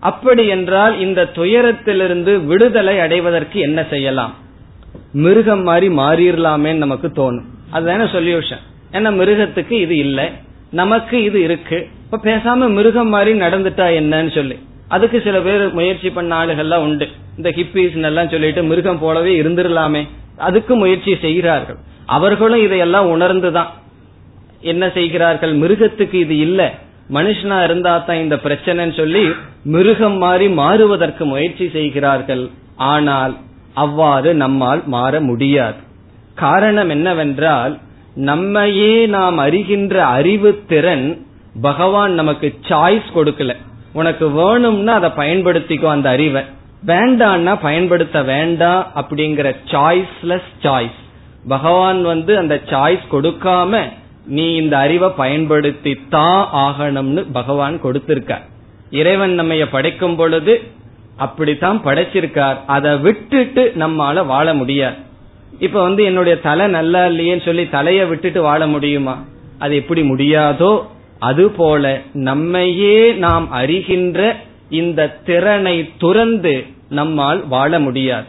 அப்படி 0.00 0.46
என்றால் 0.46 1.00
இந்த 1.00 1.30
துயரத்திலிருந்து 1.34 2.44
விடுதலை 2.44 3.00
அடைவதற்கு 3.00 3.60
என்ன 3.60 3.86
செய்யலாம்? 3.90 4.34
மிருகம் 5.12 5.62
மாதிரி 5.62 5.94
மாறிடலாமேன்னு 5.94 6.84
நமக்கு 6.86 7.08
தோணும். 7.08 7.44
அதுதான 7.72 8.08
சொல்யூஷன். 8.16 8.64
ஏன்னா 8.92 9.10
மிருகத்துக்கு 9.20 9.70
இது 9.70 9.96
இல்லை. 9.96 10.28
நமக்கு 10.70 11.22
இது 11.22 11.42
இருக்கு. 11.42 11.88
இப்ப 12.04 12.30
பேசாம 12.30 12.68
மிருகம் 12.68 13.08
மாதிரி 13.08 13.38
நடந்துட்டா 13.38 13.86
என்னன்னு 14.00 14.34
சொல்லி. 14.34 14.58
அதுக்கு 14.88 15.20
சில 15.20 15.40
பேர் 15.40 15.72
முயற்சி 15.72 16.10
பண்ண 16.10 16.44
ஆளுகள்லாம் 16.44 16.84
உண்டு. 16.88 17.08
இந்த 17.36 17.48
ஹிப்பீஸ் 17.48 18.02
எல்லாம் 18.02 18.28
சொல்லிட்டு 18.28 18.62
மிருகம் 18.62 18.98
போலவே 18.98 19.42
இருந்துடலாமே. 19.42 20.08
அதுக்கு 20.36 20.76
முயற்சி 20.76 21.16
செய்கிறார்கள். 21.20 21.76
அவர்களும் 22.06 22.62
இதையெல்லாம் 22.62 23.20
உணர்ந்துதான். 23.20 23.70
என்ன 24.60 24.90
செய்கிறார்கள்? 24.90 25.58
மிருகத்துக்கு 25.58 26.14
இது 26.14 26.38
இல்ல. 26.38 26.74
மனுஷனா 27.12 27.64
இருந்தா 27.64 27.98
தான் 27.98 28.16
இந்த 28.16 28.36
பிரச்சனைன்னு 28.36 28.96
சொல்லி 28.96 29.30
மிருகம் 29.64 30.18
மாறி 30.18 30.48
மாறுவதற்கு 30.48 31.24
முயற்சி 31.24 31.68
செய்கிறார்கள். 31.68 32.50
ஆனால் 32.76 33.36
அவ்வாறு 33.74 34.34
நம்மால் 34.34 34.82
மாற 34.86 35.20
முடியாது. 35.20 35.76
காரணம் 36.34 36.88
என்னவென்றால் 36.88 37.78
நம்மையே 38.14 39.06
நாம் 39.06 39.38
அறிகின்ற 39.38 39.94
அறிவு 39.94 40.62
திறன் 40.68 41.26
பகவான் 41.62 42.12
நமக்கு 42.12 42.58
சாய்ஸ் 42.68 43.10
கொடுக்கல. 43.14 43.56
உனக்கு 43.92 44.30
வேணும்னா 44.30 44.92
அதை 44.92 45.10
பயன்படுத்திக்கோ 45.10 45.88
அந்த 45.88 46.08
அறிவை. 46.08 46.42
வேண்டான்னா 46.86 47.58
பயன்படுத்த 47.62 48.22
வேண்டாம் 48.22 48.86
அப்படிங்கிற 48.94 49.56
சாய்ஸ்லெஸ் 49.66 50.50
சாய்ஸ் 50.62 50.98
பகவான் 51.48 52.02
வந்து 52.02 52.38
அந்த 52.38 52.60
சாய்ஸ் 52.66 53.06
கொடுக்காம 53.12 53.82
நீ 54.26 54.54
இந்த 54.54 54.78
அறிவை 54.78 55.08
பயன்படுத்தி 55.08 56.00
தான் 56.10 56.48
ஆகணும்னு 56.52 57.26
பகவான் 57.32 57.80
கொடுத்திருக்க 57.80 58.40
இறைவன் 58.90 59.34
நம்ம 59.34 59.54
படைக்கும் 59.54 60.16
பொழுது 60.16 60.62
அப்படித்தான் 61.16 61.80
படைச்சிருக்கார். 61.84 62.56
அதை 62.66 62.96
விட்டுட்டு 62.96 63.72
நம்மால 63.78 64.26
வாழ 64.26 64.54
முடியாது. 64.54 64.96
இப்ப 65.58 65.82
வந்து 65.82 66.04
என்னுடைய 66.04 66.40
தலை 66.40 66.66
நல்லா 66.66 67.06
இல்லையேன்னு 67.06 67.44
சொல்லி 67.44 67.68
தலையை 67.68 68.04
விட்டுட்டு 68.04 68.42
வாழ 68.42 68.66
முடியுமா? 68.66 69.24
அது 69.58 69.74
எப்படி 69.74 70.02
முடியாதோ 70.02 70.86
அதுபோல 71.18 72.00
நம்மையே 72.12 73.12
நாம் 73.12 73.48
அறிகின்ற 73.52 74.34
இந்த 74.70 75.08
திறனை 75.08 75.90
துறந்து 75.98 76.64
நம்மால் 76.88 77.48
வாழ 77.48 77.80
முடியாது. 77.80 78.24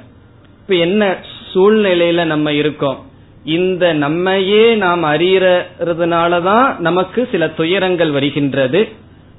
இப்ப 0.61 0.75
என்ன 0.75 1.17
சூழ்நிலையில 1.53 2.23
நம்ம 2.23 2.53
இருக்கோம்? 2.53 3.05
இந்த 3.45 3.93
நம்மையே 3.93 4.75
நாம் 4.75 5.03
அறியறதுனாலதான் 5.03 6.77
நமக்கு 6.77 7.27
சில 7.31 7.47
துயரங்கள் 7.47 8.11
வருகின்றது. 8.11 8.87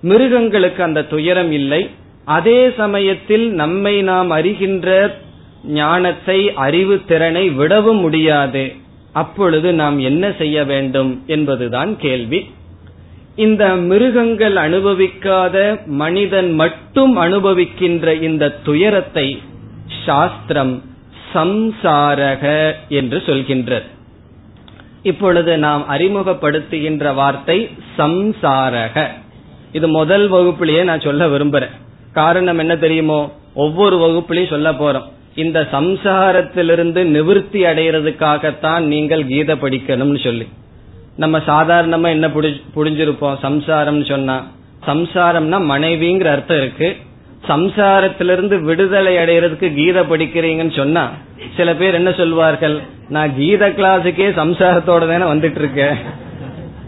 மிருகங்களுக்கு 0.00 0.82
அந்த 0.82 1.04
துயரம் 1.04 1.52
இல்லை. 1.52 1.90
அதே 2.24 2.70
சமயத்தில் 2.76 3.52
நம்மை 3.52 4.02
நாம் 4.02 4.30
அறிகின்ற 4.30 5.14
ஞானத்தை 5.64 6.54
அறிவு 6.54 7.00
திறனை 7.06 7.48
விடவும் 7.48 7.98
முடியாது. 7.98 8.74
அப்பொழுது 9.12 9.72
நாம் 9.72 9.98
என்ன 9.98 10.32
செய்ய 10.38 10.64
வேண்டும் 10.64 11.24
என்பதுதான் 11.26 11.96
கேள்வி. 11.96 12.54
இந்த 13.36 13.68
மிருகங்கள் 13.68 14.54
அனுபவிக்காத 14.54 15.84
மனிதன் 15.86 16.54
மட்டும் 16.54 17.16
அனுபவிக்கின்ற 17.16 18.22
இந்த 18.22 18.50
துயரத்தை 18.50 19.42
சாஸ்திரம் 20.06 20.82
சம்சாரக 21.34 22.74
என்று 22.88 23.22
சொல்கின்றது. 23.26 23.82
இப்பொழுது 25.02 25.58
நாம் 25.58 25.84
அறிமுகப்படுத்துகின்ற 25.90 27.14
வார்த்தை 27.14 27.68
சம்சாரக. 27.98 29.06
இது 29.72 29.88
முதல் 29.88 30.28
வகுப்பிலேயே 30.28 30.82
நான் 30.82 31.00
சொல்ல 31.00 31.26
விரும்புறேன். 31.26 31.70
காரணம் 32.12 32.58
என்ன 32.58 32.76
தெரியுமோ? 32.76 33.32
ஒவ்வொரு 33.54 33.96
வகுப்புலையும் 33.96 34.48
சொல்ல 34.48 34.72
போறோம். 34.72 35.08
இந்த 35.34 35.58
சம்சாரத்திலிருந்து 35.72 37.00
நிவிருத்தி 37.14 37.60
அடைகிறதுக்காகத்தான் 37.68 38.82
நீங்கள் 38.92 39.22
கீதை 39.26 39.54
படிக்கணும்னு 39.62 40.20
சொல்லி. 40.24 40.46
நம்ம 41.16 41.38
சாதாரணமா 41.46 42.08
என்ன 42.16 42.26
புரிஞ்சிருப்போம் 42.76 43.38
சம்சாரம்னு 43.46 44.06
சொன்னா. 44.10 44.36
சம்சாரம்னா 44.86 45.58
மனைவிங்கிற 45.72 46.28
அர்த்தம் 46.34 46.56
இருக்கு. 46.56 46.88
சம்சாரத்திலிருந்து 47.48 48.56
விடுதலை 48.60 49.14
அடைகிறதுக்கு 49.16 49.68
கீதை 49.78 50.02
படிக்கிறீங்கன்னு 50.10 50.76
சொன்னா 50.76 51.04
சில 51.56 51.68
பேர் 51.74 51.98
என்ன 52.00 52.10
சொல்வார்கள்? 52.20 52.76
நான் 53.08 53.32
கீத 53.38 53.68
கிளாஸுக்கே 53.78 54.28
சம்சாரத்தோட 54.40 55.08
தானே 55.12 55.26
வந்துட்டு 55.32 55.60
இருக்கேன் 55.62 55.96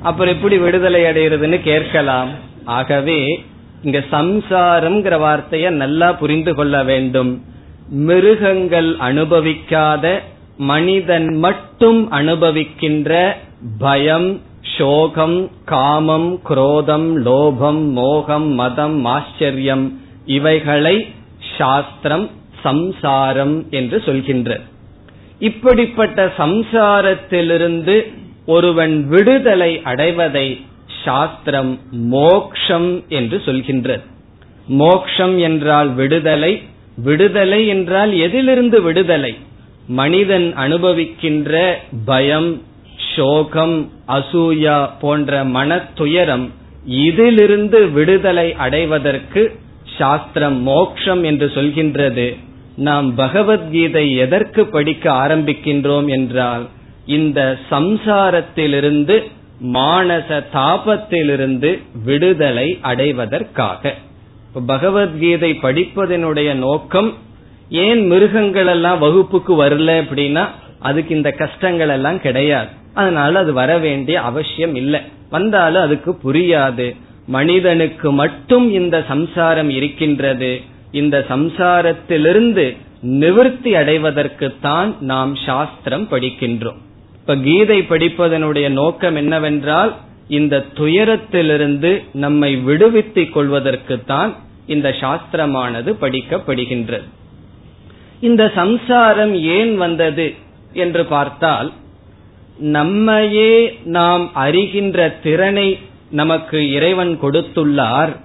அப்புறம் 0.02 0.34
எப்படி 0.34 0.56
விடுதலை 0.58 1.02
அடைகிறதுன்னு 1.02 1.58
கேட்கலாம். 1.62 2.30
ஆகவே 2.64 3.18
இங்க 3.82 3.98
சம்சாரம்ங்கிற 4.12 5.16
வார்த்தைய 5.26 5.70
நல்லா 5.82 6.12
புரிந்து 6.12 6.54
கொள்ள 6.54 6.82
வேண்டும். 6.92 7.32
மிருகங்கள் 7.88 8.96
அனுபவிக்காத 8.96 10.22
மனிதன் 10.56 11.36
மட்டும் 11.36 12.12
அனுபவிக்கின்ற 12.12 13.32
பயம் 13.78 14.40
சோகம் 14.78 15.50
காமம் 15.64 16.40
குரோதம் 16.42 17.26
லோபம் 17.26 17.90
மோகம் 17.90 18.48
மதம் 18.48 19.04
ஆச்சரியம் 19.04 20.00
இவைகளை 20.26 21.06
சாஸ்திரம் 21.58 22.30
சம்சாரம் 22.62 23.70
என்று 23.70 24.02
சொல்கின்ற. 24.06 24.60
இப்படிப்பட்ட 25.38 26.32
சம்சாரத்திலிருந்து 26.38 28.12
ஒருவன் 28.46 29.08
விடுதலை 29.08 29.82
அடைவதை 29.82 30.64
சாஸ்திரம் 31.04 31.78
மோக்ஷம் 31.90 33.08
என்று 33.08 33.42
சொல்கின்றது 33.44 34.00
மோக்ஷம் 34.66 35.38
என்றால் 35.38 35.88
விடுதலை 35.88 36.62
விடுதலை 36.96 37.66
என்றால் 37.66 38.12
எதிலிருந்து 38.12 38.82
விடுதலை? 38.82 39.36
மனிதன் 39.86 40.54
அனுபவிக்கின்ற 40.56 41.72
பயம் 42.04 42.62
சோகம் 43.16 43.90
அசூயா 44.08 44.90
போன்ற 45.00 45.44
மன 45.44 45.78
துயரம் 45.94 46.52
இதிலிருந்து 46.86 47.90
விடுதலை 47.90 48.52
அடைவதற்கு 48.52 49.58
சாஸ்திரம் 49.98 50.62
மோக்ஷம் 50.62 51.24
என்று 51.24 51.46
சொல்கின்றது. 51.54 52.36
நாம் 52.76 53.14
பகவத்கீதை 53.14 54.16
எதற்கு 54.16 54.66
படிக்க 54.66 55.12
ஆரம்பிக்கின்றோம் 55.12 56.06
என்றால் 56.06 56.68
இந்த 57.06 57.58
சம்சாரத்திலிருந்து 57.70 59.22
மானச 59.72 60.42
தாபத்திலிருந்து 60.54 61.82
விடுதலை 62.04 62.78
அடைவதற்காக. 62.82 63.94
பகவத்கீதை 64.60 65.58
படிப்பதனுடைய 65.62 66.54
நோக்கம் 66.54 67.14
ஏன் 67.70 68.06
மிருகங்கள் 68.06 68.66
எல்லாம் 68.66 68.98
வகுப்புக்கு 68.98 69.64
வரல 69.64 70.02
அப்படின்னா 70.02 70.48
அதுக்கு 70.78 71.14
இந்த 71.14 71.30
கஷ்டங்கள் 71.30 71.88
எல்லாம் 71.88 72.20
கிடையாது. 72.20 72.68
அதனால 72.94 73.38
அது 73.38 73.52
வர 73.52 73.78
வேண்டிய 73.78 74.20
அவசியம் 74.20 74.74
இல்லை. 74.74 75.00
வந்தாலும் 75.30 75.82
அதுக்கு 75.82 76.16
புரியாது. 76.24 76.96
மனிதனுக்கு 77.26 78.12
மட்டும் 78.12 78.72
இந்த 78.72 79.04
சம்சாரம் 79.08 79.70
இருக்கின்றது. 79.70 80.60
இந்த 80.92 81.24
சம்சாரத்திலிருந்து 81.28 82.76
நிவர்த்தி 83.02 83.72
அடைவதற்குத்தான் 83.72 84.94
நாம் 85.00 85.36
சாஸ்திரம் 85.36 86.08
படிக்கின்றோம். 86.10 86.76
இப்ப 87.20 87.36
கீதை 87.36 87.78
படிப்பதனுடைய 87.80 88.68
நோக்கம் 88.68 89.16
என்னவென்றால் 89.16 89.94
இந்த 90.28 90.64
துயரத்திலிருந்து 90.76 92.04
நம்மை 92.12 92.56
விடுவித்துக் 92.56 93.38
கொள்வதற்குத்தான் 93.38 94.34
இந்த 94.66 94.88
சாஸ்திரமானது 94.88 95.94
படிக்கப்படுகின்றது. 96.00 97.08
இந்த 98.20 98.52
சம்சாரம் 98.54 99.34
ஏன் 99.34 99.76
வந்தது 99.76 100.34
என்று 100.72 101.04
பார்த்தால் 101.04 101.72
நம்மையே 102.56 103.78
நாம் 103.84 104.30
அறிகின்ற 104.34 105.20
திறனை 105.22 105.78
நமக்கு 106.10 106.70
இறைவன் 106.70 107.18
கொடுத்துள்ளார். 107.22 108.16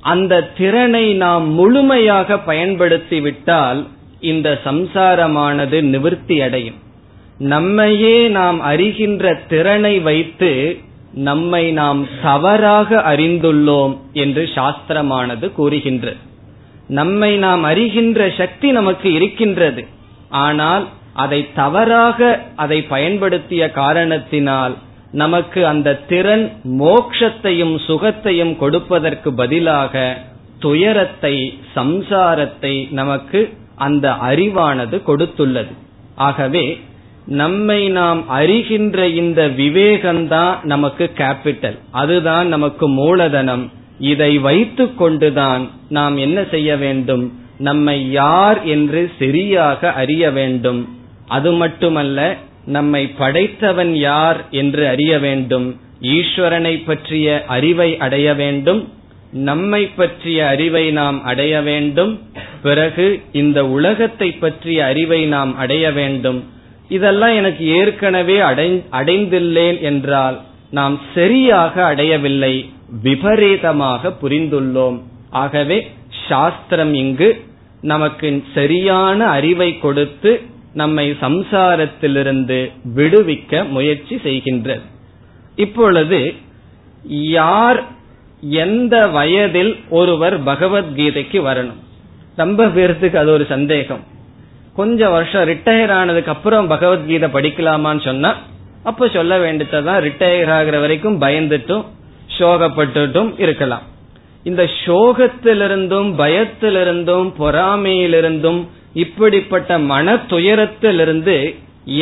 அந்த 0.00 0.42
திறனை 0.42 1.14
நாம் 1.14 1.48
முழுமையாக 1.48 2.38
பயன்படுத்தி 2.38 3.20
விட்டால் 3.20 3.86
இந்த 4.20 4.60
சம்சாரமானது 4.64 5.82
நிவர்த்தி 5.82 6.40
அடையும். 6.40 6.74
நம்மையே 7.38 8.28
நாம் 8.28 8.60
அறிகின்ற 8.60 9.38
திறனை 9.48 9.98
வைத்து 9.98 10.78
நம்மை 11.12 11.72
நாம் 11.72 12.06
தவறாக 12.22 12.96
அறிந்துள்ளோம் 12.96 13.96
என்று 14.12 14.50
சாஸ்திரமானது 14.54 15.52
கூறுகின்றது 15.52 16.16
நம்மை 16.88 17.36
நாம் 17.36 17.64
அறிகின்ற 17.64 18.36
சக்தி 18.36 18.70
நமக்கு 18.70 19.12
இருக்கின்றது. 19.12 19.86
ஆனால் 20.28 20.86
அதை 21.14 21.52
தவறாக 21.54 22.40
அதை 22.56 22.82
பயன்படுத்திய 22.82 23.70
காரணத்தினால் 23.70 24.76
நமக்கு 25.12 25.66
அந்த 25.66 25.96
திறன் 25.96 26.52
மோக்ஷத்தையும் 26.64 27.80
சுகத்தையும் 27.86 28.56
கொடுப்பதற்கு 28.56 29.34
பதிலாக 29.34 30.16
துயரத்தை 30.58 31.60
சம்சாரத்தை 31.74 32.92
நமக்கு 32.92 33.56
அந்த 33.76 34.08
அறிவானது 34.10 35.02
கொடுத்துள்ளது. 35.06 35.72
ஆகவே 36.16 36.80
நம்மை 37.28 37.88
நாம் 37.88 38.24
அறிகின்ற 38.30 39.14
இந்த 39.14 39.46
விவேகம்தான் 39.46 40.62
நமக்கு 40.62 41.10
கேபிட்டல் 41.14 41.78
அதுதான் 41.90 42.48
நமக்கு 42.48 42.88
மூலதனம். 42.88 43.70
இதை 43.98 44.38
வைத்து 44.38 44.94
கொண்டுதான் 44.94 45.70
நாம் 45.88 46.16
என்ன 46.16 46.44
செய்ய 46.50 46.76
வேண்டும்? 46.76 47.40
நம்மை 47.58 48.10
யார் 48.10 48.64
என்று 48.64 49.10
சரியாக 49.18 49.92
அறிய 49.92 50.30
வேண்டும். 50.30 50.88
அது 51.26 51.52
மட்டுமல்ல 51.52 52.36
நம்மை 52.66 53.06
படைத்தவன் 53.06 53.94
யார் 53.94 54.44
என்று 54.50 54.88
அறிய 54.88 55.18
வேண்டும். 55.18 55.80
ஈஸ்வரனை 56.02 56.82
பற்றிய 56.86 57.44
அறிவை 57.46 57.98
அடைய 57.98 58.34
வேண்டும். 58.34 58.92
நம்மை 59.32 59.86
பற்றிய 59.86 60.46
அறிவை 60.46 60.90
நாம் 60.90 61.24
அடைய 61.24 61.60
வேண்டும். 61.60 62.20
பிறகு 62.62 63.22
இந்த 63.32 63.66
உலகத்தை 63.66 64.32
பற்றிய 64.32 64.84
அறிவை 64.84 65.24
நாம் 65.24 65.56
அடைய 65.56 65.92
வேண்டும். 65.92 66.56
இதெல்லாம் 66.88 67.34
எனக்கு 67.34 67.64
ஏற்கனவே 67.66 68.38
அடைந்துள்ளேன் 69.00 69.80
என்றால் 69.80 70.40
நாம் 70.70 71.00
சரியாக 71.14 71.84
அடையவில்லை 71.84 72.70
விபரீதமாக 73.02 74.12
புரிந்துள்ளோம். 74.22 74.98
ஆகவே 75.30 75.78
சாஸ்திரம் 76.28 76.94
இங்கு 76.94 77.44
நமக்கு 77.80 78.44
சரியான 78.54 79.26
அறிவை 79.26 79.78
கொடுத்து 79.78 80.40
நம்மை 80.74 81.10
சம்சாரத்திலிருந்து 81.10 82.58
விடுவிக்க 82.96 83.68
முயற்சி 83.68 84.16
செய்கின்றது. 84.16 84.84
இப்பொழுது 85.56 86.34
யார் 87.08 87.80
எந்த 88.40 89.06
வயதில் 89.06 89.76
ஒருவர் 89.88 90.44
பகவத்கீதைக்கு 90.44 91.38
வரணும்? 91.48 91.82
ரொம்ப 92.36 92.66
பேர்த்துக்கு 92.66 93.16
அது 93.16 93.32
ஒரு 93.32 93.46
சந்தேகம். 93.48 94.16
கொஞ்சம் 94.80 95.12
வருஷம் 95.12 95.48
ரிட்டையர் 95.48 95.92
ஆனதுக்கு 95.92 96.30
அப்புறம் 96.30 96.66
பகவத்கீதை 96.66 97.28
படிக்கலாமான்னு 97.32 98.04
சொன்னா 98.04 98.30
அப்ப 98.82 99.08
சொல்ல 99.08 99.32
வேண்டியதான் 99.38 100.02
ரிட்டையர் 100.06 100.50
ஆகிற 100.56 100.76
வரைக்கும் 100.78 101.20
பயந்துட்டும் 101.20 101.84
சோகப்பட்டுட்டும் 102.38 103.30
இருக்கலாம். 103.44 103.84
இந்த 104.42 104.62
சோகத்திலிருந்தும் 104.84 106.10
பயத்திலிருந்தும் 106.20 107.28
பொறாமையிலிருந்தும் 107.38 108.60
இப்படிப்பட்ட 108.94 109.78
மன 109.92 110.14
துயரத்திலிருந்து 110.30 111.36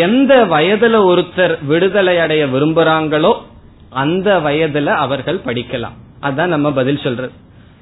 எந்த 0.04 0.32
வயதுல 0.52 1.00
ஒருத்தர் 1.10 1.54
விடுதலை 1.66 2.18
அடைய 2.18 2.42
விரும்புறாங்களோ 2.46 3.32
அந்த 4.04 4.28
வயதுல 4.46 4.94
அவர்கள் 5.04 5.44
படிக்கலாம். 5.46 5.96
அதான் 6.22 6.54
நம்ம 6.54 6.72
பதில் 6.72 7.04
சொல்றது. 7.06 7.34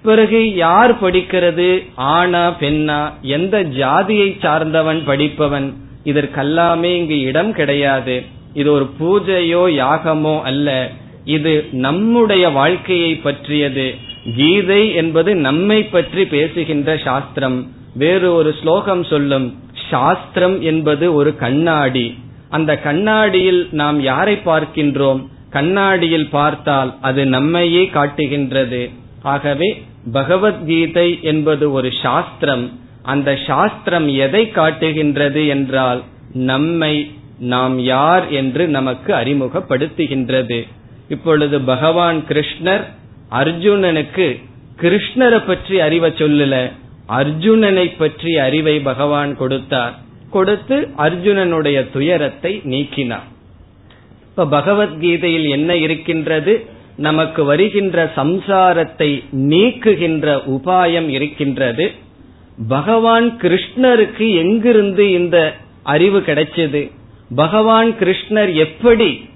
பிறகு 0.05 0.55
யார் 0.55 1.03
படிக்கிறது? 1.03 1.87
ஆனா 1.95 2.57
பெண்ணா? 2.61 3.13
எந்த 3.23 3.63
ஜாதியை 3.63 4.37
சார்ந்தவன் 4.41 5.03
படிப்பவன்? 5.07 5.73
இதற்கெல்லாமே 6.05 6.91
இங்கு 6.95 7.21
இடம் 7.21 7.53
கிடையாது. 7.53 8.23
இது 8.55 8.73
ஒரு 8.73 8.87
பூஜையோ 9.01 9.63
யாகமோ 9.83 10.43
அல்ல. 10.43 10.91
இது 11.25 11.67
நம்முடைய 11.73 12.49
வாழ்க்கையை 12.49 13.15
பற்றியது. 13.17 13.95
கீதை 14.37 14.95
என்பது 14.95 15.35
நம்மை 15.35 15.83
பற்றி 15.85 16.27
பேசுகின்ற 16.27 16.97
சாஸ்திரம். 16.97 17.71
வேறு 17.95 18.35
ஒரு 18.35 18.55
ஸ்லோகம் 18.61 19.05
சொல்லும் 19.05 19.47
சாஸ்திரம் 19.91 20.63
என்பது 20.63 21.15
ஒரு 21.15 21.37
கண்ணாடி. 21.37 22.19
அந்த 22.49 22.79
கண்ணாடியில் 22.79 23.69
நாம் 23.71 24.01
யாரை 24.01 24.39
பார்க்கின்றோம்? 24.47 25.27
கண்ணாடியில் 25.51 26.29
பார்த்தால் 26.29 26.95
அது 27.01 27.27
நம்மையே 27.27 27.87
காட்டுகின்றது. 27.87 28.91
ஆகவே 29.23 29.83
பகவத்கீதை 30.13 31.19
என்பது 31.23 31.73
ஒரு 31.73 31.93
சாஸ்திரம். 32.03 32.79
அந்த 33.03 33.39
சாஸ்திரம் 33.47 34.09
எதை 34.09 34.51
காட்டுகின்றது 34.51 35.47
என்றால் 35.47 36.03
நம்மை 36.33 37.11
நாம் 37.39 37.79
யார் 37.79 38.31
என்று 38.31 38.69
நமக்கு 38.69 39.15
அறிமுகப்படுத்துகின்றது. 39.15 40.67
இப்பொழுது 41.09 41.61
பகவான் 41.61 42.25
கிருஷ்ணர் 42.29 42.85
அர்ஜுனனுக்கு 43.31 44.41
கிருஷ்ணரை 44.81 45.47
பற்றி 45.47 45.81
அறிவை 45.81 46.11
சொல்லல. 46.11 46.71
அர்ஜுனனை 47.09 47.93
பற்றி 47.99 48.39
அறிவை 48.39 48.81
பகவான் 48.81 49.37
கொடுத்தார். 49.37 49.99
கொடுத்து 50.31 50.89
அர்ஜுனனுடைய 50.99 51.91
துயரத்தை 51.93 52.61
நீக்கினார். 52.65 53.29
இப்ப 54.29 54.45
பகவத்கீதையில் 54.45 55.49
என்ன 55.49 55.77
இருக்கின்றது? 55.77 56.67
நமக்கு 56.97 57.45
வருகின்ற 57.45 58.13
சம்சாரத்தை 58.17 59.25
நீக்குகின்ற 59.33 60.41
உபாயம் 60.47 61.09
இருக்கின்றது. 61.09 61.91
பகவான் 62.69 63.37
கிருஷ்ணருக்கு 63.41 64.35
எங்கிருந்து 64.35 65.11
இந்த 65.13 65.57
அறிவு 65.83 66.19
கிடைச்சது? 66.19 66.91
பகவான் 67.35 67.91
கிருஷ்ணர் 67.93 68.55
எப்படி 68.55 69.29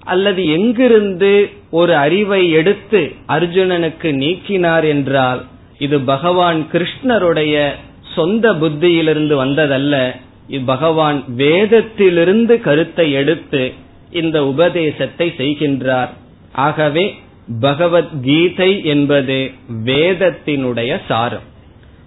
அல்லது 0.00 0.48
எங்கிருந்து 0.48 1.48
ஒரு 1.70 1.96
அறிவை 1.96 2.50
எடுத்து 2.50 3.12
அர்ஜுனனுக்கு 3.28 4.12
நீக்கினார் 4.12 4.84
என்றால் 4.84 5.44
இது 5.78 6.00
பகவான் 6.00 6.66
கிருஷ்ணருடைய 6.72 7.70
சொந்த 8.14 8.52
புத்தியிலிருந்து 8.52 9.46
வந்ததல்ல. 9.46 10.16
பகவான் 10.64 11.24
வேதத்திலிருந்து 11.36 12.60
கருத்தை 12.60 13.12
எடுத்து 13.12 13.72
இந்த 14.10 14.46
உபதேசத்தை 14.46 15.32
செய்கின்றார். 15.36 16.08
ஆகவே 16.56 17.14
பகவத்கீதை 17.60 18.84
என்பது 18.84 19.50
வேதத்தினுடைய 19.84 21.00
சாரம். 21.08 21.46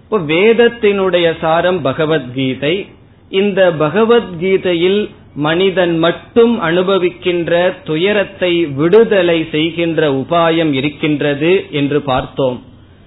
இப்போ 0.02 0.18
வேதத்தினுடைய 0.18 1.32
சாரம் 1.40 1.82
பகவத்கீதை. 1.82 2.86
இந்த 3.30 3.72
பகவத்கீதையில் 3.72 5.10
மனிதன் 5.34 5.98
மட்டும் 5.98 6.62
அனுபவிக்கின்ற 6.62 7.52
துயரத்தை 7.84 8.66
விடுதலை 8.66 9.46
செய்கின்ற 9.50 10.10
உபாயம் 10.12 10.72
இருக்கின்றது 10.72 11.66
என்று 11.70 12.00
பார்த்தோம். 12.00 12.58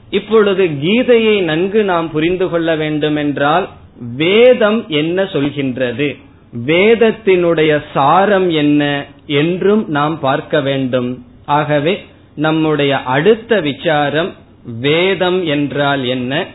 இப்பொழுது 0.10 0.64
கீதையை 0.84 1.42
நன்கு 1.42 1.84
நாம் 1.84 2.12
புரிந்து 2.12 2.50
கொள்ள 2.50 2.76
வேண்டும் 2.76 3.16
என்றால் 3.16 3.70
வேதம் 4.18 4.80
என்ன 4.88 5.24
சொல்கின்றது? 5.24 6.08
வேதத்தினுடைய 6.66 7.82
சாரம் 7.94 8.50
என்ன 8.50 9.06
என்றும் 9.26 9.84
நாம் 9.88 10.20
பார்க்க 10.20 10.62
வேண்டும். 10.62 11.12
ஆகவே 11.46 12.06
நம்முடைய 12.36 13.02
அடுத்த 13.02 13.62
விசாரம் 13.62 14.34
வேதம் 14.80 15.46
என்றால் 15.46 16.04
என்ன? 16.04 16.46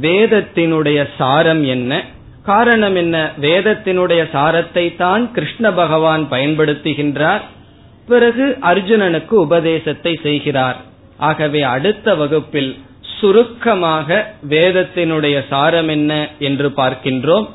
வேதத்தினுடைய 0.00 1.08
சாரம் 1.18 1.64
என்ன? 1.64 2.04
காரணம் 2.42 2.94
என்ன? 2.94 3.30
வேதத்தினுடைய 3.40 4.28
சாரத்தை 4.32 4.96
தான் 4.96 5.32
கிருஷ்ண 5.32 5.72
பகவான் 5.72 6.26
பயன்படுத்துகின்றார். 6.30 7.40
பிறகு 8.06 8.58
அர்ஜுனனுக்கு 8.62 9.32
உபதேசத்தை 9.32 10.18
செய்கிறார். 10.22 10.76
ஆகவே 11.16 11.62
அடுத்த 11.62 12.14
வகுப்பில் 12.14 12.78
சுருக்கமாக 13.00 14.34
வேதத்தினுடைய 14.48 15.44
சாரம் 15.48 15.88
என்ன 15.88 16.28
என்று 16.38 16.68
பார்க்கின்றோம். 16.68 17.48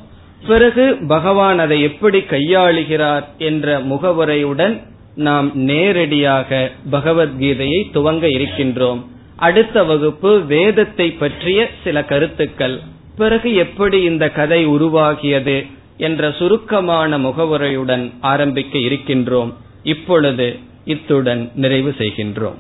பிறகு 0.48 0.98
பகவான் 1.08 1.60
அதை 1.60 1.82
எப்படி 1.82 2.20
கையாளுகிறார் 2.20 3.24
என்ற 3.38 3.80
முகவுரையுடன் 3.80 4.88
நாம் 5.20 5.48
நேரடியாக 5.70 6.50
பகவத்கீதையை 6.92 7.80
துவங்க 7.94 8.26
இருக்கின்றோம். 8.38 9.02
அடுத்த 9.48 9.84
வகுப்பு 9.84 10.32
வேதத்தை 10.46 11.08
பற்றிய 11.12 11.60
சில 11.84 12.04
கருத்துக்கள். 12.04 12.78
பிறகு 13.16 13.50
எப்படி 13.54 13.98
இந்த 14.02 14.26
கதை 14.30 14.62
உருவாகியது 14.68 15.58
என்ற 15.98 16.32
சுருக்கமான 16.32 17.18
முகவுரையுடன் 17.18 18.06
ஆரம்பிக்க 18.34 18.78
இருக்கின்றோம். 18.80 19.54
இப்பொழுது 19.84 20.48
இத்துடன் 20.86 21.44
நிறைவு 21.56 21.92
செய்கின்றோம். 21.98 22.60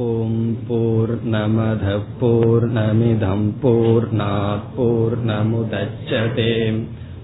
ஓம் 0.00 0.56
போர் 0.68 1.14
நமத 1.30 1.86
போர் 2.20 2.66
நமிதம் 2.72 3.46
போர் 3.60 4.08
போர் 4.76 5.16
நமுதச்சதேம் 5.26 6.80